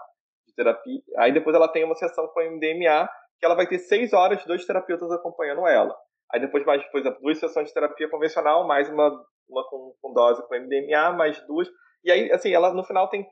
de 0.47 0.55
terapia, 0.55 1.01
aí 1.19 1.33
depois 1.33 1.55
ela 1.55 1.69
tem 1.69 1.85
uma 1.85 1.95
sessão 1.95 2.27
com 2.29 2.41
MDMA, 2.41 3.09
que 3.39 3.47
ela 3.47 3.55
vai 3.55 3.67
ter 3.67 3.79
seis 3.79 4.13
horas 4.13 4.39
de 4.41 4.47
dois 4.47 4.65
terapeutas 4.65 5.11
acompanhando 5.11 5.67
ela. 5.67 5.97
Aí 6.33 6.41
depois 6.41 6.65
mais, 6.65 6.85
por 6.91 7.01
exemplo, 7.01 7.21
duas 7.21 7.39
sessões 7.39 7.69
de 7.69 7.75
terapia 7.75 8.09
convencional, 8.09 8.67
mais 8.67 8.89
uma, 8.89 9.09
uma 9.49 9.69
com, 9.69 9.95
com 10.01 10.13
dose 10.13 10.47
com 10.47 10.55
MDMA, 10.55 11.13
mais 11.13 11.41
duas. 11.47 11.69
E 12.05 12.11
aí, 12.11 12.31
assim, 12.31 12.53
ela 12.53 12.73
no 12.73 12.85
final 12.85 13.09
tem 13.09 13.27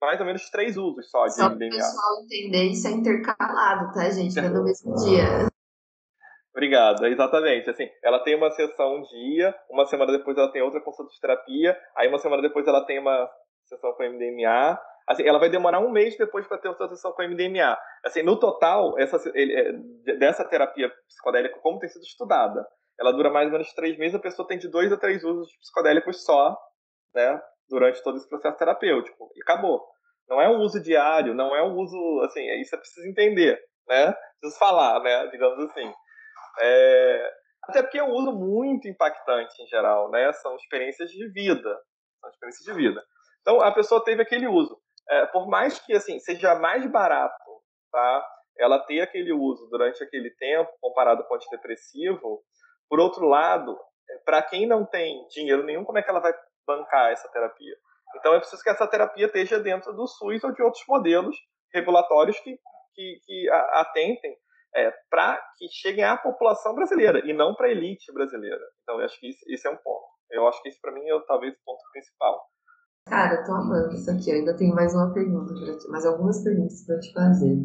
mais 0.00 0.20
ou 0.20 0.26
menos 0.26 0.48
três 0.50 0.76
usos 0.76 1.10
só 1.10 1.26
de 1.26 1.34
só 1.34 1.50
MDMA. 1.50 1.72
Só 1.72 1.76
o 1.76 1.80
pessoal 1.80 2.22
entender, 2.22 2.64
isso 2.64 2.86
é 2.86 2.90
intercalado, 2.92 3.92
tá, 3.92 4.08
gente? 4.10 4.36
Não 4.36 4.44
é 4.44 4.48
no 4.48 4.62
mesmo 4.64 4.94
dia. 4.94 5.48
Obrigado, 6.58 7.06
exatamente. 7.06 7.70
Assim, 7.70 7.88
ela 8.02 8.18
tem 8.18 8.34
uma 8.34 8.50
sessão 8.50 8.96
um 8.96 9.02
dia, 9.02 9.54
uma 9.70 9.86
semana 9.86 10.10
depois 10.10 10.36
ela 10.36 10.50
tem 10.50 10.60
outra 10.60 10.80
consulta 10.80 11.12
de 11.12 11.20
terapia, 11.20 11.78
aí 11.96 12.08
uma 12.08 12.18
semana 12.18 12.42
depois 12.42 12.66
ela 12.66 12.84
tem 12.84 12.98
uma 12.98 13.30
sessão 13.64 13.92
com 13.92 14.02
MDMA. 14.02 14.76
Assim, 15.06 15.22
ela 15.22 15.38
vai 15.38 15.48
demorar 15.48 15.78
um 15.78 15.92
mês 15.92 16.18
depois 16.18 16.48
para 16.48 16.58
ter 16.58 16.66
outra 16.66 16.88
sessão 16.88 17.12
com 17.12 17.22
MDMA. 17.22 17.78
Assim, 18.04 18.24
no 18.24 18.36
total, 18.40 18.98
essa, 18.98 19.18
é, 19.36 19.72
dessa 20.18 20.44
terapia 20.44 20.90
psicodélica, 21.06 21.60
como 21.60 21.78
tem 21.78 21.88
sido 21.88 22.02
estudada, 22.02 22.66
ela 22.98 23.12
dura 23.12 23.30
mais 23.30 23.46
ou 23.46 23.52
menos 23.52 23.72
três 23.72 23.96
meses, 23.96 24.16
a 24.16 24.20
pessoa 24.20 24.48
tem 24.48 24.58
de 24.58 24.66
dois 24.66 24.92
a 24.92 24.96
três 24.96 25.22
usos 25.22 25.56
psicodélicos 25.60 26.24
só, 26.24 26.58
né, 27.14 27.40
durante 27.68 28.02
todo 28.02 28.16
esse 28.16 28.28
processo 28.28 28.58
terapêutico. 28.58 29.30
E 29.36 29.42
acabou. 29.42 29.86
Não 30.28 30.40
é 30.40 30.48
um 30.48 30.58
uso 30.58 30.82
diário, 30.82 31.34
não 31.34 31.54
é 31.54 31.62
um 31.62 31.76
uso, 31.76 32.20
assim, 32.24 32.44
isso 32.60 32.74
é 32.74 32.78
preciso 32.78 33.06
entender, 33.06 33.60
né? 33.86 34.12
Preciso 34.40 34.58
falar, 34.58 35.00
né, 35.04 35.28
digamos 35.28 35.70
assim. 35.70 35.94
É, 36.60 37.32
até 37.64 37.82
porque 37.82 37.98
é 37.98 38.04
um 38.04 38.12
uso 38.12 38.32
muito 38.32 38.88
impactante 38.88 39.62
em 39.62 39.66
geral, 39.66 40.10
né? 40.10 40.32
São 40.32 40.56
experiências 40.56 41.10
de 41.10 41.28
vida. 41.30 41.80
São 42.20 42.30
experiências 42.30 42.64
de 42.64 42.72
vida. 42.72 43.02
Então, 43.42 43.60
a 43.60 43.72
pessoa 43.72 44.02
teve 44.04 44.22
aquele 44.22 44.46
uso. 44.46 44.78
É, 45.08 45.26
por 45.26 45.48
mais 45.48 45.78
que, 45.78 45.94
assim, 45.94 46.18
seja 46.18 46.54
mais 46.54 46.84
barato, 46.90 47.50
tá? 47.90 48.26
Ela 48.58 48.78
ter 48.80 49.00
aquele 49.00 49.32
uso 49.32 49.68
durante 49.70 50.02
aquele 50.02 50.30
tempo, 50.36 50.70
comparado 50.80 51.24
com 51.24 51.34
o 51.34 51.36
antidepressivo, 51.36 52.42
Por 52.88 52.98
outro 53.00 53.26
lado, 53.26 53.78
para 54.24 54.42
quem 54.42 54.66
não 54.66 54.84
tem 54.84 55.26
dinheiro 55.28 55.62
nenhum, 55.64 55.84
como 55.84 55.98
é 55.98 56.02
que 56.02 56.10
ela 56.10 56.20
vai 56.20 56.32
bancar 56.66 57.12
essa 57.12 57.28
terapia? 57.30 57.76
Então 58.16 58.34
é 58.34 58.38
preciso 58.38 58.62
que 58.62 58.70
essa 58.70 58.86
terapia 58.86 59.26
esteja 59.26 59.60
dentro 59.60 59.92
do 59.92 60.06
SUS 60.06 60.42
ou 60.42 60.52
de 60.52 60.62
outros 60.62 60.82
modelos 60.88 61.36
regulatórios 61.72 62.38
que, 62.40 62.58
que, 62.94 63.20
que 63.24 63.50
atentem 63.50 64.36
é, 64.74 64.90
para 65.10 65.40
que 65.56 65.66
cheguem 65.70 66.04
à 66.04 66.16
população 66.16 66.74
brasileira 66.74 67.20
e 67.24 67.32
não 67.32 67.54
para 67.54 67.68
a 67.68 67.70
elite 67.70 68.12
brasileira. 68.12 68.60
Então 68.82 68.98
eu 68.98 69.04
acho 69.04 69.18
que 69.20 69.28
esse 69.28 69.66
é 69.66 69.70
um 69.70 69.76
ponto. 69.76 70.06
Eu 70.30 70.46
acho 70.46 70.62
que 70.62 70.68
esse 70.68 70.80
para 70.80 70.92
mim 70.92 71.00
é 71.00 71.18
talvez 71.26 71.54
o 71.54 71.64
ponto 71.64 71.80
principal. 71.92 72.40
Cara, 73.06 73.36
eu 73.36 73.44
tô 73.44 73.52
amando 73.52 73.94
isso 73.94 74.10
aqui. 74.10 74.30
Eu 74.30 74.36
ainda 74.36 74.56
tenho 74.56 74.74
mais 74.74 74.94
uma 74.94 75.12
pergunta 75.12 75.54
para 75.54 75.78
ti, 75.78 75.88
mais 75.88 76.04
algumas 76.04 76.42
perguntas 76.42 76.84
para 76.84 77.00
te 77.00 77.12
fazer. 77.12 77.56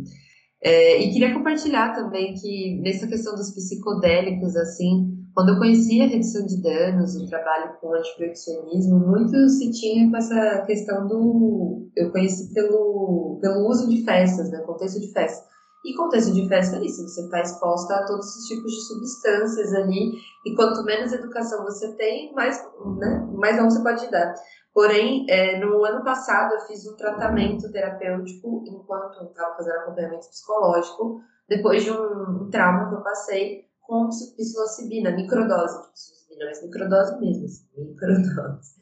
É, 0.64 0.98
e 0.98 1.12
queria 1.12 1.34
compartilhar 1.34 1.94
também 1.94 2.34
que 2.36 2.80
nessa 2.82 3.06
questão 3.06 3.36
dos 3.36 3.52
psicodélicos, 3.52 4.56
assim, 4.56 5.14
quando 5.34 5.50
eu 5.50 5.58
conheci 5.58 6.02
a 6.02 6.08
redução 6.08 6.46
de 6.46 6.62
danos, 6.62 7.16
o 7.16 7.28
trabalho 7.28 7.76
com 7.82 7.94
antiproibicionismo, 7.94 9.00
muito 9.00 9.50
se 9.50 9.72
tinha 9.72 10.10
com 10.10 10.16
essa 10.16 10.62
questão 10.66 11.06
do. 11.06 11.90
Eu 11.96 12.12
conheci 12.12 12.54
pelo, 12.54 13.40
pelo 13.42 13.68
uso 13.68 13.90
de 13.90 14.06
festas, 14.06 14.50
né? 14.52 14.62
Contexto 14.62 15.02
de 15.02 15.12
festa. 15.12 15.53
E 15.84 15.94
contexto 15.96 16.34
de 16.34 16.48
festa 16.48 16.78
é 16.78 16.86
isso, 16.86 17.06
você 17.06 17.22
está 17.22 17.42
exposta 17.42 17.94
a 17.94 18.06
todos 18.06 18.26
os 18.26 18.46
tipos 18.48 18.72
de 18.72 18.82
substâncias 18.88 19.74
ali, 19.74 20.14
e 20.46 20.56
quanto 20.56 20.84
menos 20.84 21.12
educação 21.12 21.64
você 21.64 21.94
tem, 21.96 22.34
mais, 22.34 22.58
né, 23.00 23.30
mais 23.34 23.58
não 23.58 23.70
você 23.70 23.84
pode 23.84 24.10
dar. 24.10 24.34
Porém, 24.74 25.26
é, 25.30 25.60
no 25.60 25.84
ano 25.84 26.04
passado 26.04 26.54
eu 26.54 26.62
fiz 26.62 26.88
um 26.88 26.96
tratamento 26.96 27.70
terapêutico 27.72 28.64
enquanto 28.66 29.24
estava 29.26 29.56
fazendo 29.56 29.76
acompanhamento 29.80 30.30
psicológico, 30.30 31.22
depois 31.50 31.84
de 31.84 31.92
um, 31.92 32.44
um 32.44 32.50
trauma 32.50 32.88
que 32.88 32.96
eu 32.96 33.04
passei 33.04 33.66
com 33.82 34.08
psilocibina, 34.08 35.12
microdose 35.12 35.82
de 35.82 35.92
psilocibina, 35.92 36.46
mas 36.46 36.64
microdose 36.64 37.20
mesmo, 37.20 37.46
assim, 37.46 37.66
microdose. 37.78 38.74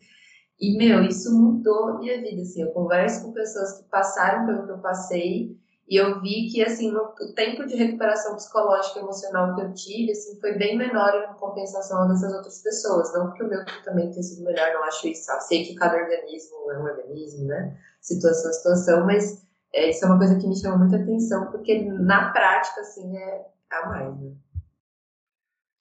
E, 0.59 0.77
meu, 0.77 1.01
isso 1.01 1.35
mudou 1.35 1.97
minha 1.97 2.21
vida, 2.21 2.43
assim, 2.43 2.61
eu 2.61 2.71
converso 2.71 3.25
com 3.25 3.33
pessoas 3.33 3.79
que 3.79 3.89
passaram 3.89 4.45
pelo 4.45 4.65
que 4.67 4.71
eu 4.71 4.77
passei 4.77 5.59
e 5.91 5.97
eu 5.97 6.21
vi 6.21 6.47
que, 6.49 6.63
assim, 6.63 6.89
no, 6.89 7.03
o 7.03 7.33
tempo 7.35 7.65
de 7.65 7.75
recuperação 7.75 8.33
psicológica 8.35 8.97
e 8.97 9.01
emocional 9.01 9.53
que 9.53 9.61
eu 9.61 9.73
tive, 9.73 10.13
assim, 10.13 10.39
foi 10.39 10.57
bem 10.57 10.77
menor 10.77 11.13
em 11.13 11.37
compensação 11.37 12.07
dessas 12.07 12.33
outras 12.33 12.63
pessoas. 12.63 13.13
Não 13.13 13.27
porque 13.27 13.43
o 13.43 13.49
meu 13.49 13.59
também 13.83 14.09
tenha 14.09 14.23
sido 14.23 14.45
melhor, 14.45 14.71
não 14.73 14.85
acho 14.85 15.09
isso. 15.09 15.29
Sei 15.41 15.65
que 15.65 15.75
cada 15.75 15.97
organismo 15.97 16.71
é 16.71 16.79
um 16.79 16.83
organismo, 16.83 17.45
né? 17.45 17.77
Situação 17.99 18.51
a 18.51 18.53
situação, 18.53 19.05
mas 19.05 19.45
é, 19.73 19.89
isso 19.89 20.05
é 20.05 20.07
uma 20.07 20.17
coisa 20.17 20.39
que 20.39 20.47
me 20.47 20.55
chama 20.55 20.77
muita 20.77 20.95
atenção, 20.95 21.51
porque 21.51 21.83
na 21.83 22.31
prática, 22.31 22.79
assim, 22.79 23.17
é 23.17 23.45
a 23.69 23.85
mais, 23.89 24.17
né? 24.17 24.31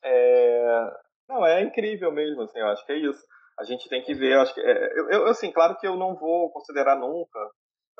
É... 0.02 0.90
Não, 1.28 1.46
é 1.46 1.62
incrível 1.62 2.10
mesmo, 2.10 2.42
assim, 2.42 2.58
eu 2.58 2.66
acho 2.66 2.84
que 2.84 2.90
é 2.90 2.98
isso. 2.98 3.24
A 3.56 3.62
gente 3.62 3.88
tem 3.88 4.02
que 4.02 4.12
ver, 4.12 4.36
acho 4.38 4.52
que, 4.54 4.60
é, 4.60 4.98
eu, 4.98 5.08
eu, 5.08 5.26
assim, 5.28 5.52
claro 5.52 5.76
que 5.76 5.86
eu 5.86 5.94
não 5.94 6.16
vou 6.16 6.50
considerar 6.50 6.96
nunca, 6.96 7.38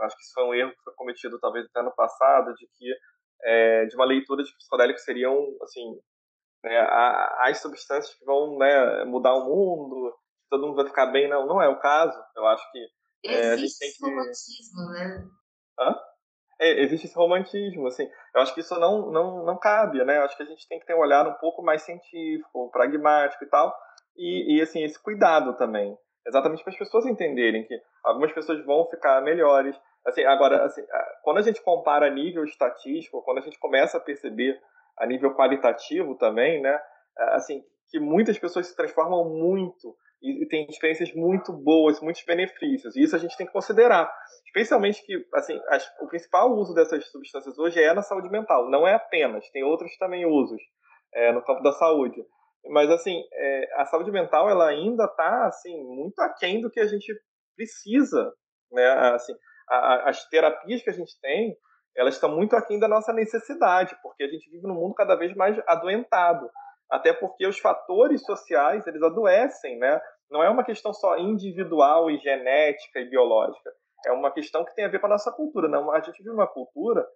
acho 0.05 0.17
que 0.17 0.23
isso 0.23 0.33
foi 0.35 0.45
um 0.45 0.55
erro 0.55 0.71
que 0.71 0.83
foi 0.83 0.95
cometido 0.95 1.39
talvez 1.41 1.67
até 1.67 1.83
no 1.83 1.95
passado, 1.95 2.55
de 2.55 2.67
que, 2.77 2.93
é, 3.43 3.87
de 3.87 3.95
uma 3.97 4.05
leitura 4.05 4.43
de 4.43 4.55
psicodélicos 4.57 5.05
seriam, 5.05 5.47
assim, 5.63 5.99
né, 6.65 6.79
as 7.41 7.59
substâncias 7.61 8.15
que 8.15 8.25
vão 8.25 8.59
né, 8.59 9.05
mudar 9.05 9.35
o 9.35 9.45
mundo, 9.45 10.15
todo 10.51 10.67
mundo 10.67 10.77
vai 10.77 10.87
ficar 10.87 11.07
bem, 11.07 11.29
não, 11.29 11.47
não 11.47 11.63
é 11.63 11.69
o 11.69 11.79
caso, 11.79 12.19
eu 12.37 12.47
acho 12.47 12.71
que 12.73 12.87
é, 13.25 13.53
Existe 13.53 13.79
tem 13.79 13.93
que... 13.93 14.05
romantismo, 14.05 14.91
né? 14.93 15.29
Hã? 15.79 15.95
É, 16.61 16.83
existe 16.83 17.07
esse 17.07 17.17
romantismo, 17.17 17.87
assim. 17.87 18.09
Eu 18.35 18.43
acho 18.43 18.55
que 18.55 18.61
isso 18.61 18.79
não, 18.79 19.11
não, 19.11 19.45
não 19.45 19.59
cabe, 19.59 20.05
né? 20.05 20.19
Eu 20.19 20.25
acho 20.25 20.37
que 20.37 20.43
a 20.43 20.47
gente 20.47 20.69
tem 20.69 20.79
que 20.79 20.87
ter 20.87 20.95
um 20.95 21.01
olhar 21.01 21.27
um 21.27 21.35
pouco 21.35 21.63
mais 21.63 21.83
científico, 21.83 22.71
pragmático 22.71 23.45
e 23.45 23.49
tal. 23.49 23.75
E, 24.17 24.57
e 24.57 24.61
assim, 24.61 24.83
esse 24.83 25.03
cuidado 25.03 25.57
também. 25.57 25.97
Exatamente 26.27 26.63
para 26.63 26.73
as 26.73 26.79
pessoas 26.79 27.07
entenderem 27.07 27.67
que 27.67 27.75
algumas 28.05 28.31
pessoas 28.33 28.63
vão 28.67 28.87
ficar 28.91 29.23
melhores. 29.23 29.75
Assim, 30.07 30.25
agora, 30.25 30.65
assim, 30.65 30.83
quando 31.23 31.39
a 31.39 31.43
gente 31.43 31.63
compara 31.63 32.07
a 32.07 32.11
nível 32.11 32.45
estatístico, 32.45 33.23
quando 33.23 33.39
a 33.39 33.43
gente 33.43 33.59
começa 33.59 33.99
a 33.99 34.01
perceber 34.01 34.59
a 34.99 35.07
nível 35.07 35.35
qualitativo 35.35 36.17
também, 36.17 36.61
né? 36.61 36.81
Assim, 37.33 37.63
que 37.91 37.99
muitas 37.99 38.39
pessoas 38.39 38.67
se 38.67 38.77
transformam 38.77 39.29
muito 39.29 39.95
e, 40.23 40.47
tem 40.47 40.67
experiências 40.69 41.13
muito 41.15 41.53
boas, 41.53 42.01
muitos 42.01 42.23
benefícios. 42.25 42.95
E 42.95 43.03
isso 43.03 43.17
a 43.17 43.19
gente 43.19 43.37
tem 43.37 43.47
que 43.47 43.53
considerar. 43.53 44.13
Especialmente 44.47 45.05
que, 45.05 45.27
assim, 45.35 45.59
as, 45.69 45.91
o 46.01 46.07
principal 46.09 46.53
uso 46.53 46.75
dessas 46.75 47.11
substâncias 47.11 47.59
hoje 47.59 47.83
é 47.83 47.93
na 47.95 48.03
saúde 48.03 48.29
mental. 48.29 48.71
Não 48.71 48.87
é 48.87 48.95
apenas, 48.95 49.49
tem 49.51 49.65
outros 49.65 49.97
também 49.97 50.27
usos 50.27 50.61
é, 51.15 51.33
no 51.33 51.43
campo 51.43 51.63
da 51.63 51.73
saúde. 51.73 52.23
Mas, 52.67 52.91
assim, 52.91 53.23
é, 53.33 53.81
a 53.81 53.87
saúde 53.87 54.11
mental, 54.11 54.49
ela 54.51 54.69
ainda 54.69 55.05
está, 55.05 55.47
assim, 55.47 55.83
muito 55.83 56.19
aquém 56.21 56.61
do 56.61 56.71
que 56.71 56.81
a 56.81 56.87
gente 56.87 57.13
precisa, 57.57 58.31
né? 58.71 58.87
Assim, 59.15 59.35
as 59.71 60.29
terapias 60.29 60.83
que 60.83 60.91
a 60.91 60.93
gente 60.93 61.19
tem, 61.21 61.57
elas 61.97 62.15
estão 62.15 62.35
muito 62.35 62.57
aquém 62.57 62.79
da 62.79 62.89
nossa 62.89 63.13
necessidade, 63.13 63.97
porque 64.03 64.25
a 64.25 64.29
gente 64.29 64.51
vive 64.51 64.67
num 64.67 64.75
mundo 64.75 64.95
cada 64.95 65.15
vez 65.15 65.35
mais 65.35 65.57
adoentado 65.67 66.51
até 66.91 67.13
porque 67.13 67.47
os 67.47 67.59
fatores 67.59 68.25
sociais 68.25 68.87
eles 68.87 69.03
adoecem, 69.03 69.79
né? 69.79 70.01
Não 70.29 70.43
é 70.43 70.51
uma 70.51 70.65
questão 70.65 70.93
só 70.93 71.17
individual 71.17 72.11
e 72.11 72.19
genética 72.19 72.99
e 72.99 73.09
biológica, 73.09 73.71
é 74.07 74.13
uma 74.13 74.33
questão 74.33 74.65
que 74.65 74.75
tem 74.75 74.85
a 74.85 74.89
ver 74.89 74.99
com 74.99 75.07
a 75.07 75.11
nossa 75.11 75.31
cultura. 75.31 75.69
Não, 75.69 75.91
a 75.93 76.01
gente 76.01 76.19
vive 76.19 76.31
uma 76.31 76.49
cultura 76.49 77.07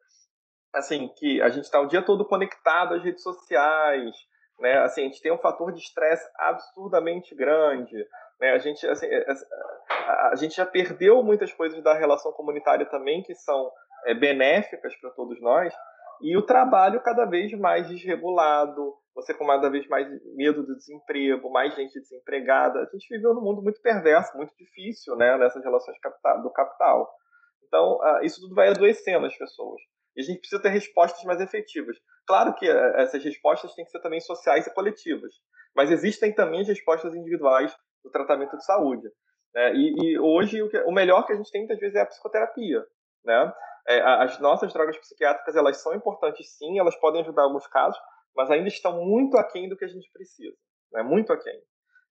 assim 0.73 1.09
que 1.17 1.41
a 1.43 1.49
gente 1.49 1.65
está 1.65 1.81
o 1.81 1.87
dia 1.87 2.05
todo 2.05 2.27
conectado 2.27 2.95
às 2.95 3.03
redes 3.03 3.23
sociais, 3.23 4.15
né? 4.61 4.79
Assim, 4.79 5.03
a 5.03 5.05
gente 5.05 5.21
tem 5.21 5.33
um 5.33 5.39
fator 5.39 5.73
de 5.73 5.81
estresse 5.81 6.29
absurdamente 6.39 7.35
grande, 7.35 7.97
né? 8.41 8.53
A 8.53 8.59
gente 8.59 8.87
assim, 8.87 9.07
é, 9.07 9.19
é, 9.19 9.35
a 10.31 10.35
gente 10.37 10.57
já 10.57 10.67
perdeu 10.67 11.23
muitas 11.23 11.53
coisas 11.53 11.83
da 11.83 11.95
relação 11.95 12.33
comunitária 12.33 12.87
também 12.87 13.23
que 13.23 13.35
são 13.35 13.71
é, 14.07 14.15
benéficas 14.15 14.95
para 15.01 15.11
todos 15.11 15.41
nós 15.41 15.75
e 16.21 16.37
o 16.37 16.43
trabalho 16.43 17.03
cada 17.03 17.25
vez 17.25 17.53
mais 17.53 17.89
desregulado, 17.89 18.95
você 19.15 19.35
com 19.35 19.47
cada 19.47 19.69
vez 19.69 19.87
mais 19.89 20.09
medo 20.35 20.65
do 20.65 20.77
desemprego, 20.77 21.51
mais 21.51 21.75
gente 21.75 22.01
desempregada. 22.01 22.81
A 22.81 22.85
gente 22.87 23.07
viveu 23.09 23.35
num 23.35 23.43
mundo 23.43 23.63
muito 23.63 23.81
perverso, 23.81 24.37
muito 24.37 24.55
difícil, 24.57 25.17
né, 25.17 25.37
nessas 25.37 25.63
relações 25.63 25.97
do 26.43 26.51
capital. 26.51 27.11
Então, 27.67 27.99
isso 28.23 28.41
tudo 28.41 28.55
vai 28.55 28.69
adoecendo 28.69 29.27
as 29.27 29.37
pessoas. 29.37 29.81
E 30.17 30.21
a 30.21 30.25
gente 30.25 30.39
precisa 30.39 30.63
ter 30.63 30.69
respostas 30.69 31.23
mais 31.25 31.41
efetivas. 31.41 31.97
Claro 32.27 32.55
que 32.55 32.67
eh, 32.69 33.03
essas 33.03 33.23
respostas 33.23 33.75
têm 33.75 33.85
que 33.85 33.91
ser 33.91 34.01
também 34.01 34.21
sociais 34.21 34.67
e 34.67 34.73
coletivas, 34.73 35.35
mas 35.75 35.91
existem 35.91 36.33
também 36.33 36.61
as 36.61 36.69
respostas 36.69 37.15
individuais 37.15 37.77
do 38.05 38.11
tratamento 38.11 38.57
de 38.57 38.65
saúde. 38.65 39.09
Né? 39.55 39.75
E, 39.75 39.95
e, 40.03 40.19
hoje 40.19 40.63
o, 40.63 40.69
que, 40.69 40.79
o, 40.81 40.93
melhor 40.93 41.27
que 41.27 41.33
a 41.33 41.37
gente 41.37 41.51
tem 41.51 41.63
muitas 41.63 41.79
vezes 41.79 41.97
é 41.97 42.01
a 42.01 42.07
psicoterapia. 42.07 42.85
Né? 43.25 43.53
É, 43.89 44.01
as 44.01 44.39
nossas 44.39 44.73
drogas 44.73 44.99
psiquiátricas 44.99 45.57
elas 45.57 45.83
são 45.83 45.95
importantes 45.95 46.57
sim, 46.57 46.79
elas 46.79 46.97
podem 46.97 47.23
ajudar 47.23 47.43
em 47.43 47.47
alguns 47.47 47.67
casos, 47.67 47.99
mas 48.37 48.51
ainda 48.51 48.69
estão 48.69 49.05
muito 49.05 49.37
aquém 49.39 49.69
do 49.69 49.77
que 49.77 49.85
a 49.85 49.89
gente 49.89 50.11
precisa, 50.13 50.57
né? 50.93 51.03
muito 51.03 51.33
aquém. 51.33 51.61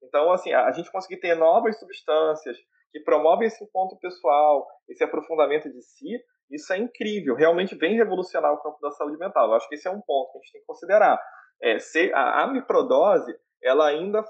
Então, 0.01 0.31
assim, 0.31 0.53
a 0.53 0.71
gente 0.71 0.91
conseguir 0.91 1.17
ter 1.17 1.35
novas 1.35 1.79
substâncias 1.79 2.57
que 2.91 2.99
promovem 2.99 3.47
esse 3.47 3.63
encontro 3.63 3.97
pessoal, 3.99 4.67
esse 4.87 5.03
aprofundamento 5.03 5.71
de 5.71 5.81
si, 5.81 6.21
isso 6.51 6.71
é 6.73 6.77
incrível, 6.77 7.35
realmente 7.35 7.75
vem 7.75 7.95
revolucionar 7.95 8.53
o 8.53 8.61
campo 8.61 8.77
da 8.81 8.91
saúde 8.91 9.17
mental. 9.17 9.47
Eu 9.47 9.55
acho 9.55 9.67
que 9.67 9.75
esse 9.75 9.87
é 9.87 9.91
um 9.91 10.01
ponto 10.01 10.31
que 10.33 10.37
a 10.37 10.41
gente 10.41 10.51
tem 10.51 10.61
que 10.61 10.67
considerar. 10.67 11.19
É, 11.61 11.79
ser, 11.79 12.13
a, 12.13 12.43
a 12.43 12.47
microdose, 12.47 13.33
ela 13.61 13.87
ainda 13.87 14.23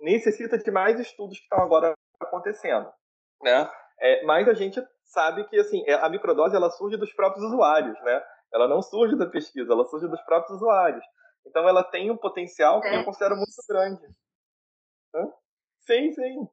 necessita 0.00 0.58
de 0.58 0.70
mais 0.70 0.98
estudos 0.98 1.38
que 1.38 1.44
estão 1.44 1.60
agora 1.60 1.94
acontecendo, 2.20 2.90
né? 3.42 3.70
É, 4.00 4.24
mas 4.24 4.48
a 4.48 4.54
gente 4.54 4.80
sabe 5.04 5.44
que 5.48 5.58
assim 5.58 5.82
é, 5.86 5.94
a 5.94 6.08
microdose 6.08 6.54
ela 6.54 6.70
surge 6.70 6.96
dos 6.96 7.12
próprios 7.12 7.44
usuários, 7.44 7.98
né? 8.02 8.22
Ela 8.52 8.68
não 8.68 8.80
surge 8.80 9.16
da 9.16 9.26
pesquisa, 9.26 9.72
ela 9.72 9.84
surge 9.84 10.08
dos 10.08 10.20
próprios 10.22 10.56
usuários. 10.56 11.04
Então 11.46 11.68
ela 11.68 11.82
tem 11.82 12.10
um 12.10 12.16
potencial 12.16 12.80
que 12.80 12.88
eu 12.88 13.00
é. 13.00 13.04
considero 13.04 13.36
muito 13.36 13.52
grande. 13.68 14.06
Hã? 15.14 15.26
Sim, 15.80 16.12
sim. 16.12 16.48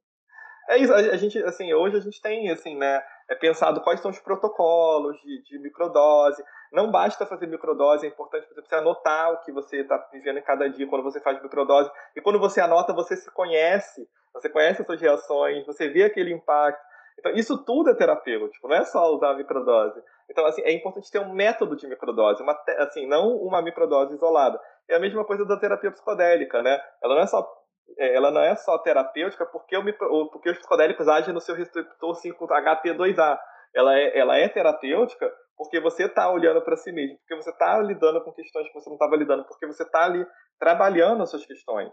É 0.69 0.77
isso, 0.77 0.93
a, 0.93 1.17
gente, 1.17 1.37
assim, 1.43 1.73
hoje 1.73 1.97
a 1.97 1.99
gente 1.99 2.19
tem, 2.19 2.49
assim, 2.49 2.75
né, 2.75 3.03
é 3.29 3.35
pensado 3.35 3.81
quais 3.81 3.99
são 3.99 4.09
os 4.09 4.19
protocolos 4.19 5.15
de, 5.21 5.43
de 5.43 5.59
microdose. 5.59 6.43
Não 6.75 6.91
basta 6.91 7.25
fazer 7.25 7.47
microdose, 7.47 8.05
é 8.05 8.09
importante 8.09 8.47
você 8.53 8.75
anotar 8.75 9.31
o 9.31 9.37
que 9.37 9.51
você 9.51 9.77
está 9.77 9.97
vivendo 10.11 10.39
em 10.39 10.43
cada 10.43 10.69
dia 10.69 10.85
quando 10.85 11.03
você 11.03 11.21
faz 11.21 11.41
microdose. 11.41 11.89
E 12.13 12.19
quando 12.19 12.37
você 12.37 12.59
anota, 12.59 12.91
você 12.91 13.15
se 13.15 13.31
conhece, 13.31 14.05
você 14.33 14.49
conhece 14.49 14.81
as 14.81 14.85
suas 14.85 14.99
reações, 14.99 15.65
você 15.65 15.87
vê 15.87 16.03
aquele 16.03 16.33
impacto. 16.33 16.83
Então, 17.17 17.31
isso 17.31 17.57
tudo 17.63 17.91
é 17.91 17.95
terapêutico, 17.95 18.67
não 18.67 18.75
é 18.75 18.83
só 18.83 19.09
usar 19.13 19.31
a 19.31 19.37
microdose. 19.37 20.03
Então, 20.29 20.45
assim, 20.45 20.61
é 20.63 20.73
importante 20.73 21.09
ter 21.09 21.19
um 21.19 21.33
método 21.33 21.77
de 21.77 21.87
microdose, 21.87 22.43
uma, 22.43 22.61
assim, 22.79 23.07
não 23.07 23.37
uma 23.37 23.61
microdose 23.61 24.13
isolada. 24.13 24.59
É 24.89 24.95
a 24.95 24.99
mesma 24.99 25.23
coisa 25.23 25.45
da 25.45 25.57
terapia 25.57 25.91
psicodélica, 25.91 26.61
né? 26.61 26.77
Ela 27.01 27.15
não 27.15 27.21
é 27.21 27.27
só 27.27 27.49
é, 27.97 28.15
ela 28.15 28.31
não 28.31 28.41
é 28.41 28.55
só 28.55 28.77
terapêutica 28.79 29.45
porque, 29.45 29.77
o 29.77 30.29
porque 30.29 30.49
os 30.49 30.57
psicodélicos 30.57 31.07
agem 31.07 31.33
no 31.33 31.39
seu 31.39 31.55
receptor 31.55 32.19
5-HT2A. 32.19 33.39
Ela 33.73 33.97
é, 33.97 34.17
ela 34.17 34.37
é 34.37 34.49
terapêutica 34.49 35.31
porque 35.57 35.79
você 35.79 36.05
está 36.05 36.29
olhando 36.29 36.61
para 36.61 36.75
si 36.75 36.91
mesmo, 36.91 37.17
porque 37.19 37.35
você 37.35 37.49
está 37.49 37.77
lidando 37.79 38.23
com 38.23 38.33
questões 38.33 38.67
que 38.67 38.73
você 38.73 38.89
não 38.89 38.95
estava 38.95 39.15
lidando, 39.15 39.45
porque 39.45 39.65
você 39.65 39.83
está 39.83 40.05
ali 40.05 40.25
trabalhando 40.59 41.23
as 41.23 41.29
suas 41.29 41.45
questões. 41.45 41.89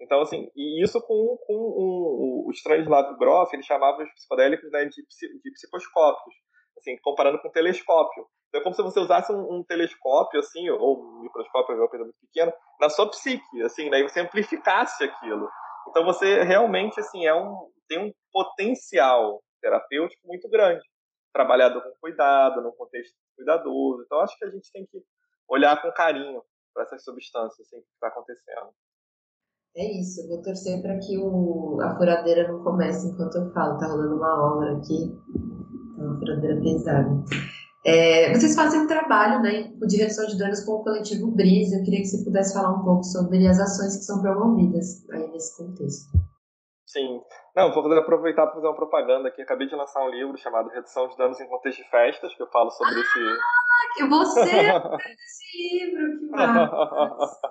Então, 0.00 0.20
assim, 0.20 0.50
e 0.56 0.82
isso 0.82 1.00
com, 1.00 1.38
com 1.46 1.54
o, 1.54 2.48
o 2.48 2.52
Stanislav 2.52 3.16
Grof, 3.16 3.52
ele 3.54 3.62
chamava 3.62 4.02
os 4.02 4.12
psicodélicos 4.14 4.70
né, 4.70 4.84
de, 4.86 5.02
de 5.42 5.50
psicoscópios, 5.52 6.34
assim, 6.78 6.96
comparando 7.02 7.40
com 7.40 7.48
um 7.48 7.52
telescópio. 7.52 8.26
Então, 8.48 8.60
é 8.60 8.64
como 8.64 8.74
se 8.74 8.82
você 8.82 9.00
usasse 9.00 9.32
um, 9.32 9.58
um 9.58 9.64
telescópio, 9.64 10.40
assim, 10.40 10.68
ou 10.70 11.00
um 11.00 11.22
microscópio, 11.22 11.76
uma 11.76 11.88
coisa 11.88 12.04
muito 12.04 12.18
pequena, 12.20 12.52
na 12.80 12.88
sua 12.88 13.08
psique, 13.08 13.62
assim, 13.62 13.88
né, 13.88 14.00
e 14.00 14.08
você 14.08 14.20
amplificasse 14.20 15.04
aquilo. 15.04 15.48
Então, 15.88 16.04
você 16.04 16.42
realmente, 16.42 16.98
assim, 16.98 17.24
é 17.26 17.34
um, 17.34 17.70
tem 17.88 17.98
um 17.98 18.12
potencial 18.32 19.40
terapêutico 19.60 20.26
muito 20.26 20.48
grande, 20.48 20.82
trabalhado 21.34 21.82
com 21.82 21.90
cuidado, 22.00 22.62
num 22.62 22.70
contexto 22.70 23.14
cuidadoso. 23.36 24.04
Então, 24.06 24.20
acho 24.20 24.38
que 24.38 24.44
a 24.44 24.50
gente 24.50 24.70
tem 24.72 24.86
que 24.86 25.02
olhar 25.48 25.82
com 25.82 25.92
carinho 25.92 26.40
para 26.72 26.84
essas 26.84 27.02
substâncias, 27.02 27.66
assim, 27.66 27.80
que 27.82 27.92
está 27.94 28.06
acontecendo. 28.06 28.70
É 29.76 30.00
isso, 30.00 30.22
eu 30.22 30.28
vou 30.28 30.42
torcer 30.42 30.80
para 30.80 30.96
que 31.00 31.18
o, 31.18 31.80
a 31.82 31.96
furadeira 31.96 32.46
não 32.46 32.62
comece 32.62 33.08
enquanto 33.08 33.34
eu 33.36 33.52
falo. 33.52 33.76
Tá 33.78 33.88
rolando 33.88 34.14
uma 34.14 34.54
obra 34.54 34.76
aqui, 34.76 35.10
tá 35.96 36.02
uma 36.04 36.18
furadeira 36.18 36.60
pesada. 36.62 37.10
É, 37.84 38.32
vocês 38.32 38.54
fazem 38.54 38.80
um 38.80 38.86
trabalho 38.86 39.42
né, 39.42 39.72
de 39.86 39.96
redução 39.96 40.26
de 40.26 40.38
danos 40.38 40.60
com 40.60 40.74
o 40.74 40.84
coletivo 40.84 41.30
Brisa. 41.32 41.76
Eu 41.76 41.82
queria 41.82 42.00
que 42.00 42.06
você 42.06 42.24
pudesse 42.24 42.54
falar 42.54 42.70
um 42.70 42.84
pouco 42.84 43.02
sobre 43.02 43.46
as 43.48 43.58
ações 43.58 43.96
que 43.96 44.04
são 44.04 44.22
promovidas 44.22 45.04
aí 45.10 45.28
nesse 45.32 45.56
contexto. 45.56 46.33
Sim. 46.94 47.20
Não, 47.56 47.72
vou 47.72 47.92
aproveitar 47.92 48.46
para 48.46 48.54
fazer 48.54 48.68
uma 48.68 48.76
propaganda 48.76 49.28
aqui. 49.28 49.42
Acabei 49.42 49.66
de 49.66 49.74
lançar 49.74 50.00
um 50.04 50.10
livro 50.10 50.38
chamado 50.38 50.68
Redução 50.68 51.08
de 51.08 51.16
Danos 51.16 51.40
em 51.40 51.48
Contexto 51.48 51.82
de 51.82 51.90
Festas, 51.90 52.32
que 52.32 52.40
eu 52.40 52.46
falo 52.46 52.70
sobre 52.70 52.94
ah, 52.94 53.00
esse. 53.00 53.18
Ah, 53.18 53.94
que 53.96 54.04
você 54.04 54.40
esse 55.24 55.74
livro, 55.74 56.20
que 56.20 56.26
massa! 56.26 57.50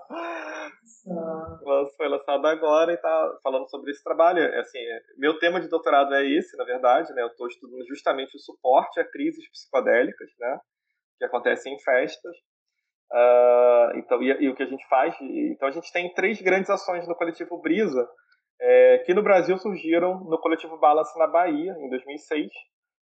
Foi 1.97 2.07
lançado 2.07 2.47
agora 2.47 2.93
e 2.93 2.95
está 2.95 3.37
falando 3.43 3.69
sobre 3.69 3.91
esse 3.91 4.01
trabalho. 4.01 4.39
É, 4.39 4.61
assim, 4.61 4.79
meu 5.17 5.37
tema 5.39 5.59
de 5.59 5.67
doutorado 5.67 6.15
é 6.15 6.25
esse, 6.25 6.55
na 6.55 6.63
verdade, 6.63 7.11
né? 7.13 7.21
Eu 7.21 7.27
estou 7.27 7.47
estudando 7.47 7.85
justamente 7.85 8.37
o 8.37 8.39
suporte 8.39 9.01
a 9.01 9.03
crises 9.03 9.45
psicodélicas, 9.51 10.29
né? 10.39 10.57
Que 11.19 11.25
acontecem 11.25 11.73
em 11.73 11.79
festas. 11.81 12.33
Uh, 13.11 13.97
então, 13.97 14.23
e, 14.23 14.45
e, 14.45 14.49
o 14.49 14.55
que 14.55 14.63
a 14.63 14.67
gente 14.67 14.87
faz? 14.87 15.13
Então, 15.19 15.67
a 15.67 15.71
gente 15.71 15.91
tem 15.91 16.13
três 16.13 16.41
grandes 16.41 16.69
ações 16.69 17.05
no 17.07 17.15
coletivo 17.15 17.61
Brisa, 17.61 18.07
é, 18.65 18.99
que 18.99 19.13
no 19.13 19.21
Brasil 19.21 19.57
surgiram 19.57 20.23
no 20.23 20.39
coletivo 20.39 20.77
Balance 20.77 21.17
na 21.19 21.27
Bahia, 21.27 21.75
em 21.79 21.89
2006. 21.89 22.49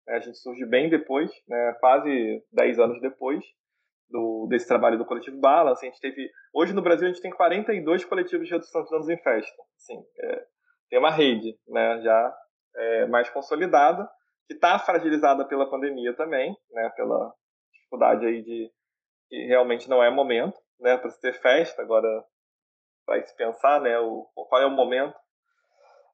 É, 0.08 0.16
a 0.16 0.20
gente 0.20 0.36
surge 0.38 0.66
bem 0.66 0.90
depois, 0.90 1.30
né? 1.48 1.76
quase 1.78 2.42
10 2.52 2.78
anos 2.80 3.00
depois 3.00 3.44
do, 4.10 4.48
desse 4.48 4.66
trabalho 4.66 4.98
do 4.98 5.04
coletivo 5.04 5.38
Balance. 5.38 5.86
A 5.86 5.88
gente 5.88 6.00
teve, 6.00 6.28
hoje 6.52 6.74
no 6.74 6.82
Brasil 6.82 7.06
a 7.06 7.10
gente 7.12 7.22
tem 7.22 7.30
42 7.30 8.04
coletivos 8.04 8.48
de 8.48 8.52
redução 8.52 8.82
de 8.82 8.90
danos 8.90 9.08
em 9.08 9.16
festa. 9.16 9.62
Assim, 9.76 10.04
é, 10.18 10.44
tem 10.90 10.98
uma 10.98 11.10
rede 11.10 11.56
né, 11.68 12.00
já 12.02 12.36
é, 12.76 13.06
mais 13.06 13.30
consolidada, 13.30 14.10
que 14.48 14.54
está 14.54 14.76
fragilizada 14.78 15.46
pela 15.46 15.70
pandemia 15.70 16.14
também, 16.14 16.54
né, 16.72 16.90
pela 16.96 17.32
dificuldade 17.72 18.26
aí 18.26 18.42
de 18.42 18.70
que 19.28 19.46
realmente 19.46 19.88
não 19.88 20.02
é 20.02 20.10
momento 20.10 20.58
né, 20.80 20.96
para 20.96 21.10
se 21.10 21.20
ter 21.20 21.32
festa. 21.34 21.80
Agora 21.80 22.24
vai 23.06 23.22
se 23.22 23.34
pensar 23.36 23.80
né, 23.80 23.98
o, 24.00 24.28
qual 24.34 24.60
é 24.60 24.66
o 24.66 24.70
momento. 24.70 25.14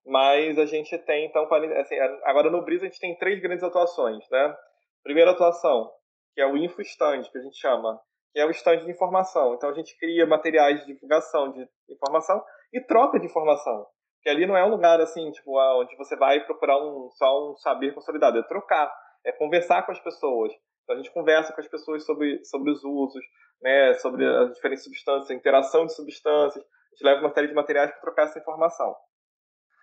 Mas 0.07 0.59
a 0.59 0.67
gente 0.67 0.97
tem, 0.99 1.27
então, 1.27 1.47
assim, 1.79 1.97
agora 2.25 2.51
no 2.51 2.65
Brisa 2.65 2.85
a 2.85 2.89
gente 2.89 3.01
tem 3.01 3.17
três 3.17 3.41
grandes 3.41 3.63
atuações. 3.63 4.25
Né? 4.31 4.57
Primeira 5.03 5.33
atuação, 5.33 5.91
que 6.35 6.41
é 6.41 6.47
o 6.47 6.57
InfoStand, 6.57 7.23
que 7.31 7.39
a 7.39 7.43
gente 7.43 7.59
chama, 7.59 8.01
que 8.33 8.41
é 8.41 8.47
o 8.47 8.51
stand 8.51 8.85
de 8.85 8.91
informação. 8.91 9.55
Então 9.55 9.69
a 9.69 9.75
gente 9.75 9.97
cria 9.99 10.27
materiais 10.27 10.81
de 10.81 10.95
divulgação 10.95 11.53
de 11.53 11.67
informação 11.89 12.43
e 12.73 12.81
troca 12.81 13.19
de 13.19 13.27
informação. 13.27 13.87
Que 14.23 14.29
ali 14.29 14.47
não 14.47 14.57
é 14.57 14.65
um 14.65 14.71
lugar 14.71 15.01
assim, 15.01 15.31
tipo, 15.33 15.59
onde 15.81 15.97
você 15.97 16.17
vai 16.17 16.45
procurar 16.45 16.79
um, 16.79 17.09
só 17.13 17.51
um 17.51 17.57
saber 17.57 17.95
consolidado, 17.95 18.39
é 18.39 18.43
trocar, 18.43 18.93
é 19.25 19.33
conversar 19.33 19.85
com 19.85 19.93
as 19.93 20.01
pessoas. 20.01 20.53
Então 20.85 20.95
a 20.95 20.99
gente 20.99 21.13
conversa 21.13 21.53
com 21.53 21.61
as 21.61 21.69
pessoas 21.69 22.05
sobre, 22.05 22.45
sobre 22.45 22.71
os 22.71 22.85
usos, 22.85 23.25
né, 23.63 23.95
sobre 23.95 24.27
as 24.27 24.55
diferentes 24.55 24.85
substâncias, 24.85 25.31
a 25.31 25.35
interação 25.35 25.87
de 25.87 25.95
substâncias. 25.95 26.63
A 26.63 26.95
gente 26.95 27.05
leva 27.05 27.21
uma 27.21 27.33
série 27.33 27.49
de 27.49 27.55
materiais 27.55 27.91
para 27.91 28.01
trocar 28.01 28.25
essa 28.25 28.39
informação. 28.39 28.95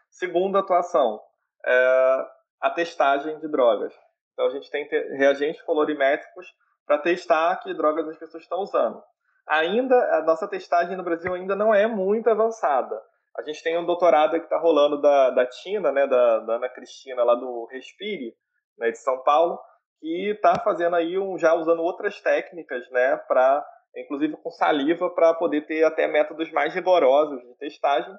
Segunda 0.10 0.60
atuação, 0.60 1.20
é 1.66 2.26
a 2.62 2.70
testagem 2.72 3.40
de 3.40 3.48
drogas. 3.48 3.94
Então 4.34 4.48
a 4.48 4.50
gente 4.50 4.70
tem 4.70 4.88
reagentes 5.18 5.62
colorimétricos 5.64 6.48
para 6.86 7.00
testar 7.00 7.58
que 7.58 7.74
drogas 7.74 8.08
as 8.08 8.18
pessoas 8.18 8.44
estão 8.44 8.60
usando. 8.60 9.02
Ainda 9.48 9.96
a 10.18 10.24
nossa 10.24 10.48
testagem 10.48 10.96
no 10.96 11.04
Brasil 11.04 11.34
ainda 11.34 11.56
não 11.56 11.74
é 11.74 11.88
muito 11.88 12.30
avançada. 12.30 13.02
A 13.38 13.44
gente 13.44 13.62
tem 13.64 13.78
um 13.78 13.86
doutorado 13.86 14.32
que 14.32 14.46
está 14.46 14.58
rolando 14.58 15.00
da, 15.00 15.30
da 15.30 15.46
Tina, 15.46 15.92
né, 15.92 16.08
da, 16.08 16.40
da, 16.40 16.56
Ana 16.56 16.70
Cristina, 16.70 17.24
lá 17.24 17.36
do 17.36 17.66
Respire, 17.72 18.34
né, 18.78 18.90
de 18.90 18.98
São 18.98 19.22
Paulo, 19.24 19.60
que 20.00 20.32
está 20.32 20.60
fazendo 20.64 20.96
aí 20.96 21.18
um, 21.20 21.38
já 21.38 21.54
usando 21.54 21.82
outras 21.82 22.20
técnicas, 22.20 22.90
né, 22.90 23.16
para 23.28 23.66
inclusive 23.96 24.38
com 24.38 24.50
saliva, 24.52 25.10
para 25.10 25.34
poder 25.34 25.66
ter 25.66 25.84
até 25.84 26.08
métodos 26.08 26.52
mais 26.52 26.74
rigorosos 26.74 27.42
de 27.42 27.58
testagem. 27.58 28.14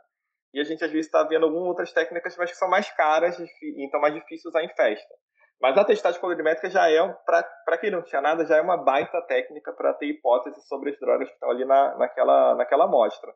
E 0.53 0.61
a 0.61 0.65
gente 0.65 0.85
às 0.85 0.91
vezes 0.91 1.07
está 1.07 1.23
vendo 1.25 1.45
algumas 1.45 1.69
outras 1.69 1.93
técnicas, 1.93 2.37
mas 2.37 2.51
que 2.51 2.57
são 2.57 2.69
mais 2.69 2.91
caras 2.91 3.39
e 3.39 3.85
então 3.85 4.01
mais 4.01 4.15
difíceis 4.15 4.47
usar 4.47 4.65
em 4.65 4.75
festa. 4.75 5.15
Mas 5.61 5.77
a 5.77 5.85
testagem 5.85 6.21
colorimétrica 6.21 6.71
já 6.71 6.89
é, 6.89 6.99
para 7.25 7.79
quem 7.79 7.91
não 7.91 8.03
tinha 8.03 8.21
nada, 8.21 8.47
já 8.47 8.57
é 8.57 8.61
uma 8.61 8.77
baita 8.77 9.21
técnica 9.23 9.73
para 9.73 9.93
ter 9.95 10.07
hipóteses 10.07 10.67
sobre 10.69 10.91
as 10.91 10.99
drogas 11.01 11.29
que 11.29 11.35
estão 11.35 11.51
ali 11.51 11.65
na, 11.65 11.97
naquela, 11.97 12.55
naquela 12.55 12.85
amostra. 12.85 13.33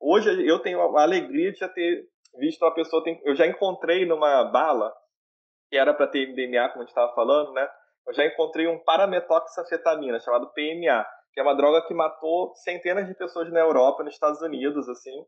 Hoje 0.00 0.46
eu 0.46 0.58
tenho 0.60 0.80
a 0.96 1.02
alegria 1.02 1.52
de 1.52 1.58
já 1.58 1.68
ter 1.68 2.06
visto 2.38 2.62
uma 2.62 2.74
pessoa, 2.74 3.02
tem, 3.04 3.20
eu 3.24 3.34
já 3.34 3.46
encontrei 3.46 4.06
numa 4.06 4.44
bala, 4.44 4.92
que 5.70 5.76
era 5.76 5.92
para 5.92 6.06
ter 6.06 6.28
MDMA, 6.28 6.68
como 6.68 6.80
a 6.80 6.84
gente 6.84 6.88
estava 6.88 7.14
falando, 7.14 7.52
né? 7.52 7.68
Eu 8.06 8.14
já 8.14 8.24
encontrei 8.24 8.66
um 8.66 8.78
parametoxafetamina, 8.84 10.20
chamado 10.20 10.52
PMA, 10.52 11.04
que 11.32 11.40
é 11.40 11.42
uma 11.42 11.56
droga 11.56 11.86
que 11.86 11.92
matou 11.92 12.54
centenas 12.56 13.06
de 13.06 13.14
pessoas 13.14 13.50
na 13.52 13.60
Europa, 13.60 14.04
nos 14.04 14.14
Estados 14.14 14.40
Unidos, 14.40 14.88
assim. 14.88 15.24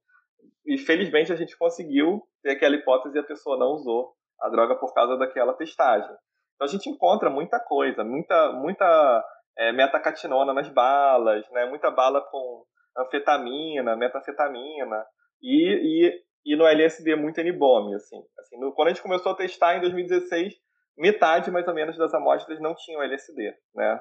E 0.66 0.78
felizmente 0.78 1.32
a 1.32 1.36
gente 1.36 1.56
conseguiu 1.56 2.22
ter 2.42 2.50
aquela 2.50 2.76
hipótese 2.76 3.16
e 3.16 3.20
a 3.20 3.24
pessoa 3.24 3.58
não 3.58 3.72
usou 3.72 4.12
a 4.40 4.48
droga 4.48 4.76
por 4.76 4.92
causa 4.92 5.16
daquela 5.16 5.54
testagem. 5.54 6.14
Então 6.54 6.66
a 6.66 6.70
gente 6.70 6.88
encontra 6.88 7.30
muita 7.30 7.58
coisa, 7.60 8.04
muita, 8.04 8.52
muita 8.52 9.24
é, 9.56 9.72
metacatinona 9.72 10.52
nas 10.52 10.68
balas, 10.68 11.48
né? 11.50 11.66
muita 11.66 11.90
bala 11.90 12.20
com 12.20 12.64
anfetamina, 12.96 13.96
metanfetamina, 13.96 15.04
e, 15.40 16.06
e, 16.06 16.52
e 16.52 16.56
no 16.56 16.66
LSD 16.66 17.14
muito 17.16 17.38
N-bomb, 17.40 17.94
assim. 17.94 18.20
assim 18.38 18.58
no, 18.58 18.72
quando 18.74 18.88
a 18.88 18.90
gente 18.92 19.02
começou 19.02 19.32
a 19.32 19.36
testar 19.36 19.76
em 19.76 19.80
2016, 19.80 20.54
metade 20.98 21.50
mais 21.50 21.66
ou 21.66 21.74
menos 21.74 21.96
das 21.96 22.12
amostras 22.12 22.60
não 22.60 22.74
tinham 22.74 23.02
LSD, 23.02 23.52
né, 23.74 24.00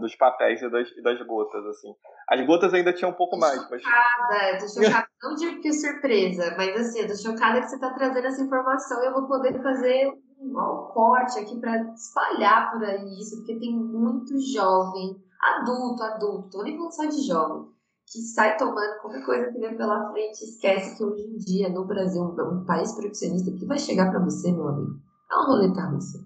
dos 0.00 0.14
papéis 0.16 0.62
e 0.62 0.70
das, 0.70 0.88
e 0.88 1.02
das 1.02 1.20
gotas, 1.26 1.66
assim. 1.66 1.92
As 2.28 2.46
gotas 2.46 2.72
ainda 2.72 2.92
tinham 2.92 3.10
um 3.10 3.16
pouco 3.16 3.36
mais, 3.36 3.68
mas... 3.68 3.82
Chocada, 3.82 4.58
tô 4.58 4.68
chocada, 4.68 5.08
não 5.22 5.34
digo 5.34 5.60
que 5.60 5.72
surpresa, 5.72 6.54
mas 6.56 6.76
assim, 6.76 7.00
eu 7.00 7.08
tô 7.08 7.16
chocada 7.16 7.60
que 7.60 7.66
você 7.66 7.78
tá 7.78 7.92
trazendo 7.92 8.26
essa 8.26 8.42
informação 8.42 9.02
e 9.02 9.06
eu 9.06 9.12
vou 9.12 9.26
poder 9.26 9.60
fazer 9.60 10.12
um 10.40 10.52
corte 10.92 11.38
aqui 11.38 11.58
para 11.60 11.82
espalhar 11.92 12.72
por 12.72 12.84
aí 12.84 13.18
isso, 13.18 13.36
porque 13.38 13.58
tem 13.58 13.74
muito 13.74 14.38
jovem, 14.52 15.16
adulto, 15.40 16.02
adulto, 16.02 16.50
tô 16.50 16.62
nem 16.62 16.76
falando 16.76 16.94
só 16.94 17.04
de 17.06 17.26
jovem, 17.26 17.74
que 18.06 18.20
sai 18.20 18.56
tomando 18.56 19.00
qualquer 19.00 19.24
coisa 19.24 19.50
que 19.50 19.58
vem 19.58 19.76
pela 19.76 20.12
frente, 20.12 20.44
esquece 20.44 20.96
que 20.96 21.04
hoje 21.04 21.22
em 21.22 21.36
dia, 21.38 21.68
no 21.70 21.86
Brasil, 21.86 22.22
um, 22.22 22.60
um 22.60 22.64
país 22.64 22.92
proibicionista, 22.92 23.50
que 23.50 23.66
vai 23.66 23.78
chegar 23.78 24.10
para 24.10 24.20
você, 24.22 24.52
meu 24.52 24.68
amigo? 24.68 25.03
É 25.30 25.34
uma 25.34 25.46
roleta 25.46 25.80
russa. 25.82 26.18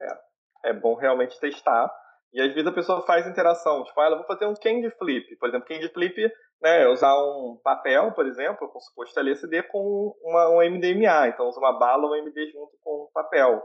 É, 0.00 0.70
é 0.70 0.72
bom 0.72 0.94
realmente 0.94 1.38
testar. 1.40 1.90
E 2.32 2.40
às 2.40 2.52
vezes 2.52 2.66
a 2.66 2.74
pessoa 2.74 3.06
faz 3.06 3.26
interação, 3.26 3.84
tipo, 3.84 3.98
ah, 4.00 4.06
ela 4.06 4.16
vou 4.16 4.26
fazer 4.26 4.46
um 4.46 4.54
candy 4.54 4.90
flip. 4.98 5.36
Por 5.36 5.48
exemplo, 5.48 5.66
candy 5.66 5.88
flip 5.88 6.30
né, 6.60 6.86
usar 6.88 7.14
um 7.16 7.58
papel, 7.62 8.12
por 8.12 8.26
exemplo, 8.26 8.68
com 8.68 8.80
suposto 8.80 9.18
LSD, 9.20 9.62
com 9.64 10.14
uma, 10.22 10.50
um 10.50 10.70
MDMA. 10.70 11.28
Então, 11.28 11.48
usa 11.48 11.58
uma 11.58 11.78
bala 11.78 12.04
ou 12.04 12.12
um 12.12 12.16
MD 12.16 12.50
junto 12.50 12.72
com 12.82 13.04
um 13.04 13.10
papel. 13.12 13.62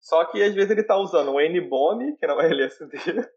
Só 0.00 0.24
que 0.24 0.42
às 0.42 0.54
vezes 0.54 0.70
ele 0.70 0.80
está 0.80 0.96
usando 0.96 1.32
um 1.32 1.40
N-bomb, 1.40 2.16
que 2.16 2.26
não 2.26 2.40
é 2.40 2.46
LSD, 2.46 2.96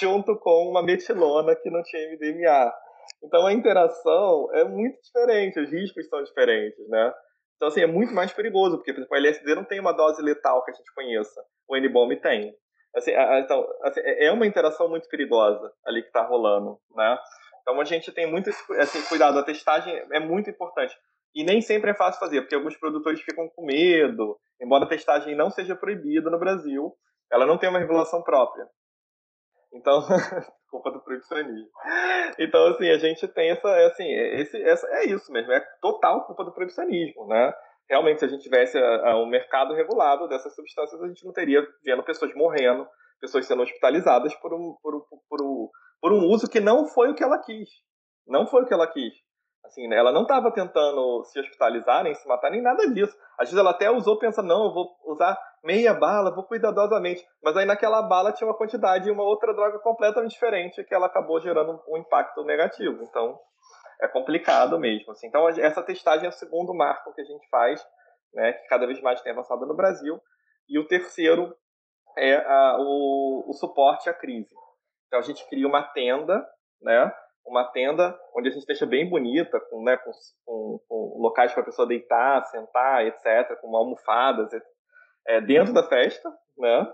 junto 0.00 0.36
com 0.38 0.68
uma 0.68 0.82
metilona, 0.82 1.54
que 1.54 1.70
não 1.70 1.82
tinha 1.82 2.10
MDMA. 2.10 2.72
Então 3.22 3.46
a 3.46 3.52
interação 3.52 4.48
é 4.54 4.64
muito 4.64 5.00
diferente, 5.02 5.60
os 5.60 5.70
riscos 5.70 6.08
são 6.08 6.22
diferentes, 6.22 6.88
né? 6.88 7.12
Então, 7.60 7.68
assim, 7.68 7.82
é 7.82 7.86
muito 7.86 8.14
mais 8.14 8.32
perigoso, 8.32 8.78
porque, 8.78 8.90
por 8.90 9.00
exemplo, 9.00 9.14
o 9.14 9.18
LSD 9.18 9.54
não 9.54 9.64
tem 9.66 9.78
uma 9.78 9.92
dose 9.92 10.22
letal 10.22 10.64
que 10.64 10.70
a 10.70 10.74
gente 10.74 10.94
conheça. 10.94 11.44
O 11.68 11.76
N-bomb 11.76 12.16
tem. 12.16 12.54
Assim, 12.96 13.10
então, 13.44 13.68
assim, 13.82 14.00
é, 14.00 14.28
é 14.28 14.32
uma 14.32 14.46
interação 14.46 14.88
muito 14.88 15.06
perigosa 15.10 15.70
ali 15.84 16.00
que 16.00 16.08
está 16.08 16.22
rolando, 16.22 16.78
né? 16.96 17.18
Então, 17.60 17.78
a 17.78 17.84
gente 17.84 18.10
tem 18.12 18.26
muito 18.26 18.48
esse 18.48 18.72
assim, 18.80 19.02
cuidado. 19.02 19.38
A 19.38 19.42
testagem 19.42 19.94
é 20.10 20.18
muito 20.18 20.48
importante. 20.48 20.96
E 21.34 21.44
nem 21.44 21.60
sempre 21.60 21.90
é 21.90 21.94
fácil 21.94 22.18
fazer, 22.18 22.40
porque 22.40 22.54
alguns 22.54 22.78
produtores 22.78 23.20
ficam 23.20 23.46
com 23.54 23.66
medo. 23.66 24.38
Embora 24.58 24.84
a 24.84 24.88
testagem 24.88 25.36
não 25.36 25.50
seja 25.50 25.76
proibida 25.76 26.30
no 26.30 26.38
Brasil, 26.38 26.96
ela 27.30 27.44
não 27.44 27.58
tem 27.58 27.68
uma 27.68 27.78
regulação 27.78 28.22
própria. 28.22 28.66
Então, 29.72 30.02
culpa 30.70 30.90
do 30.90 31.00
proibicionismo. 31.00 31.70
Então, 32.38 32.66
assim, 32.68 32.88
a 32.88 32.98
gente 32.98 33.26
tem 33.28 33.50
essa, 33.50 33.86
assim, 33.86 34.08
esse, 34.08 34.62
essa, 34.62 34.86
é 34.88 35.06
isso 35.06 35.30
mesmo, 35.32 35.52
é 35.52 35.60
total 35.80 36.24
culpa 36.26 36.44
do 36.44 36.52
proibicionismo, 36.52 37.26
né? 37.26 37.52
Realmente, 37.88 38.20
se 38.20 38.24
a 38.24 38.28
gente 38.28 38.42
tivesse 38.42 38.78
a, 38.78 39.10
a, 39.10 39.22
um 39.22 39.26
mercado 39.26 39.74
regulado 39.74 40.28
dessas 40.28 40.54
substâncias, 40.54 41.02
a 41.02 41.08
gente 41.08 41.24
não 41.24 41.32
teria 41.32 41.66
vendo 41.84 42.04
pessoas 42.04 42.32
morrendo, 42.34 42.86
pessoas 43.20 43.46
sendo 43.46 43.62
hospitalizadas 43.62 44.34
por 44.36 44.54
um, 44.54 44.76
por, 44.80 45.06
por, 45.08 45.18
por, 45.28 45.70
por 46.00 46.12
um 46.12 46.26
uso 46.26 46.48
que 46.48 46.60
não 46.60 46.86
foi 46.86 47.10
o 47.10 47.14
que 47.14 47.24
ela 47.24 47.38
quis. 47.38 47.68
Não 48.26 48.46
foi 48.46 48.62
o 48.62 48.66
que 48.66 48.72
ela 48.72 48.86
quis. 48.86 49.12
Assim, 49.70 49.86
né? 49.86 49.96
Ela 49.96 50.10
não 50.10 50.22
estava 50.22 50.50
tentando 50.50 51.22
se 51.24 51.38
hospitalizar, 51.38 52.02
nem 52.02 52.12
se 52.12 52.26
matar, 52.26 52.50
nem 52.50 52.60
nada 52.60 52.90
disso. 52.92 53.16
Às 53.38 53.48
vezes 53.48 53.56
ela 53.56 53.70
até 53.70 53.88
usou 53.88 54.18
pensando, 54.18 54.48
não, 54.48 54.64
eu 54.64 54.74
vou 54.74 54.96
usar 55.04 55.38
meia 55.62 55.94
bala, 55.94 56.34
vou 56.34 56.42
cuidadosamente. 56.42 57.24
Mas 57.40 57.56
aí 57.56 57.64
naquela 57.64 58.02
bala 58.02 58.32
tinha 58.32 58.48
uma 58.48 58.56
quantidade 58.56 59.04
de 59.04 59.12
uma 59.12 59.22
outra 59.22 59.54
droga 59.54 59.78
completamente 59.78 60.32
diferente 60.32 60.82
que 60.82 60.92
ela 60.92 61.06
acabou 61.06 61.40
gerando 61.40 61.80
um 61.88 61.96
impacto 61.96 62.42
negativo. 62.42 63.00
Então, 63.04 63.38
é 64.02 64.08
complicado 64.08 64.76
mesmo. 64.76 65.12
Assim. 65.12 65.28
Então, 65.28 65.48
essa 65.48 65.82
testagem 65.82 66.26
é 66.26 66.30
o 66.30 66.32
segundo 66.32 66.74
marco 66.74 67.14
que 67.14 67.20
a 67.20 67.24
gente 67.24 67.48
faz, 67.48 67.80
né, 68.34 68.52
que 68.54 68.66
cada 68.66 68.86
vez 68.86 69.00
mais 69.00 69.22
tem 69.22 69.32
avançado 69.32 69.64
no 69.66 69.76
Brasil. 69.76 70.20
E 70.68 70.80
o 70.80 70.86
terceiro 70.88 71.54
é 72.18 72.36
a, 72.36 72.76
o, 72.80 73.44
o 73.48 73.52
suporte 73.52 74.10
à 74.10 74.14
crise. 74.14 74.52
Então, 75.06 75.20
a 75.20 75.22
gente 75.22 75.48
cria 75.48 75.66
uma 75.66 75.84
tenda, 75.84 76.44
né, 76.82 77.12
uma 77.50 77.64
tenda 77.64 78.16
onde 78.34 78.48
a 78.48 78.52
gente 78.52 78.66
deixa 78.66 78.86
bem 78.86 79.08
bonita, 79.08 79.60
com, 79.68 79.82
né, 79.82 79.96
com, 79.96 80.10
com, 80.46 80.80
com 80.88 81.18
locais 81.20 81.52
para 81.52 81.62
a 81.62 81.66
pessoa 81.66 81.86
deitar, 81.86 82.44
sentar, 82.46 83.04
etc., 83.06 83.58
com 83.60 83.76
almofadas, 83.76 84.50
é, 85.26 85.40
dentro 85.40 85.74
da 85.74 85.82
festa, 85.82 86.30
né? 86.56 86.92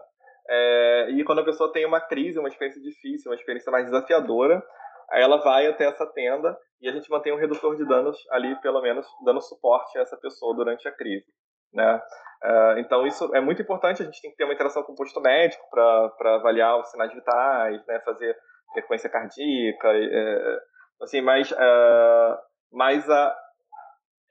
É, 0.48 1.10
e 1.10 1.24
quando 1.24 1.40
a 1.40 1.44
pessoa 1.44 1.72
tem 1.72 1.84
uma 1.84 2.00
crise, 2.00 2.38
uma 2.38 2.48
experiência 2.48 2.80
difícil, 2.80 3.30
uma 3.30 3.36
experiência 3.36 3.70
mais 3.70 3.84
desafiadora, 3.84 4.62
aí 5.10 5.22
ela 5.22 5.38
vai 5.38 5.66
até 5.66 5.84
essa 5.84 6.06
tenda 6.06 6.56
e 6.80 6.88
a 6.88 6.92
gente 6.92 7.10
mantém 7.10 7.32
um 7.32 7.38
redutor 7.38 7.76
de 7.76 7.84
danos 7.84 8.16
ali, 8.30 8.54
pelo 8.60 8.80
menos, 8.80 9.06
dando 9.24 9.40
suporte 9.40 9.98
a 9.98 10.02
essa 10.02 10.16
pessoa 10.16 10.54
durante 10.54 10.86
a 10.86 10.92
crise. 10.92 11.26
Né? 11.72 12.00
É, 12.42 12.80
então, 12.80 13.06
isso 13.06 13.34
é 13.34 13.40
muito 13.40 13.60
importante. 13.60 14.02
A 14.02 14.04
gente 14.04 14.20
tem 14.22 14.30
que 14.30 14.36
ter 14.36 14.44
uma 14.44 14.54
interação 14.54 14.82
com 14.82 14.92
o 14.92 14.96
posto 14.96 15.20
médico 15.20 15.64
para 15.70 16.36
avaliar 16.36 16.78
os 16.78 16.90
sinais 16.90 17.12
vitais, 17.12 17.84
né? 17.86 18.00
fazer 18.00 18.36
frequência 18.76 19.08
cardíaca, 19.08 19.88
é, 19.88 20.58
assim, 21.00 21.22
mas, 21.22 21.50
uh, 21.50 22.38
mas 22.72 23.08
a, 23.08 23.36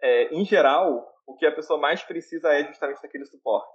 é, 0.01 0.33
em 0.35 0.45
geral, 0.45 1.07
o 1.27 1.35
que 1.35 1.45
a 1.45 1.51
pessoa 1.51 1.79
mais 1.79 2.03
precisa 2.03 2.53
é 2.53 2.63
justamente 2.63 3.03
aquele 3.03 3.25
suporte, 3.25 3.67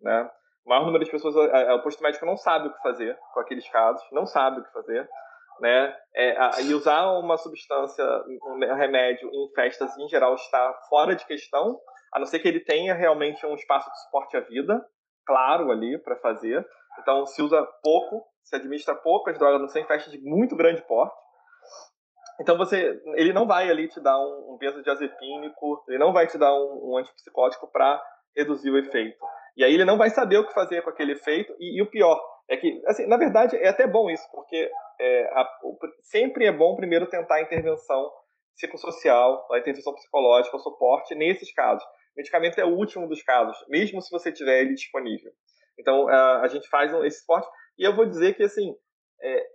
né? 0.00 0.30
O 0.66 0.68
maior 0.68 0.84
número 0.84 1.02
de 1.02 1.10
pessoas, 1.10 1.34
o 1.34 1.82
posto 1.82 2.02
médico 2.02 2.26
não 2.26 2.36
sabe 2.36 2.68
o 2.68 2.72
que 2.74 2.82
fazer 2.82 3.18
com 3.32 3.40
aqueles 3.40 3.66
casos, 3.70 4.06
não 4.12 4.26
sabe 4.26 4.60
o 4.60 4.64
que 4.64 4.72
fazer, 4.72 5.08
né? 5.60 5.96
É, 6.14 6.62
e 6.62 6.74
usar 6.74 7.10
uma 7.12 7.38
substância, 7.38 8.04
um 8.44 8.74
remédio 8.74 9.30
em 9.32 9.50
festas 9.54 9.96
em 9.96 10.08
geral 10.08 10.34
está 10.34 10.74
fora 10.90 11.16
de 11.16 11.24
questão, 11.24 11.80
a 12.12 12.18
não 12.18 12.26
ser 12.26 12.40
que 12.40 12.48
ele 12.48 12.60
tenha 12.60 12.94
realmente 12.94 13.44
um 13.46 13.54
espaço 13.54 13.90
de 13.90 14.02
suporte 14.02 14.36
à 14.36 14.40
vida, 14.40 14.84
claro 15.26 15.70
ali 15.70 15.98
para 15.98 16.16
fazer. 16.16 16.66
Então 16.98 17.24
se 17.24 17.40
usa 17.40 17.66
pouco 17.82 18.22
se 18.48 18.56
administra 18.56 18.94
poucas 18.94 19.38
drogas 19.38 19.60
não 19.60 19.68
são 19.68 19.82
em 19.82 19.86
festas 19.86 20.12
de 20.12 20.18
muito 20.20 20.56
grande 20.56 20.82
porte. 20.82 21.14
Então 22.40 22.56
você, 22.56 23.00
ele 23.14 23.32
não 23.32 23.46
vai 23.46 23.68
ali 23.68 23.88
te 23.88 24.00
dar 24.00 24.18
um, 24.18 24.54
um 24.54 24.56
benzodiazepínico, 24.58 25.84
ele 25.88 25.98
não 25.98 26.12
vai 26.12 26.26
te 26.26 26.38
dar 26.38 26.54
um, 26.54 26.92
um 26.92 26.96
antipsicótico 26.96 27.70
para 27.70 28.00
reduzir 28.36 28.70
o 28.70 28.78
efeito. 28.78 29.18
E 29.56 29.64
aí 29.64 29.74
ele 29.74 29.84
não 29.84 29.98
vai 29.98 30.08
saber 30.10 30.38
o 30.38 30.46
que 30.46 30.54
fazer 30.54 30.82
com 30.82 30.90
aquele 30.90 31.12
efeito. 31.12 31.52
E, 31.58 31.78
e 31.78 31.82
o 31.82 31.90
pior 31.90 32.18
é 32.48 32.56
que, 32.56 32.80
assim, 32.86 33.06
na 33.06 33.16
verdade 33.16 33.56
é 33.56 33.68
até 33.68 33.86
bom 33.86 34.08
isso, 34.08 34.24
porque 34.32 34.70
é, 35.00 35.24
a, 35.32 35.48
sempre 36.02 36.46
é 36.46 36.52
bom 36.52 36.76
primeiro 36.76 37.08
tentar 37.08 37.36
a 37.36 37.42
intervenção 37.42 38.10
psicossocial, 38.54 39.46
a 39.52 39.58
intervenção 39.58 39.92
psicológica, 39.94 40.56
o 40.56 40.60
suporte 40.60 41.14
nesses 41.14 41.52
casos. 41.52 41.84
Medicamento 42.16 42.58
é 42.58 42.64
o 42.64 42.76
último 42.76 43.08
dos 43.08 43.22
casos, 43.22 43.56
mesmo 43.68 44.00
se 44.00 44.10
você 44.10 44.32
tiver 44.32 44.60
ele 44.60 44.74
disponível. 44.74 45.30
Então 45.78 46.08
a, 46.08 46.42
a 46.42 46.48
gente 46.48 46.68
faz 46.68 46.92
um, 46.94 47.04
esse 47.04 47.20
suporte 47.20 47.48
e 47.78 47.86
eu 47.86 47.94
vou 47.94 48.06
dizer 48.06 48.34
que, 48.34 48.42
assim, 48.42 48.74
é, 49.22 49.46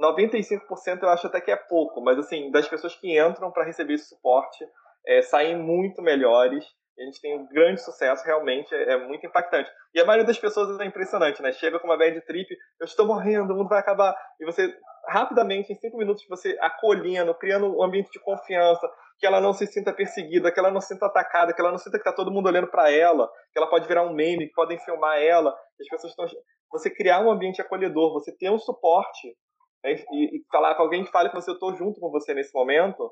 95% 0.00 1.02
eu 1.02 1.08
acho 1.08 1.26
até 1.26 1.40
que 1.40 1.50
é 1.50 1.56
pouco, 1.56 2.00
mas, 2.00 2.18
assim, 2.18 2.50
das 2.50 2.68
pessoas 2.68 2.94
que 2.94 3.18
entram 3.18 3.50
para 3.52 3.64
receber 3.64 3.94
esse 3.94 4.08
suporte, 4.08 4.64
é, 5.06 5.22
saem 5.22 5.56
muito 5.56 6.02
melhores. 6.02 6.64
A 6.98 7.02
gente 7.02 7.20
tem 7.20 7.38
um 7.38 7.46
grande 7.48 7.82
sucesso, 7.82 8.24
realmente 8.24 8.74
é, 8.74 8.94
é, 8.94 8.96
muito 8.96 9.26
impactante. 9.26 9.70
E 9.94 10.00
a 10.00 10.04
maioria 10.04 10.26
das 10.26 10.38
pessoas 10.38 10.80
é 10.80 10.84
impressionante, 10.86 11.42
né? 11.42 11.52
Chega 11.52 11.78
com 11.78 11.86
uma 11.86 11.98
bad 11.98 12.18
trip, 12.22 12.48
eu 12.80 12.84
estou 12.86 13.06
morrendo, 13.06 13.52
o 13.52 13.56
mundo 13.56 13.68
vai 13.68 13.80
acabar. 13.80 14.16
E 14.40 14.46
você, 14.46 14.74
rapidamente, 15.06 15.70
em 15.72 15.76
cinco 15.76 15.98
minutos, 15.98 16.24
você 16.28 16.56
acolhendo, 16.60 17.34
criando 17.34 17.66
um 17.66 17.82
ambiente 17.82 18.10
de 18.10 18.20
confiança, 18.20 18.88
que 19.18 19.26
ela 19.26 19.40
não 19.40 19.52
se 19.52 19.66
sinta 19.66 19.92
perseguida, 19.92 20.50
que 20.50 20.58
ela 20.58 20.70
não 20.70 20.80
se 20.80 20.88
sinta 20.88 21.06
atacada, 21.06 21.52
que 21.52 21.60
ela 21.60 21.70
não 21.70 21.78
sinta 21.78 21.98
que 21.98 22.08
está 22.08 22.12
todo 22.12 22.30
mundo 22.30 22.48
olhando 22.48 22.68
para 22.68 22.90
ela, 22.90 23.30
que 23.52 23.58
ela 23.58 23.68
pode 23.68 23.86
virar 23.86 24.02
um 24.02 24.14
meme, 24.14 24.48
que 24.48 24.54
podem 24.54 24.78
filmar 24.78 25.18
ela, 25.18 25.50
as 25.80 25.88
pessoas 25.88 26.12
estão 26.12 26.26
você 26.70 26.90
criar 26.90 27.20
um 27.20 27.30
ambiente 27.30 27.60
acolhedor, 27.60 28.12
você 28.12 28.36
ter 28.36 28.50
um 28.50 28.58
suporte 28.58 29.28
né, 29.84 29.94
e, 30.12 30.36
e, 30.36 30.44
falar 30.50 30.74
com 30.74 30.82
alguém 30.82 31.04
que 31.04 31.10
fale 31.10 31.28
que 31.28 31.34
você, 31.34 31.50
eu 31.50 31.54
estou 31.54 31.74
junto 31.74 32.00
com 32.00 32.10
você 32.10 32.34
nesse 32.34 32.52
momento. 32.54 33.10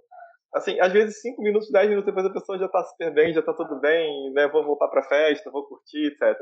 Assim, 0.55 0.79
às 0.81 0.93
vezes, 0.93 1.21
cinco 1.21 1.43
minutos, 1.43 1.71
dez 1.71 1.89
minutos 1.89 2.07
depois 2.07 2.27
a 2.27 2.33
pessoa 2.33 2.59
já 2.59 2.67
está 2.67 2.83
super 2.85 3.13
bem, 3.13 3.33
já 3.33 3.41
está 3.41 3.53
tudo 3.53 3.81
bem, 3.81 4.33
né, 4.33 4.49
vou 4.49 4.65
voltar 4.65 4.89
para 4.89 5.01
a 5.01 5.09
festa, 5.09 5.51
vou 5.51 5.67
curtir, 5.67 6.07
etc. 6.07 6.37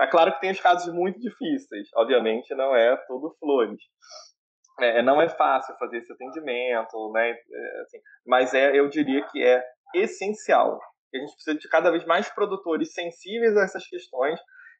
É 0.00 0.06
claro 0.06 0.32
que 0.34 0.40
tem 0.40 0.50
os 0.50 0.60
casos 0.60 0.92
muito 0.92 1.18
difíceis, 1.18 1.88
obviamente 1.96 2.54
não 2.54 2.76
é 2.76 2.96
tudo 3.06 3.34
flores. 3.40 3.80
É, 4.80 5.02
não 5.02 5.20
é 5.20 5.28
fácil 5.28 5.74
fazer 5.76 5.98
esse 5.98 6.12
atendimento, 6.12 7.10
né, 7.12 7.30
é, 7.30 7.80
assim, 7.80 7.98
mas 8.26 8.54
é, 8.54 8.78
eu 8.78 8.88
diria 8.88 9.26
que 9.28 9.42
é 9.42 9.64
essencial. 9.94 10.78
A 11.14 11.18
gente 11.18 11.32
precisa 11.32 11.58
de 11.58 11.68
cada 11.68 11.90
vez 11.90 12.04
mais 12.04 12.28
produtores 12.28 12.92
sensíveis 12.92 13.56
a 13.56 13.62
essas 13.62 13.86
questões 13.88 14.38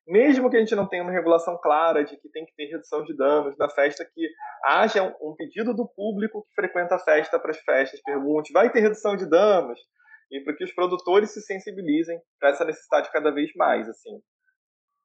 mesmo 0.09 0.49
que 0.49 0.57
a 0.57 0.61
gente 0.61 0.75
não 0.75 0.89
tenha 0.89 1.03
uma 1.03 1.13
regulação 1.13 1.59
clara 1.63 2.03
de 2.03 2.17
que 2.17 2.31
tem 2.31 2.47
que 2.47 2.55
ter 2.57 2.65
redução 2.67 3.05
de 3.05 3.15
danos 3.15 3.55
na 3.59 3.69
festa, 3.69 4.05
que 4.05 4.27
haja 4.65 5.15
um 5.21 5.35
pedido 5.37 5.75
do 5.75 5.87
público 5.87 6.47
que 6.49 6.55
frequenta 6.55 6.95
a 6.95 6.99
festa 6.99 7.39
para 7.39 7.51
as 7.51 7.59
festas, 7.59 8.01
pergunte, 8.03 8.53
vai 8.53 8.73
ter 8.73 8.81
redução 8.81 9.15
de 9.17 9.29
danos? 9.29 9.79
E 10.33 10.41
para 10.41 10.55
que 10.55 10.65
os 10.65 10.75
produtores 10.75 11.31
se 11.31 11.43
sensibilizem 11.43 12.19
para 12.41 12.51
essa 12.51 12.65
necessidade 12.65 13.13
cada 13.13 13.31
vez 13.31 13.51
mais, 13.55 13.89
assim. 13.89 14.19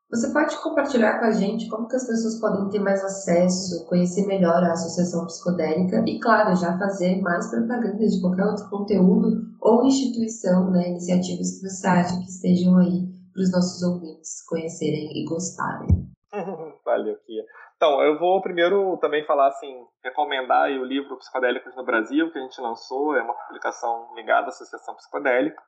Você 0.09 0.31
pode 0.31 0.55
compartilhar 0.61 1.19
com 1.19 1.25
a 1.25 1.31
gente 1.31 1.67
como 1.69 1.87
que 1.87 1.95
as 1.95 2.05
pessoas 2.05 2.39
podem 2.39 2.69
ter 2.69 2.79
mais 2.79 3.03
acesso, 3.03 3.85
conhecer 3.87 4.25
melhor 4.27 4.63
a 4.63 4.73
Associação 4.73 5.25
Psicodélica 5.25 6.03
e, 6.07 6.19
claro, 6.19 6.55
já 6.55 6.77
fazer 6.77 7.19
mais 7.21 7.49
propaganda 7.49 8.05
de 8.05 8.21
qualquer 8.21 8.45
outro 8.45 8.69
conteúdo 8.69 9.41
ou 9.59 9.85
instituição, 9.85 10.69
né, 10.71 10.89
iniciativas 10.89 11.59
que 11.59 11.67
você 11.67 11.87
acha 11.87 12.19
que 12.19 12.29
estejam 12.29 12.77
aí 12.77 13.12
para 13.33 13.41
os 13.41 13.51
nossos 13.51 13.81
ouvintes 13.81 14.45
conhecerem 14.47 15.09
e 15.11 15.25
gostarem. 15.25 15.89
Valeu, 16.85 17.17
Kia. 17.25 17.43
Então, 17.75 18.01
eu 18.01 18.17
vou 18.17 18.41
primeiro 18.41 18.97
também 18.97 19.25
falar, 19.25 19.47
assim, 19.47 19.85
recomendar 20.03 20.69
o 20.69 20.85
livro 20.85 21.17
Psicodélicos 21.17 21.75
no 21.75 21.83
Brasil, 21.83 22.31
que 22.31 22.39
a 22.39 22.41
gente 22.41 22.61
lançou, 22.61 23.15
é 23.15 23.21
uma 23.21 23.33
publicação 23.33 24.13
ligada 24.15 24.45
à 24.45 24.49
Associação 24.49 24.95
Psicodélica, 24.95 25.61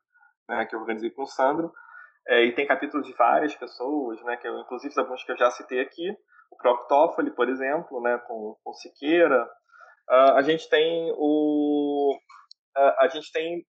né, 0.47 0.65
que 0.65 0.75
eu 0.75 0.79
organizei 0.79 1.09
com 1.09 1.23
o 1.23 1.27
Sandro, 1.27 1.71
é, 2.27 2.45
e 2.45 2.55
tem 2.55 2.65
capítulos 2.65 3.05
de 3.05 3.13
várias 3.13 3.55
pessoas, 3.55 4.21
né, 4.23 4.37
que 4.37 4.47
eu, 4.47 4.57
inclusive 4.59 4.93
alguns 4.97 5.23
que 5.23 5.31
eu 5.31 5.37
já 5.37 5.51
citei 5.51 5.81
aqui, 5.81 6.09
o 6.51 6.57
próprio 6.57 6.87
Toffoli, 6.87 7.31
por 7.31 7.49
exemplo, 7.49 8.01
né, 8.01 8.17
com, 8.27 8.55
com 8.63 8.73
Siqueira. 8.73 9.43
Uh, 10.09 10.35
a 10.35 10.41
gente 10.41 10.69
tem 10.69 11.11
o... 11.17 12.15
Uh, 12.77 12.93
a 12.99 13.07
gente 13.07 13.31
tem 13.31 13.65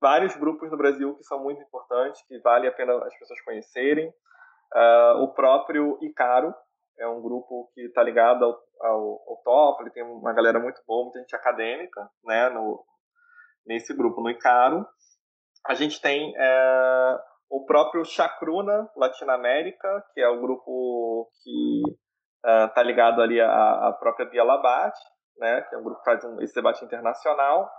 vários 0.00 0.34
grupos 0.36 0.70
no 0.70 0.76
Brasil 0.76 1.14
que 1.16 1.24
são 1.24 1.42
muito 1.42 1.62
importantes, 1.62 2.22
que 2.26 2.38
vale 2.40 2.66
a 2.66 2.72
pena 2.72 2.94
as 3.04 3.18
pessoas 3.18 3.40
conhecerem. 3.42 4.08
Uh, 4.74 5.22
o 5.22 5.34
próprio 5.34 5.98
Icaro 6.00 6.54
é 6.98 7.06
um 7.08 7.20
grupo 7.20 7.70
que 7.74 7.82
está 7.82 8.02
ligado 8.02 8.44
ao, 8.44 8.62
ao, 8.80 9.22
ao 9.28 9.36
TOEFL, 9.42 9.90
tem 9.90 10.02
uma 10.02 10.32
galera 10.32 10.60
muito 10.60 10.80
boa, 10.86 11.04
muita 11.04 11.18
gente 11.18 11.34
acadêmica, 11.34 12.08
né, 12.24 12.48
no, 12.50 12.84
nesse 13.66 13.94
grupo, 13.94 14.20
no 14.20 14.30
Icaro. 14.30 14.86
A 15.66 15.74
gente 15.74 16.00
tem 16.00 16.34
é, 16.36 17.18
o 17.50 17.64
próprio 17.64 18.04
Chacruna 18.04 18.88
Latinoamérica, 18.96 20.04
que 20.14 20.20
é 20.20 20.28
o 20.28 20.40
grupo 20.40 21.30
que 21.42 21.82
está 22.66 22.80
uh, 22.80 22.84
ligado 22.84 23.20
ali 23.20 23.40
à, 23.40 23.88
à 23.88 23.92
própria 23.92 24.26
Bia 24.26 24.44
né, 25.36 25.62
que 25.62 25.74
é 25.74 25.78
um 25.78 25.82
grupo 25.82 25.98
que 26.00 26.04
faz 26.04 26.24
um, 26.24 26.40
esse 26.40 26.54
debate 26.54 26.84
internacional. 26.84 27.70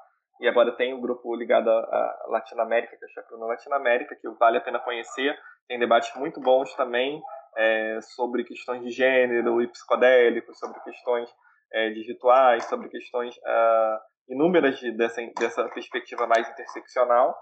E 0.41 0.47
agora 0.47 0.75
tem 0.75 0.91
um 0.91 0.99
grupo 0.99 1.35
ligado 1.35 1.69
à 1.69 2.25
Latinoamérica, 2.29 2.97
que 2.97 3.05
é 3.05 3.07
o 3.07 3.11
Chacruna 3.11 3.45
Latinoamérica, 3.45 4.15
que 4.15 4.27
vale 4.39 4.57
a 4.57 4.61
pena 4.61 4.79
conhecer. 4.79 5.37
Tem 5.67 5.77
debates 5.77 6.15
muito 6.15 6.41
bons 6.41 6.73
também 6.73 7.21
é, 7.55 7.99
sobre 8.01 8.43
questões 8.43 8.81
de 8.83 8.89
gênero 8.89 9.61
e 9.61 9.67
psicodélicos, 9.67 10.57
sobre 10.57 10.79
questões 10.81 11.29
é, 11.71 11.91
de 11.91 12.01
rituais, 12.07 12.65
sobre 12.65 12.89
questões 12.89 13.37
uh, 13.37 13.99
inúmeras 14.29 14.79
de, 14.79 14.91
dessa, 14.97 15.21
dessa 15.37 15.69
perspectiva 15.69 16.25
mais 16.25 16.49
interseccional. 16.49 17.37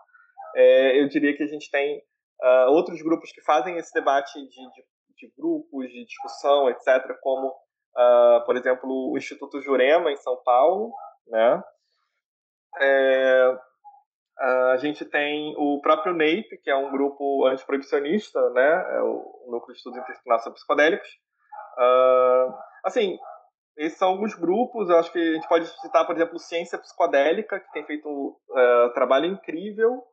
É, 0.53 1.01
eu 1.01 1.07
diria 1.07 1.35
que 1.37 1.43
a 1.43 1.47
gente 1.47 1.71
tem 1.71 1.99
uh, 2.43 2.71
outros 2.71 3.01
grupos 3.01 3.31
que 3.31 3.41
fazem 3.43 3.77
esse 3.77 3.93
debate 3.93 4.33
de, 4.33 4.49
de, 4.49 4.83
de, 5.15 5.33
grupos, 5.37 5.87
de 5.87 6.03
discussão, 6.03 6.69
etc., 6.69 7.15
como 7.21 7.47
uh, 7.47 8.45
por 8.45 8.57
exemplo, 8.57 8.89
o 8.89 9.17
Instituto 9.17 9.61
Jurema, 9.61 10.11
em 10.11 10.17
São 10.17 10.35
Paulo, 10.43 10.91
né? 11.27 11.63
É, 12.79 13.57
a 14.39 14.77
gente 14.77 15.03
tem 15.05 15.53
o 15.57 15.81
próprio 15.81 16.13
NAPE, 16.13 16.59
que 16.63 16.69
é 16.69 16.75
um 16.75 16.91
grupo 16.91 17.45
antiproibicionista, 17.45 18.39
né? 18.51 18.97
É 18.97 19.01
o 19.01 19.47
Núcleo 19.47 19.73
de 19.73 19.77
Estudos 19.77 19.99
Interdisciplinares 19.99 20.43
sobre 20.43 20.57
Psicodélicos. 20.57 21.09
Uh, 21.77 22.53
assim, 22.83 23.17
esses 23.77 23.97
são 23.97 24.09
alguns 24.09 24.35
grupos, 24.35 24.89
eu 24.89 24.97
acho 24.97 25.11
que 25.11 25.19
a 25.19 25.33
gente 25.33 25.47
pode 25.47 25.67
citar, 25.81 26.05
por 26.05 26.15
exemplo, 26.15 26.39
Ciência 26.39 26.77
Psicodélica, 26.77 27.59
que 27.59 27.71
tem 27.71 27.85
feito 27.85 28.07
um 28.07 28.35
uh, 28.51 28.93
trabalho 28.93 29.25
incrível 29.25 30.03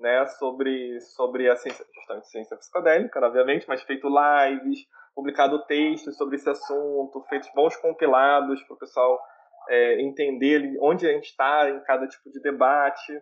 né, 0.00 0.26
sobre, 0.26 1.00
sobre 1.00 1.48
a 1.48 1.56
ciência, 1.56 1.84
justamente 1.94 2.28
ciência 2.28 2.56
psicodélica, 2.56 3.20
obviamente, 3.24 3.66
mas 3.68 3.82
feito 3.82 4.08
lives, 4.08 4.80
publicado 5.14 5.64
textos 5.66 6.16
sobre 6.16 6.36
esse 6.36 6.48
assunto, 6.48 7.24
feitos 7.28 7.50
bons 7.54 7.76
compilados 7.76 8.62
para 8.62 8.74
o 8.74 8.78
pessoal 8.78 9.20
é, 9.68 10.00
entender 10.02 10.76
onde 10.80 11.06
a 11.06 11.12
gente 11.12 11.26
está 11.26 11.68
em 11.68 11.80
cada 11.84 12.06
tipo 12.06 12.30
de 12.30 12.40
debate. 12.40 13.12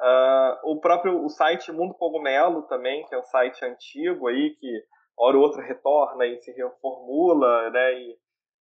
Uh, 0.00 0.72
o 0.72 0.80
próprio 0.80 1.24
o 1.24 1.28
site 1.28 1.70
Mundo 1.70 1.94
Cogumelo 1.94 2.62
também, 2.62 3.04
que 3.06 3.14
é 3.14 3.18
um 3.18 3.24
site 3.24 3.64
antigo 3.64 4.26
aí, 4.26 4.56
que 4.58 4.68
hora 5.16 5.36
ou 5.36 5.42
outra 5.42 5.62
retorna 5.62 6.26
e 6.26 6.40
se 6.40 6.50
reformula, 6.52 7.70
né, 7.70 7.94
e 7.94 8.16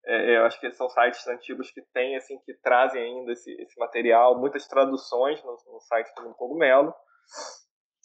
é, 0.06 0.38
eu 0.38 0.46
acho 0.46 0.60
que 0.60 0.72
são 0.72 0.90
sites 0.90 1.28
antigos 1.28 1.70
que 1.72 1.82
têm, 1.94 2.16
assim, 2.16 2.40
que 2.40 2.54
trazem 2.62 3.02
ainda 3.02 3.32
esse, 3.32 3.52
esse 3.62 3.80
material, 3.80 4.40
muitas 4.40 4.68
traduções 4.68 5.44
no, 5.44 5.52
no 5.52 5.80
site 5.82 6.12
do 6.16 6.24
Mundo 6.24 6.36
Cogumelo. 6.36 6.94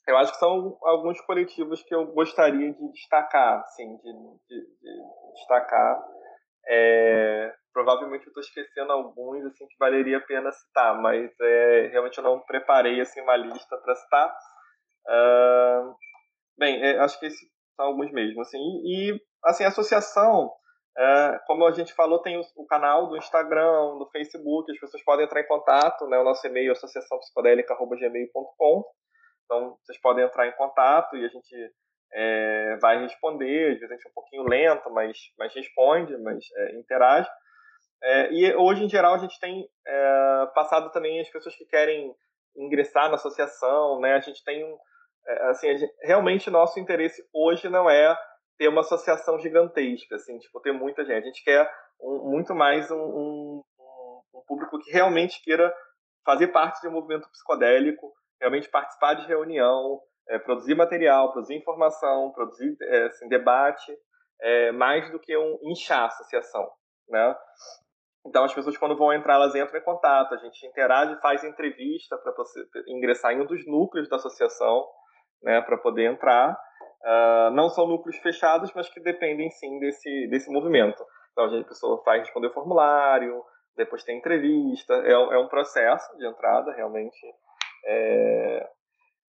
Eu 0.06 0.16
acho 0.18 0.32
que 0.32 0.38
são 0.38 0.78
alguns 0.82 1.20
coletivos 1.22 1.82
que 1.82 1.94
eu 1.94 2.06
gostaria 2.12 2.72
de 2.72 2.92
destacar, 2.92 3.60
assim, 3.60 3.96
de, 3.96 4.12
de, 4.48 4.60
de 4.80 5.32
destacar. 5.34 6.04
É, 6.68 7.54
provavelmente 7.76 8.24
eu 8.24 8.30
estou 8.30 8.42
esquecendo 8.42 8.90
alguns 8.90 9.44
assim 9.44 9.68
que 9.68 9.76
valeria 9.78 10.16
a 10.16 10.22
pena 10.22 10.50
citar, 10.50 10.98
mas 10.98 11.30
é, 11.38 11.88
realmente 11.92 12.16
eu 12.16 12.24
não 12.24 12.40
preparei 12.40 12.98
assim 13.02 13.20
uma 13.20 13.36
lista 13.36 13.76
para 13.76 13.94
citar. 13.94 14.34
Uh, 15.06 15.94
bem, 16.58 16.82
é, 16.82 16.98
acho 17.00 17.20
que 17.20 17.26
esses 17.26 17.46
são 17.76 17.84
alguns 17.84 18.10
mesmo, 18.12 18.40
assim. 18.40 18.56
E 18.82 19.20
assim, 19.44 19.64
a 19.64 19.68
associação, 19.68 20.50
é, 20.96 21.38
como 21.46 21.66
a 21.66 21.72
gente 21.72 21.92
falou, 21.92 22.22
tem 22.22 22.38
o, 22.38 22.42
o, 22.56 22.64
canal 22.64 23.08
do 23.08 23.18
Instagram, 23.18 23.98
do 23.98 24.08
Facebook, 24.10 24.72
as 24.72 24.80
pessoas 24.80 25.04
podem 25.04 25.26
entrar 25.26 25.42
em 25.42 25.46
contato, 25.46 26.06
né? 26.06 26.18
O 26.18 26.24
nosso 26.24 26.46
e-mail 26.46 26.70
é 26.70 26.72
associaçãopsicodélica@gmail.com. 26.72 28.84
Então, 29.44 29.76
vocês 29.84 30.00
podem 30.00 30.24
entrar 30.24 30.48
em 30.48 30.56
contato 30.56 31.14
e 31.14 31.26
a 31.26 31.28
gente 31.28 31.54
é, 32.14 32.78
vai 32.80 33.02
responder. 33.02 33.74
Às 33.74 33.80
vezes 33.80 34.06
é 34.06 34.08
um 34.08 34.14
pouquinho 34.14 34.48
lento, 34.48 34.90
mas, 34.90 35.18
mas 35.38 35.54
responde, 35.54 36.16
mas 36.16 36.42
é, 36.56 36.78
interage. 36.78 37.28
É, 38.02 38.32
e 38.32 38.54
hoje, 38.54 38.84
em 38.84 38.88
geral, 38.88 39.14
a 39.14 39.18
gente 39.18 39.38
tem 39.40 39.68
é, 39.86 40.46
passado 40.54 40.90
também 40.90 41.20
as 41.20 41.30
pessoas 41.30 41.56
que 41.56 41.64
querem 41.64 42.14
ingressar 42.56 43.08
na 43.08 43.16
associação, 43.16 44.00
né? 44.00 44.14
A 44.14 44.20
gente 44.20 44.42
tem, 44.44 44.62
é, 45.26 45.42
assim, 45.50 45.76
gente, 45.76 45.92
realmente 46.02 46.50
nosso 46.50 46.78
interesse 46.78 47.22
hoje 47.32 47.68
não 47.68 47.88
é 47.88 48.16
ter 48.58 48.68
uma 48.68 48.80
associação 48.80 49.38
gigantesca, 49.38 50.16
assim, 50.16 50.38
tipo, 50.38 50.60
ter 50.60 50.72
muita 50.72 51.04
gente. 51.04 51.24
A 51.24 51.26
gente 51.26 51.44
quer 51.44 51.70
um, 52.00 52.30
muito 52.30 52.54
mais 52.54 52.90
um, 52.90 52.96
um, 52.96 53.62
um 54.34 54.42
público 54.46 54.78
que 54.78 54.90
realmente 54.90 55.42
queira 55.42 55.72
fazer 56.24 56.48
parte 56.48 56.80
de 56.80 56.88
um 56.88 56.92
movimento 56.92 57.30
psicodélico, 57.30 58.12
realmente 58.40 58.68
participar 58.68 59.14
de 59.14 59.26
reunião, 59.26 60.00
é, 60.28 60.38
produzir 60.38 60.74
material, 60.74 61.32
produzir 61.32 61.54
informação, 61.54 62.32
produzir 62.32 62.76
é, 62.82 63.06
assim, 63.06 63.28
debate, 63.28 63.96
é, 64.40 64.72
mais 64.72 65.10
do 65.10 65.18
que 65.18 65.36
um 65.36 65.58
inchar 65.62 66.02
a 66.02 66.06
associação, 66.06 66.68
né? 67.08 67.36
Então 68.26 68.44
as 68.44 68.54
pessoas 68.54 68.76
quando 68.76 68.96
vão 68.96 69.12
entrar, 69.12 69.34
elas 69.34 69.54
entram 69.54 69.78
em 69.78 69.84
contato, 69.84 70.34
a 70.34 70.38
gente 70.38 70.66
interage, 70.66 71.20
faz 71.20 71.44
entrevista 71.44 72.16
para 72.18 72.32
ingressar 72.88 73.32
em 73.32 73.40
um 73.40 73.46
dos 73.46 73.66
núcleos 73.66 74.08
da 74.08 74.16
associação, 74.16 74.84
né, 75.42 75.60
para 75.62 75.78
poder 75.78 76.10
entrar. 76.12 76.58
Uh, 77.02 77.50
não 77.52 77.68
são 77.68 77.86
núcleos 77.86 78.16
fechados, 78.18 78.72
mas 78.74 78.88
que 78.88 79.00
dependem 79.00 79.48
sim 79.50 79.78
desse 79.78 80.28
desse 80.28 80.50
movimento. 80.50 81.02
Então 81.32 81.44
a, 81.44 81.48
gente, 81.48 81.64
a 81.64 81.68
pessoa 81.68 82.02
faz 82.02 82.22
responder 82.22 82.48
o 82.48 82.52
formulário, 82.52 83.42
depois 83.76 84.02
tem 84.02 84.18
entrevista, 84.18 84.94
é, 85.04 85.12
é 85.12 85.38
um 85.38 85.48
processo 85.48 86.16
de 86.16 86.26
entrada 86.26 86.72
realmente 86.72 87.16
é... 87.86 88.68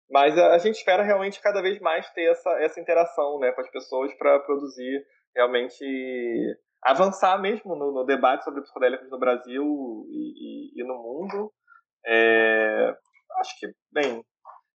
Mas 0.09 0.37
a, 0.37 0.53
a, 0.53 0.57
gente 0.57 0.75
espera 0.75 1.03
realmente 1.03 1.41
cada 1.41 1.61
vez 1.61 1.79
mais 1.79 2.09
ter 2.11 2.31
essa, 2.31 2.49
essa 2.61 2.79
interação 2.79 3.39
né, 3.39 3.51
com 3.51 3.61
as 3.61 3.69
pessoas 3.69 4.13
para 4.15 4.39
produzir 4.39 5.05
realmente 5.35 5.85
avançar 6.84 7.39
mesmo 7.41 7.75
no, 7.75 7.91
no, 7.91 8.05
debate 8.05 8.43
sobre 8.43 8.61
psicodélicos 8.61 9.09
no 9.09 9.19
Brasil 9.19 10.05
e, 10.09 10.78
e, 10.78 10.82
e 10.82 10.84
no 10.84 10.95
mundo. 10.95 11.51
É... 12.05 12.95
acho 13.39 13.59
que, 13.59 13.67
bem, 13.91 14.23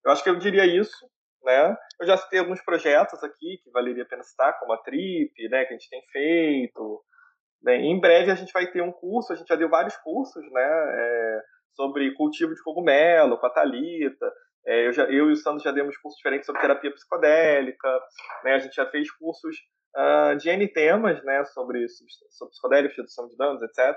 eu 0.04 0.12
acho 0.12 0.22
que 0.22 0.30
eu 0.30 0.36
diria 0.36 0.66
isso. 0.66 1.06
Né? 1.44 1.76
Eu 2.00 2.06
já 2.06 2.16
citei 2.16 2.38
alguns 2.38 2.62
projetos 2.64 3.22
aqui 3.24 3.58
que 3.62 3.70
valeria 3.72 4.04
a 4.04 4.06
pena 4.06 4.22
citar, 4.22 4.58
como 4.60 4.72
a 4.72 4.78
TRIP, 4.78 5.48
né, 5.48 5.64
que 5.64 5.74
a 5.74 5.76
gente 5.76 5.90
tem 5.90 6.02
feito. 6.12 7.04
Bem, 7.60 7.90
em 7.90 8.00
breve 8.00 8.30
a 8.30 8.34
gente 8.34 8.52
vai 8.52 8.66
ter 8.70 8.82
um 8.82 8.92
curso, 8.92 9.32
a 9.32 9.36
gente 9.36 9.48
já 9.48 9.56
deu 9.56 9.68
vários 9.68 9.96
cursos, 9.98 10.42
né? 10.52 10.62
É, 10.64 11.42
sobre 11.74 12.12
cultivo 12.14 12.54
de 12.54 12.62
cogumelo 12.62 13.38
com 13.38 13.46
a 13.46 13.50
Thalita. 13.50 14.32
É, 14.66 14.86
eu, 14.86 14.92
já, 14.92 15.04
eu 15.04 15.30
e 15.30 15.32
o 15.32 15.36
Sandro 15.36 15.62
já 15.62 15.72
demos 15.72 15.96
cursos 15.96 16.18
diferentes 16.18 16.46
sobre 16.46 16.60
terapia 16.60 16.92
psicodélica. 16.92 17.88
Né? 18.44 18.54
A 18.54 18.58
gente 18.58 18.74
já 18.74 18.86
fez 18.86 19.10
cursos 19.12 19.56
uh, 19.96 20.36
de 20.36 20.48
N 20.50 20.68
temas 20.68 21.22
né? 21.24 21.44
sobre, 21.46 21.86
sobre 21.88 22.50
psicodélicos, 22.50 22.96
redução 22.96 23.28
de 23.28 23.36
danos, 23.36 23.62
etc. 23.62 23.96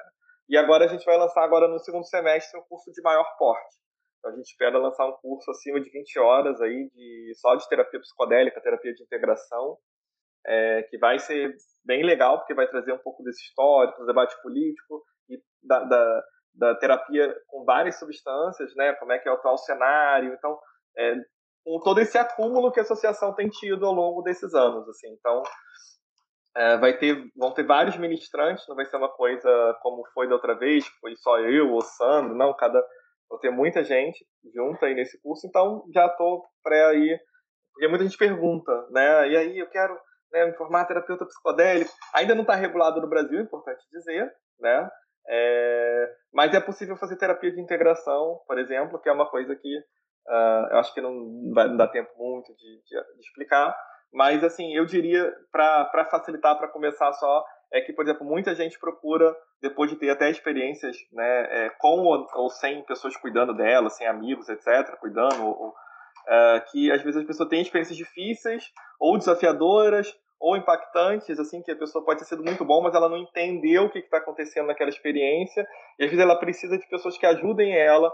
E 0.50 0.58
agora 0.58 0.86
a 0.86 0.88
gente 0.88 1.06
vai 1.06 1.18
lançar 1.18 1.44
agora 1.44 1.68
no 1.68 1.80
segundo 1.80 2.06
semestre 2.06 2.60
um 2.60 2.64
curso 2.64 2.92
de 2.92 3.02
maior 3.02 3.26
porte. 3.38 3.76
Então 4.20 4.32
a 4.32 4.36
gente 4.36 4.48
espera 4.48 4.78
lançar 4.78 5.08
um 5.08 5.18
curso 5.22 5.50
acima 5.52 5.80
de 5.82 5.90
20 5.90 6.20
horas 6.20 6.62
aí 6.62 6.90
de, 6.94 7.34
só 7.36 7.56
de 7.56 7.68
terapia 7.68 8.00
psicodélica, 8.00 8.62
terapia 8.62 8.94
de 8.94 9.04
integração, 9.04 9.78
é, 10.46 10.84
que 10.84 10.98
vai 10.98 11.20
ser 11.20 11.56
bem 11.84 12.04
legal, 12.04 12.40
porque 12.40 12.54
vai 12.54 12.68
trazer 12.68 12.94
um 12.94 13.00
pouco 13.00 13.24
desse 13.24 13.44
histórico, 13.44 14.00
do 14.00 14.08
debate 14.08 14.36
político 14.42 15.04
e 15.30 15.40
da, 15.64 15.84
da 15.84 16.24
da 16.58 16.74
terapia 16.76 17.36
com 17.48 17.64
várias 17.66 18.00
substâncias, 18.00 18.74
né? 18.76 18.94
Como 18.94 19.12
é 19.12 19.20
que 19.20 19.28
é 19.28 19.32
o 19.32 19.36
atual 19.36 19.58
cenário. 19.58 20.34
Então, 20.34 20.58
é, 20.98 21.16
com 21.66 21.80
todo 21.80 22.00
esse 22.00 22.16
acúmulo 22.16 22.72
que 22.72 22.80
a 22.80 22.84
associação 22.84 23.34
tem 23.34 23.50
tido 23.50 23.88
ao 23.88 23.92
longo 23.92 24.22
desses 24.22 24.54
anos, 24.54 24.88
assim. 24.88 25.12
Então, 25.14 25.42
é, 26.56 26.78
vai 26.78 26.96
ter, 26.96 27.28
vão 27.36 27.52
ter 27.52 27.66
vários 27.66 27.98
ministrantes, 27.98 28.66
não 28.70 28.76
vai 28.76 28.86
ser 28.86 28.98
uma 28.98 29.10
coisa 29.10 29.76
como 29.82 30.06
foi 30.14 30.30
da 30.30 30.36
outra 30.36 30.54
vez, 30.54 30.88
que 30.88 31.00
foi 31.00 31.16
só 31.16 31.40
eu 31.40 31.72
ou 31.72 31.82
Sandro, 31.82 32.36
não, 32.36 32.56
cada 32.56 32.82
vão 33.28 33.40
ter 33.40 33.50
muita 33.50 33.84
gente 33.84 34.24
junta 34.54 34.86
aí 34.86 34.94
nesse 34.94 35.20
curso, 35.22 35.48
então 35.48 35.84
já 35.92 36.06
estou 36.06 36.46
pré 36.64 36.86
aí, 36.86 37.20
porque 37.74 37.88
muita 37.88 38.04
gente 38.04 38.18
pergunta, 38.18 38.72
né? 38.92 39.28
E 39.30 39.36
aí 39.36 39.58
eu 39.58 39.68
quero 39.68 40.00
né, 40.32 40.46
me 40.46 40.54
formar 40.54 40.86
terapeuta 40.86 41.26
psicodélico, 41.26 41.92
ainda 42.14 42.36
não 42.36 42.44
está 42.44 42.54
regulado 42.54 43.02
no 43.02 43.10
Brasil, 43.10 43.40
é 43.40 43.42
importante 43.42 43.84
dizer, 43.92 44.32
né? 44.60 44.88
É, 45.28 46.16
mas 46.32 46.54
é 46.54 46.62
possível 46.62 46.96
fazer 46.96 47.18
terapia 47.18 47.52
de 47.52 47.60
integração, 47.60 48.40
por 48.48 48.60
exemplo, 48.60 49.00
que 49.02 49.10
é 49.10 49.12
uma 49.12 49.28
coisa 49.28 49.56
que 49.56 49.80
uh, 50.28 50.68
eu 50.72 50.80
acho 50.80 50.94
que 50.94 51.02
não, 51.02 51.52
vai, 51.54 51.68
não 51.68 51.78
dá 51.78 51.88
tempo 51.88 52.12
muito 52.18 52.54
de, 52.56 52.82
de, 52.84 53.16
de 53.16 53.22
explicar. 53.22 53.76
Mas, 54.14 54.44
assim, 54.44 54.74
eu 54.74 54.86
diria, 54.86 55.34
para 55.52 56.08
facilitar, 56.10 56.58
para 56.58 56.70
começar 56.70 57.12
só, 57.14 57.44
é 57.74 57.82
que, 57.82 57.92
por 57.92 58.06
exemplo, 58.06 58.26
muita 58.26 58.56
gente 58.56 58.80
procura, 58.80 59.36
depois 59.62 59.90
de 59.90 59.98
ter 59.98 60.10
até 60.10 60.30
experiências 60.30 60.96
né, 61.12 61.48
é, 61.50 61.70
com 61.78 62.00
ou, 62.00 62.26
ou, 62.36 62.50
sem 62.50 62.84
pessoas 62.84 63.18
cuidando 63.18 63.54
dela, 63.54 63.90
sem 63.90 64.08
amigos, 64.08 64.48
etc., 64.48 64.98
cuidando, 65.00 65.46
ou, 65.46 65.70
uh, 65.70 66.72
que 66.72 66.92
às 66.92 67.02
vezes 67.02 67.22
as 67.22 67.28
pessoas 67.28 67.50
têm 67.50 67.62
experiências 67.62 67.98
difíceis 67.98 68.72
ou 69.00 69.18
desafiadoras, 69.18 70.16
ou 70.40 70.56
impactantes, 70.56 71.40
assim, 71.40 71.62
que 71.62 71.72
a 71.72 71.76
pessoa 71.76 72.04
pode 72.04 72.20
ter 72.20 72.26
sido 72.26 72.44
muito 72.44 72.64
bom, 72.64 72.82
mas 72.82 72.94
ela 72.94 73.10
não 73.10 73.18
entendeu 73.18 73.86
o 73.86 73.90
que 73.90 74.00
está 74.00 74.18
acontecendo 74.18 74.68
naquela 74.68 74.90
experiência, 74.90 75.66
e 75.98 76.04
às 76.04 76.10
vezes 76.10 76.24
ela 76.24 76.38
precisa 76.38 76.78
de 76.78 76.88
pessoas 76.88 77.18
que 77.18 77.26
ajudem 77.26 77.76
ela 77.76 78.14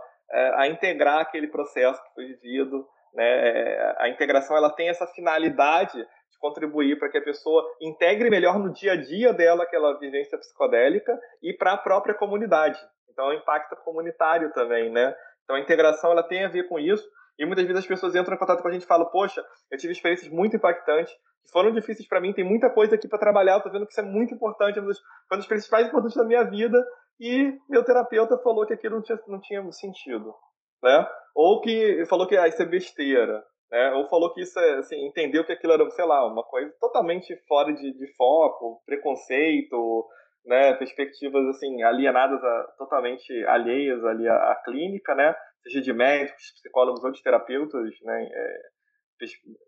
a 0.56 0.68
integrar 0.68 1.20
aquele 1.20 1.48
processo 1.48 2.02
que 2.04 2.14
foi 2.14 2.26
vivido, 2.26 2.86
né? 3.14 3.24
É, 3.24 3.96
a 4.00 4.10
integração 4.10 4.56
ela 4.56 4.70
tem 4.70 4.90
essa 4.90 5.06
finalidade 5.08 5.98
de 5.98 6.40
contribuir 6.40 6.98
para 6.98 7.10
que 7.10 7.18
a 7.18 7.24
pessoa 7.24 7.64
integre 7.82 8.30
melhor 8.30 8.58
no 8.58 8.72
dia 8.72 8.94
a 8.94 8.96
dia 8.96 9.34
dela 9.34 9.64
aquela 9.64 9.98
vivência 10.00 10.38
psicodélica 10.38 11.18
e 11.44 11.54
para 11.54 11.74
a 11.74 11.78
própria 11.78 12.16
comunidade. 12.16 12.80
Então, 13.10 13.32
é 13.32 13.36
impacto 13.36 13.76
comunitário 13.84 14.52
também, 14.54 14.90
né? 14.90 15.14
Então, 15.44 15.56
a 15.56 15.60
integração 15.60 16.12
ela 16.12 16.24
tem 16.24 16.46
a 16.46 16.50
ver 16.50 16.68
com 16.68 16.80
isso. 16.80 17.06
E 17.38 17.46
muitas 17.46 17.66
vezes 17.66 17.80
as 17.80 17.88
pessoas 17.88 18.16
entram 18.16 18.36
em 18.36 18.40
contato 18.40 18.62
com 18.62 18.68
a 18.68 18.72
gente 18.72 18.84
e 18.84 18.88
falam: 18.88 19.10
Poxa, 19.10 19.44
eu 19.70 19.78
tive 19.78 19.94
experiências 19.94 20.32
muito 20.32 20.56
impactantes, 20.56 21.14
que 21.44 21.52
foram 21.52 21.72
difíceis 21.72 22.08
para 22.08 22.22
mim, 22.22 22.34
tem 22.34 22.44
muita 22.44 22.70
coisa 22.70 22.96
aqui 22.96 23.08
para 23.08 23.20
trabalhar, 23.20 23.56
eu 23.56 23.62
tô 23.62 23.70
vendo 23.70 23.86
que 23.86 23.92
isso 23.92 24.02
é 24.02 24.04
muito 24.04 24.34
importante, 24.34 24.78
é 24.78 24.82
uma 24.82 24.88
das, 24.90 25.00
uma 25.00 25.38
das 25.38 25.40
experiências 25.40 25.72
mais 25.72 25.88
importantes 25.88 26.16
da 26.16 26.24
minha 26.24 26.44
vida, 26.44 26.78
e 27.22 27.56
meu 27.70 27.86
terapeuta 27.86 28.36
falou 28.40 28.66
que 28.66 28.74
aquilo 28.74 28.96
não 28.96 29.04
tinha, 29.04 29.20
não 29.28 29.40
tinha 29.40 29.72
sentido. 29.72 30.34
Né? 30.82 31.08
Ou 31.36 31.62
que 31.62 32.04
falou 32.10 32.28
que 32.28 32.36
ah, 32.36 32.48
isso 32.48 32.62
é 32.64 32.66
besteira. 32.66 33.44
Né? 33.72 33.92
Ou 33.92 34.10
falou 34.10 34.34
que 34.34 34.42
isso 34.42 34.60
é, 34.60 34.80
assim, 34.80 35.06
entendeu 35.06 35.46
que 35.46 35.52
aquilo 35.52 35.74
era, 35.74 35.88
sei 35.92 36.04
lá, 36.04 36.26
uma 36.26 36.44
coisa 36.44 36.74
totalmente 36.80 37.38
fora 37.48 37.72
de, 37.72 37.94
de 37.94 38.16
foco, 38.16 38.82
preconceito, 38.88 40.08
né, 40.44 40.74
perspectivas 40.74 41.46
assim 41.56 41.84
alienadas, 41.84 42.44
a, 42.44 42.64
totalmente 42.78 43.32
alheias 43.46 44.04
ali 44.04 44.28
à, 44.28 44.36
à, 44.52 44.56
clínica, 44.66 45.14
né, 45.14 45.36
seja 45.62 45.80
de 45.80 45.94
médicos, 45.94 46.54
psicólogos 46.56 47.04
ou 47.04 47.12
de 47.12 47.22
terapeutas, 47.22 47.94
né. 48.02 48.30
É, 48.34 48.58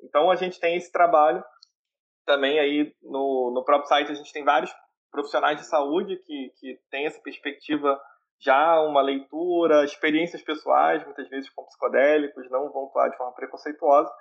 então 0.03 0.31
a 0.31 0.35
gente 0.35 0.59
tem 0.59 0.75
esse 0.75 0.91
trabalho 0.91 1.43
também 2.25 2.59
aí 2.59 2.91
no, 3.03 3.51
no 3.53 3.63
próprio 3.63 3.87
site 3.87 4.11
a 4.11 4.15
gente 4.15 4.33
tem 4.33 4.43
vários 4.43 4.73
profissionais 5.13 5.57
de 5.57 5.65
saúde 5.67 6.17
que, 6.17 6.51
que 6.59 6.79
têm 6.89 7.05
essa 7.05 7.21
perspectiva 7.21 8.01
já 8.41 8.81
uma 8.81 9.01
leitura, 9.01 9.85
experiências 9.85 10.41
pessoais, 10.41 11.05
muitas 11.05 11.29
vezes 11.29 11.49
com 11.51 11.63
psicodélicos, 11.65 12.49
não 12.49 12.69
vão 12.71 12.87
atuar 12.87 13.09
de 13.09 13.15
forma 13.15 13.33
preconceituosa, 13.33 14.11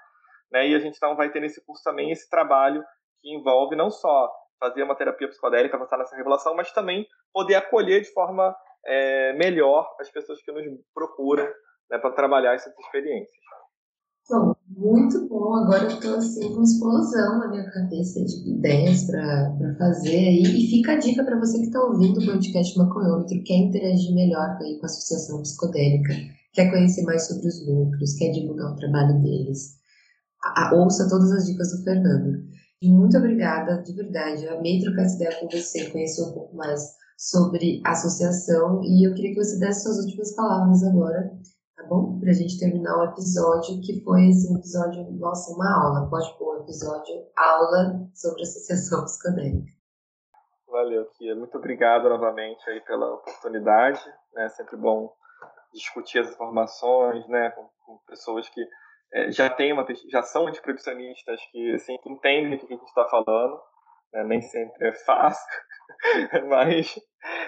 né? 0.53 0.69
E 0.69 0.75
a 0.75 0.79
gente 0.79 0.97
então 0.97 1.17
vai 1.17 1.31
ter 1.31 1.41
nesse 1.41 1.65
curso 1.65 1.83
também 1.83 2.13
esse 2.13 2.29
trabalho 2.29 2.85
que 3.21 3.35
envolve 3.35 3.75
não 3.75 3.91
só 3.91 4.31
fazer 4.61 4.83
uma 4.83 4.95
terapia 4.95 5.27
psicodélica, 5.29 5.77
avançar 5.77 5.99
nessa 5.99 6.15
revelação, 6.15 6.55
mas 6.55 6.71
também 6.71 7.09
poder 7.33 7.57
acolher 7.57 8.03
de 8.03 8.13
forma 8.13 8.55
é, 8.87 9.33
melhor 9.33 9.97
as 9.99 10.11
pessoas 10.11 10.41
que 10.43 10.53
nos 10.53 10.65
procuram 10.95 11.51
né, 11.91 11.99
para 11.99 12.13
trabalhar 12.13 12.55
essas 12.55 12.73
experiências. 12.79 13.43
Bom, 14.31 14.55
muito 14.69 15.29
bom. 15.29 15.55
Agora 15.55 15.85
eu 15.85 15.91
estou 15.91 16.17
assim 16.17 16.55
com 16.55 16.63
explosão 16.63 17.41
na 17.41 17.49
minha 17.49 17.71
cabeça 17.71 18.25
de 18.25 18.51
ideias 18.51 19.05
para 19.05 19.75
fazer 19.79 20.17
aí. 20.17 20.43
E 20.43 20.71
fica 20.71 20.93
a 20.93 20.99
dica 20.99 21.25
para 21.25 21.39
você 21.39 21.59
que 21.59 21.67
está 21.67 21.83
ouvindo 21.83 22.21
o 22.21 22.27
podcast 22.27 22.79
Maconhômetro, 22.79 23.43
quer 23.45 23.57
interagir 23.57 24.15
melhor 24.15 24.57
aí 24.61 24.79
com 24.79 24.87
a 24.87 24.87
Associação 24.87 25.43
Psicodélica, 25.43 26.15
quer 26.53 26.71
conhecer 26.71 27.03
mais 27.03 27.27
sobre 27.27 27.49
os 27.49 27.67
lucros, 27.67 28.15
quer 28.15 28.31
divulgar 28.31 28.73
o 28.73 28.77
trabalho 28.77 29.21
deles. 29.23 29.77
A, 30.45 30.69
a, 30.69 30.75
ouça 30.75 31.09
todas 31.09 31.31
as 31.33 31.47
dicas 31.47 31.73
do 31.73 31.83
Fernando. 31.83 32.45
E 32.81 32.91
muito 32.91 33.17
obrigada, 33.17 33.83
de 33.83 33.93
verdade. 33.93 34.45
Eu 34.45 34.59
amei 34.59 34.81
trocar 34.81 35.03
essa 35.03 35.17
ideia 35.17 35.41
com 35.41 35.49
você, 35.49 35.91
conhecer 35.91 36.23
um 36.23 36.33
pouco 36.33 36.57
mais 36.57 36.81
sobre 37.17 37.81
a 37.85 37.93
associação. 37.93 38.83
E 38.85 39.07
eu 39.07 39.15
queria 39.15 39.35
que 39.35 39.45
você 39.45 39.59
desse 39.59 39.83
suas 39.83 39.99
últimas 39.99 40.35
palavras 40.35 40.83
agora 40.85 41.33
tá 41.83 41.89
bom? 41.89 42.19
Pra 42.21 42.33
gente 42.33 42.59
terminar 42.59 42.97
o 42.99 43.05
episódio, 43.05 43.81
que 43.81 44.03
foi 44.05 44.29
esse 44.29 44.53
episódio, 44.55 45.11
nossa, 45.13 45.53
uma 45.53 45.85
aula. 45.85 46.09
Pode 46.09 46.37
pôr 46.39 46.59
um 46.59 46.63
episódio 46.63 47.27
aula 47.37 48.09
sobre 48.15 48.43
associação 48.43 49.03
psicodélica. 49.05 49.73
Valeu, 50.69 51.07
Kia. 51.19 51.35
Muito 51.35 51.57
obrigado 51.59 52.09
novamente 52.09 52.69
aí 52.71 52.81
pela 52.83 53.15
oportunidade. 53.15 54.01
É 54.37 54.49
sempre 54.49 54.77
bom 54.77 55.13
discutir 55.73 56.21
as 56.21 56.31
informações, 56.31 57.27
né, 57.29 57.51
com, 57.51 57.69
com 57.85 57.99
pessoas 58.07 58.49
que 58.49 58.61
é, 59.15 59.31
já 59.31 59.51
têm 59.51 59.73
uma 59.73 59.87
já 60.11 60.23
são 60.23 60.47
antiproibicionistas, 60.47 61.41
que 61.51 61.75
assim, 61.75 61.97
entendem 62.07 62.55
o 62.55 62.59
que 62.59 62.67
a 62.67 62.77
gente 62.77 62.87
está 62.87 63.07
falando. 63.09 63.61
Né? 64.13 64.25
Nem 64.25 64.41
sempre 64.41 64.89
é 64.89 64.93
fácil, 64.93 65.47
mas 66.49 66.95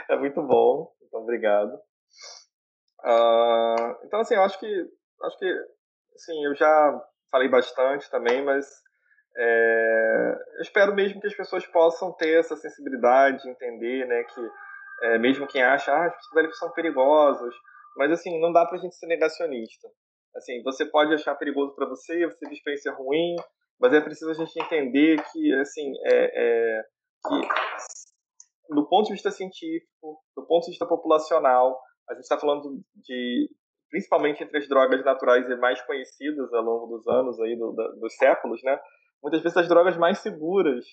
é 0.08 0.16
muito 0.16 0.42
bom. 0.42 0.90
Então, 1.06 1.22
obrigado. 1.22 1.78
Uh, 3.04 4.06
então, 4.06 4.20
assim, 4.20 4.34
eu 4.34 4.42
acho 4.42 4.58
que, 4.58 4.66
acho 5.22 5.38
que, 5.38 5.46
assim, 6.14 6.44
eu 6.44 6.54
já 6.54 7.00
falei 7.30 7.48
bastante 7.48 8.10
também, 8.10 8.42
mas 8.42 8.66
é, 9.36 10.34
eu 10.56 10.62
espero 10.62 10.94
mesmo 10.94 11.20
que 11.20 11.26
as 11.26 11.36
pessoas 11.36 11.66
possam 11.66 12.12
ter 12.12 12.38
essa 12.38 12.56
sensibilidade, 12.56 13.48
entender, 13.48 14.06
né, 14.06 14.22
que 14.24 14.50
é, 15.02 15.18
mesmo 15.18 15.46
quem 15.46 15.62
acha, 15.62 15.92
ah, 15.92 16.08
os 16.08 16.16
psicodélicos 16.16 16.58
são 16.58 16.72
perigosos, 16.72 17.54
mas, 17.96 18.10
assim, 18.10 18.40
não 18.40 18.52
dá 18.52 18.64
pra 18.64 18.78
gente 18.78 18.94
ser 18.96 19.06
negacionista. 19.06 19.88
Assim, 20.36 20.62
você 20.62 20.86
pode 20.86 21.12
achar 21.14 21.34
perigoso 21.36 21.74
para 21.74 21.86
você, 21.86 22.26
você 22.26 22.38
ter 22.38 22.52
experiência 22.52 22.92
ruim, 22.92 23.36
mas 23.78 23.92
é 23.92 24.00
preciso 24.00 24.30
a 24.30 24.34
gente 24.34 24.58
entender 24.60 25.22
que, 25.30 25.54
assim, 25.60 25.92
é, 26.06 26.78
é, 26.78 26.82
que 27.26 28.74
do 28.74 28.88
ponto 28.88 29.06
de 29.06 29.12
vista 29.12 29.30
científico, 29.30 30.20
do 30.36 30.46
ponto 30.46 30.64
de 30.64 30.70
vista 30.70 30.86
populacional, 30.86 31.78
a 32.08 32.14
gente 32.14 32.22
está 32.22 32.38
falando 32.38 32.80
de 32.96 33.48
principalmente 33.90 34.42
entre 34.42 34.58
as 34.58 34.68
drogas 34.68 35.04
naturais 35.04 35.48
e 35.48 35.56
mais 35.56 35.80
conhecidas 35.82 36.52
ao 36.52 36.62
longo 36.62 36.96
dos 36.96 37.06
anos 37.06 37.40
aí 37.40 37.56
do, 37.56 37.72
do, 37.72 38.00
dos 38.00 38.16
séculos, 38.16 38.60
né? 38.64 38.78
Muitas 39.22 39.40
vezes 39.40 39.56
as 39.56 39.68
drogas 39.68 39.96
mais 39.96 40.18
seguras, 40.18 40.84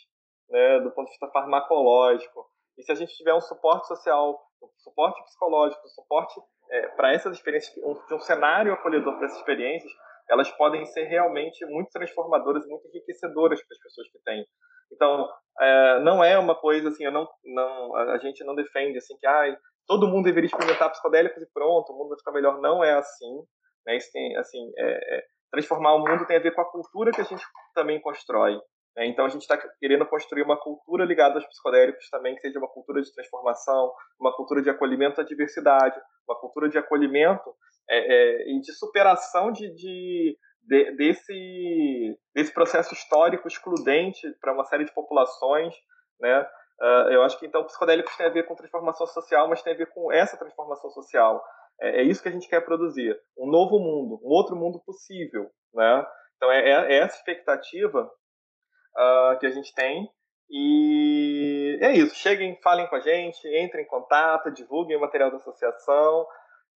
né, 0.49 0.79
do 0.81 0.91
ponto 0.91 1.07
de 1.07 1.11
vista 1.11 1.27
farmacológico. 1.29 2.45
E 2.77 2.83
se 2.83 2.91
a 2.91 2.95
gente 2.95 3.15
tiver 3.15 3.33
um 3.33 3.41
suporte 3.41 3.87
social, 3.87 4.39
um 4.61 4.67
suporte 4.77 5.21
psicológico, 5.23 5.81
um 5.83 5.89
suporte 5.89 6.39
é, 6.69 6.87
para 6.89 7.13
essas 7.13 7.35
experiências, 7.35 7.75
um, 7.83 8.15
um 8.15 8.19
cenário 8.19 8.73
acolhedor 8.73 9.17
para 9.17 9.25
essas 9.25 9.39
experiências, 9.39 9.91
elas 10.29 10.49
podem 10.51 10.85
ser 10.85 11.03
realmente 11.05 11.65
muito 11.65 11.89
transformadoras 11.89 12.65
muito 12.67 12.87
enriquecedoras 12.87 13.59
para 13.61 13.75
as 13.75 13.83
pessoas 13.83 14.11
que 14.11 14.19
têm. 14.19 14.45
Então, 14.91 15.29
é, 15.59 15.99
não 15.99 16.23
é 16.23 16.37
uma 16.37 16.55
coisa 16.55 16.89
assim, 16.89 17.05
eu 17.05 17.11
não, 17.11 17.27
não, 17.43 17.95
a 17.95 18.17
gente 18.17 18.43
não 18.43 18.55
defende 18.55 18.97
assim 18.97 19.15
que 19.17 19.27
ah, 19.27 19.55
todo 19.87 20.07
mundo 20.07 20.25
deveria 20.25 20.47
experimentar 20.47 20.91
psicodélicos 20.91 21.41
e 21.41 21.51
pronto, 21.53 21.91
o 21.91 21.97
mundo 21.97 22.09
vai 22.09 22.17
ficar 22.17 22.31
melhor. 22.31 22.59
Não 22.61 22.83
é 22.83 22.93
assim. 22.93 23.43
Né? 23.85 23.97
Isso 23.97 24.11
tem, 24.11 24.35
assim, 24.37 24.71
é, 24.77 25.17
é, 25.17 25.23
transformar 25.51 25.95
o 25.95 25.99
mundo 25.99 26.25
tem 26.25 26.37
a 26.37 26.41
ver 26.41 26.53
com 26.53 26.61
a 26.61 26.71
cultura 26.71 27.11
que 27.11 27.21
a 27.21 27.25
gente 27.25 27.43
também 27.75 27.99
constrói. 28.01 28.57
Né? 28.95 29.07
Então 29.07 29.25
a 29.25 29.29
gente 29.29 29.41
está 29.41 29.57
querendo 29.79 30.05
construir 30.05 30.43
uma 30.43 30.57
cultura 30.57 31.05
ligada 31.05 31.35
aos 31.35 31.45
psicodélicos 31.47 32.09
também, 32.09 32.35
que 32.35 32.41
seja 32.41 32.59
uma 32.59 32.67
cultura 32.67 33.01
de 33.01 33.13
transformação, 33.13 33.91
uma 34.19 34.35
cultura 34.35 34.61
de 34.61 34.69
acolhimento 34.69 35.21
à 35.21 35.23
diversidade, 35.23 35.99
uma 36.27 36.39
cultura 36.39 36.69
de 36.69 36.77
acolhimento 36.77 37.53
é, 37.89 37.97
é 37.97 38.51
e 38.51 38.59
de 38.61 38.73
superação 38.73 39.51
de, 39.51 39.73
de, 39.73 40.37
de, 40.63 40.91
desse, 40.95 42.19
desse 42.33 42.53
processo 42.53 42.93
histórico 42.93 43.47
excludente 43.47 44.21
para 44.39 44.53
uma 44.53 44.65
série 44.65 44.85
de 44.85 44.93
populações, 44.93 45.73
né? 46.19 46.47
Uh, 46.79 47.11
eu 47.11 47.23
acho 47.23 47.37
que 47.37 47.45
então 47.45 47.63
psicodélicos 47.63 48.15
tem 48.15 48.25
a 48.25 48.31
ver 48.31 48.47
com 48.47 48.55
transformação 48.55 49.05
social, 49.05 49.47
mas 49.47 49.61
tem 49.61 49.73
a 49.73 49.77
ver 49.77 49.87
com 49.93 50.11
essa 50.11 50.37
transformação 50.37 50.89
social. 50.89 51.43
É, 51.79 52.01
é 52.01 52.03
isso 52.03 52.23
que 52.23 52.29
a 52.29 52.31
gente 52.31 52.47
quer 52.47 52.61
produzir, 52.61 53.15
um 53.37 53.49
novo 53.49 53.79
mundo, 53.79 54.19
um 54.23 54.29
outro 54.29 54.55
mundo 54.55 54.81
possível, 54.83 55.49
né? 55.73 56.05
Então 56.37 56.51
é, 56.51 56.69
é, 56.69 56.93
é 56.93 56.97
essa 56.99 57.17
expectativa 57.17 58.03
uh, 58.03 59.39
que 59.39 59.45
a 59.45 59.51
gente 59.51 59.73
tem 59.75 60.09
e 60.49 61.79
é 61.81 61.91
isso. 61.93 62.15
Cheguem, 62.15 62.59
falem 62.61 62.87
com 62.87 62.95
a 62.95 62.99
gente, 62.99 63.47
entrem 63.57 63.85
em 63.85 63.87
contato, 63.87 64.51
divulguem 64.51 64.97
o 64.97 65.01
material 65.01 65.31
da 65.31 65.37
associação 65.37 66.27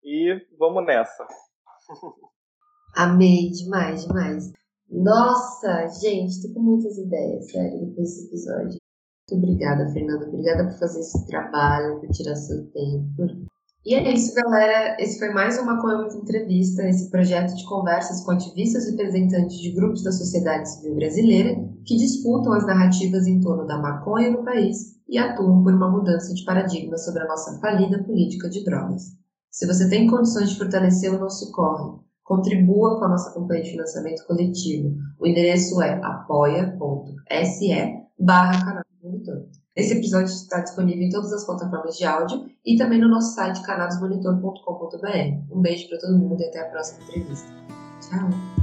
e 0.04 0.40
vamos 0.58 0.86
nessa. 0.86 1.28
Amei 2.96 3.52
demais, 3.52 4.06
demais. 4.06 4.54
Nossa, 4.90 5.88
gente, 6.00 6.42
tô 6.42 6.54
com 6.54 6.62
muitas 6.62 6.98
ideias, 6.98 7.52
sério, 7.52 7.80
depois 7.80 8.08
desse 8.08 8.28
episódio. 8.28 8.80
Muito 9.30 9.44
obrigada, 9.44 9.92
Fernanda. 9.92 10.28
Obrigada 10.28 10.70
por 10.70 10.80
fazer 10.80 11.02
esse 11.02 11.28
trabalho, 11.28 12.00
por 12.00 12.10
tirar 12.10 12.36
seu 12.36 12.66
tempo. 12.72 13.46
E 13.86 13.94
é 13.94 14.14
isso, 14.14 14.34
galera. 14.34 14.96
Esse 14.98 15.20
foi 15.20 15.30
mais 15.30 15.60
uma 15.60 15.82
Coelho 15.82 16.08
Entrevista, 16.16 16.88
esse 16.88 17.12
projeto 17.12 17.54
de 17.56 17.66
conversas 17.66 18.24
com 18.24 18.32
ativistas 18.32 18.88
e 18.88 18.92
representantes 18.92 19.58
de 19.58 19.72
grupos 19.72 20.02
da 20.02 20.12
sociedade 20.12 20.70
civil 20.70 20.96
brasileira 20.96 21.56
que 21.86 21.98
disputam 21.98 22.54
as 22.54 22.66
narrativas 22.66 23.28
em 23.28 23.42
torno 23.42 23.68
da 23.68 23.78
maconha 23.78 24.32
no 24.32 24.44
país 24.46 24.96
e 25.10 25.18
atuam 25.18 25.62
por 25.64 25.74
uma 25.74 25.92
mudança 25.92 26.34
de 26.34 26.46
paradigma 26.46 26.98
sobre 26.98 27.24
a 27.24 27.28
nossa 27.28 27.60
falida 27.60 28.02
política 28.04 28.50
de 28.50 28.64
drogas. 28.64 29.04
Se 29.52 29.68
você 29.68 29.90
tem 29.90 30.08
condições 30.08 30.52
de 30.52 30.58
fortalecer 30.58 31.14
o 31.14 31.20
nosso 31.20 31.52
corre, 31.52 32.00
contribua 32.26 33.00
com 33.00 33.06
a 33.06 33.10
nossa 33.10 33.34
campanha 33.34 33.64
de 33.64 33.72
financiamento 33.72 34.26
coletivo. 34.26 34.94
O 35.20 35.26
endereço 35.26 35.82
é 35.82 35.94
apoia.se 36.04 37.70
barra 38.20 38.66
canal 38.66 38.84
Monitor. 39.02 39.46
Esse 39.76 39.94
episódio 39.94 40.34
está 40.34 40.62
disponível 40.62 41.04
em 41.04 41.10
todas 41.10 41.32
as 41.32 41.46
plataformas 41.46 41.98
de 41.98 42.06
áudio 42.06 42.46
e 42.66 42.78
também 42.78 43.00
no 43.00 43.10
nosso 43.10 43.36
site 43.36 43.62
canalsmonitor.com.br. 43.62 45.56
Um 45.56 45.62
beijo 45.62 45.88
para 45.88 46.00
todo 46.00 46.18
mundo 46.18 46.42
e 46.42 46.46
até 46.46 46.62
a 46.62 46.70
próxima 46.70 47.04
entrevista. 47.04 47.48
Tchau! 48.02 48.55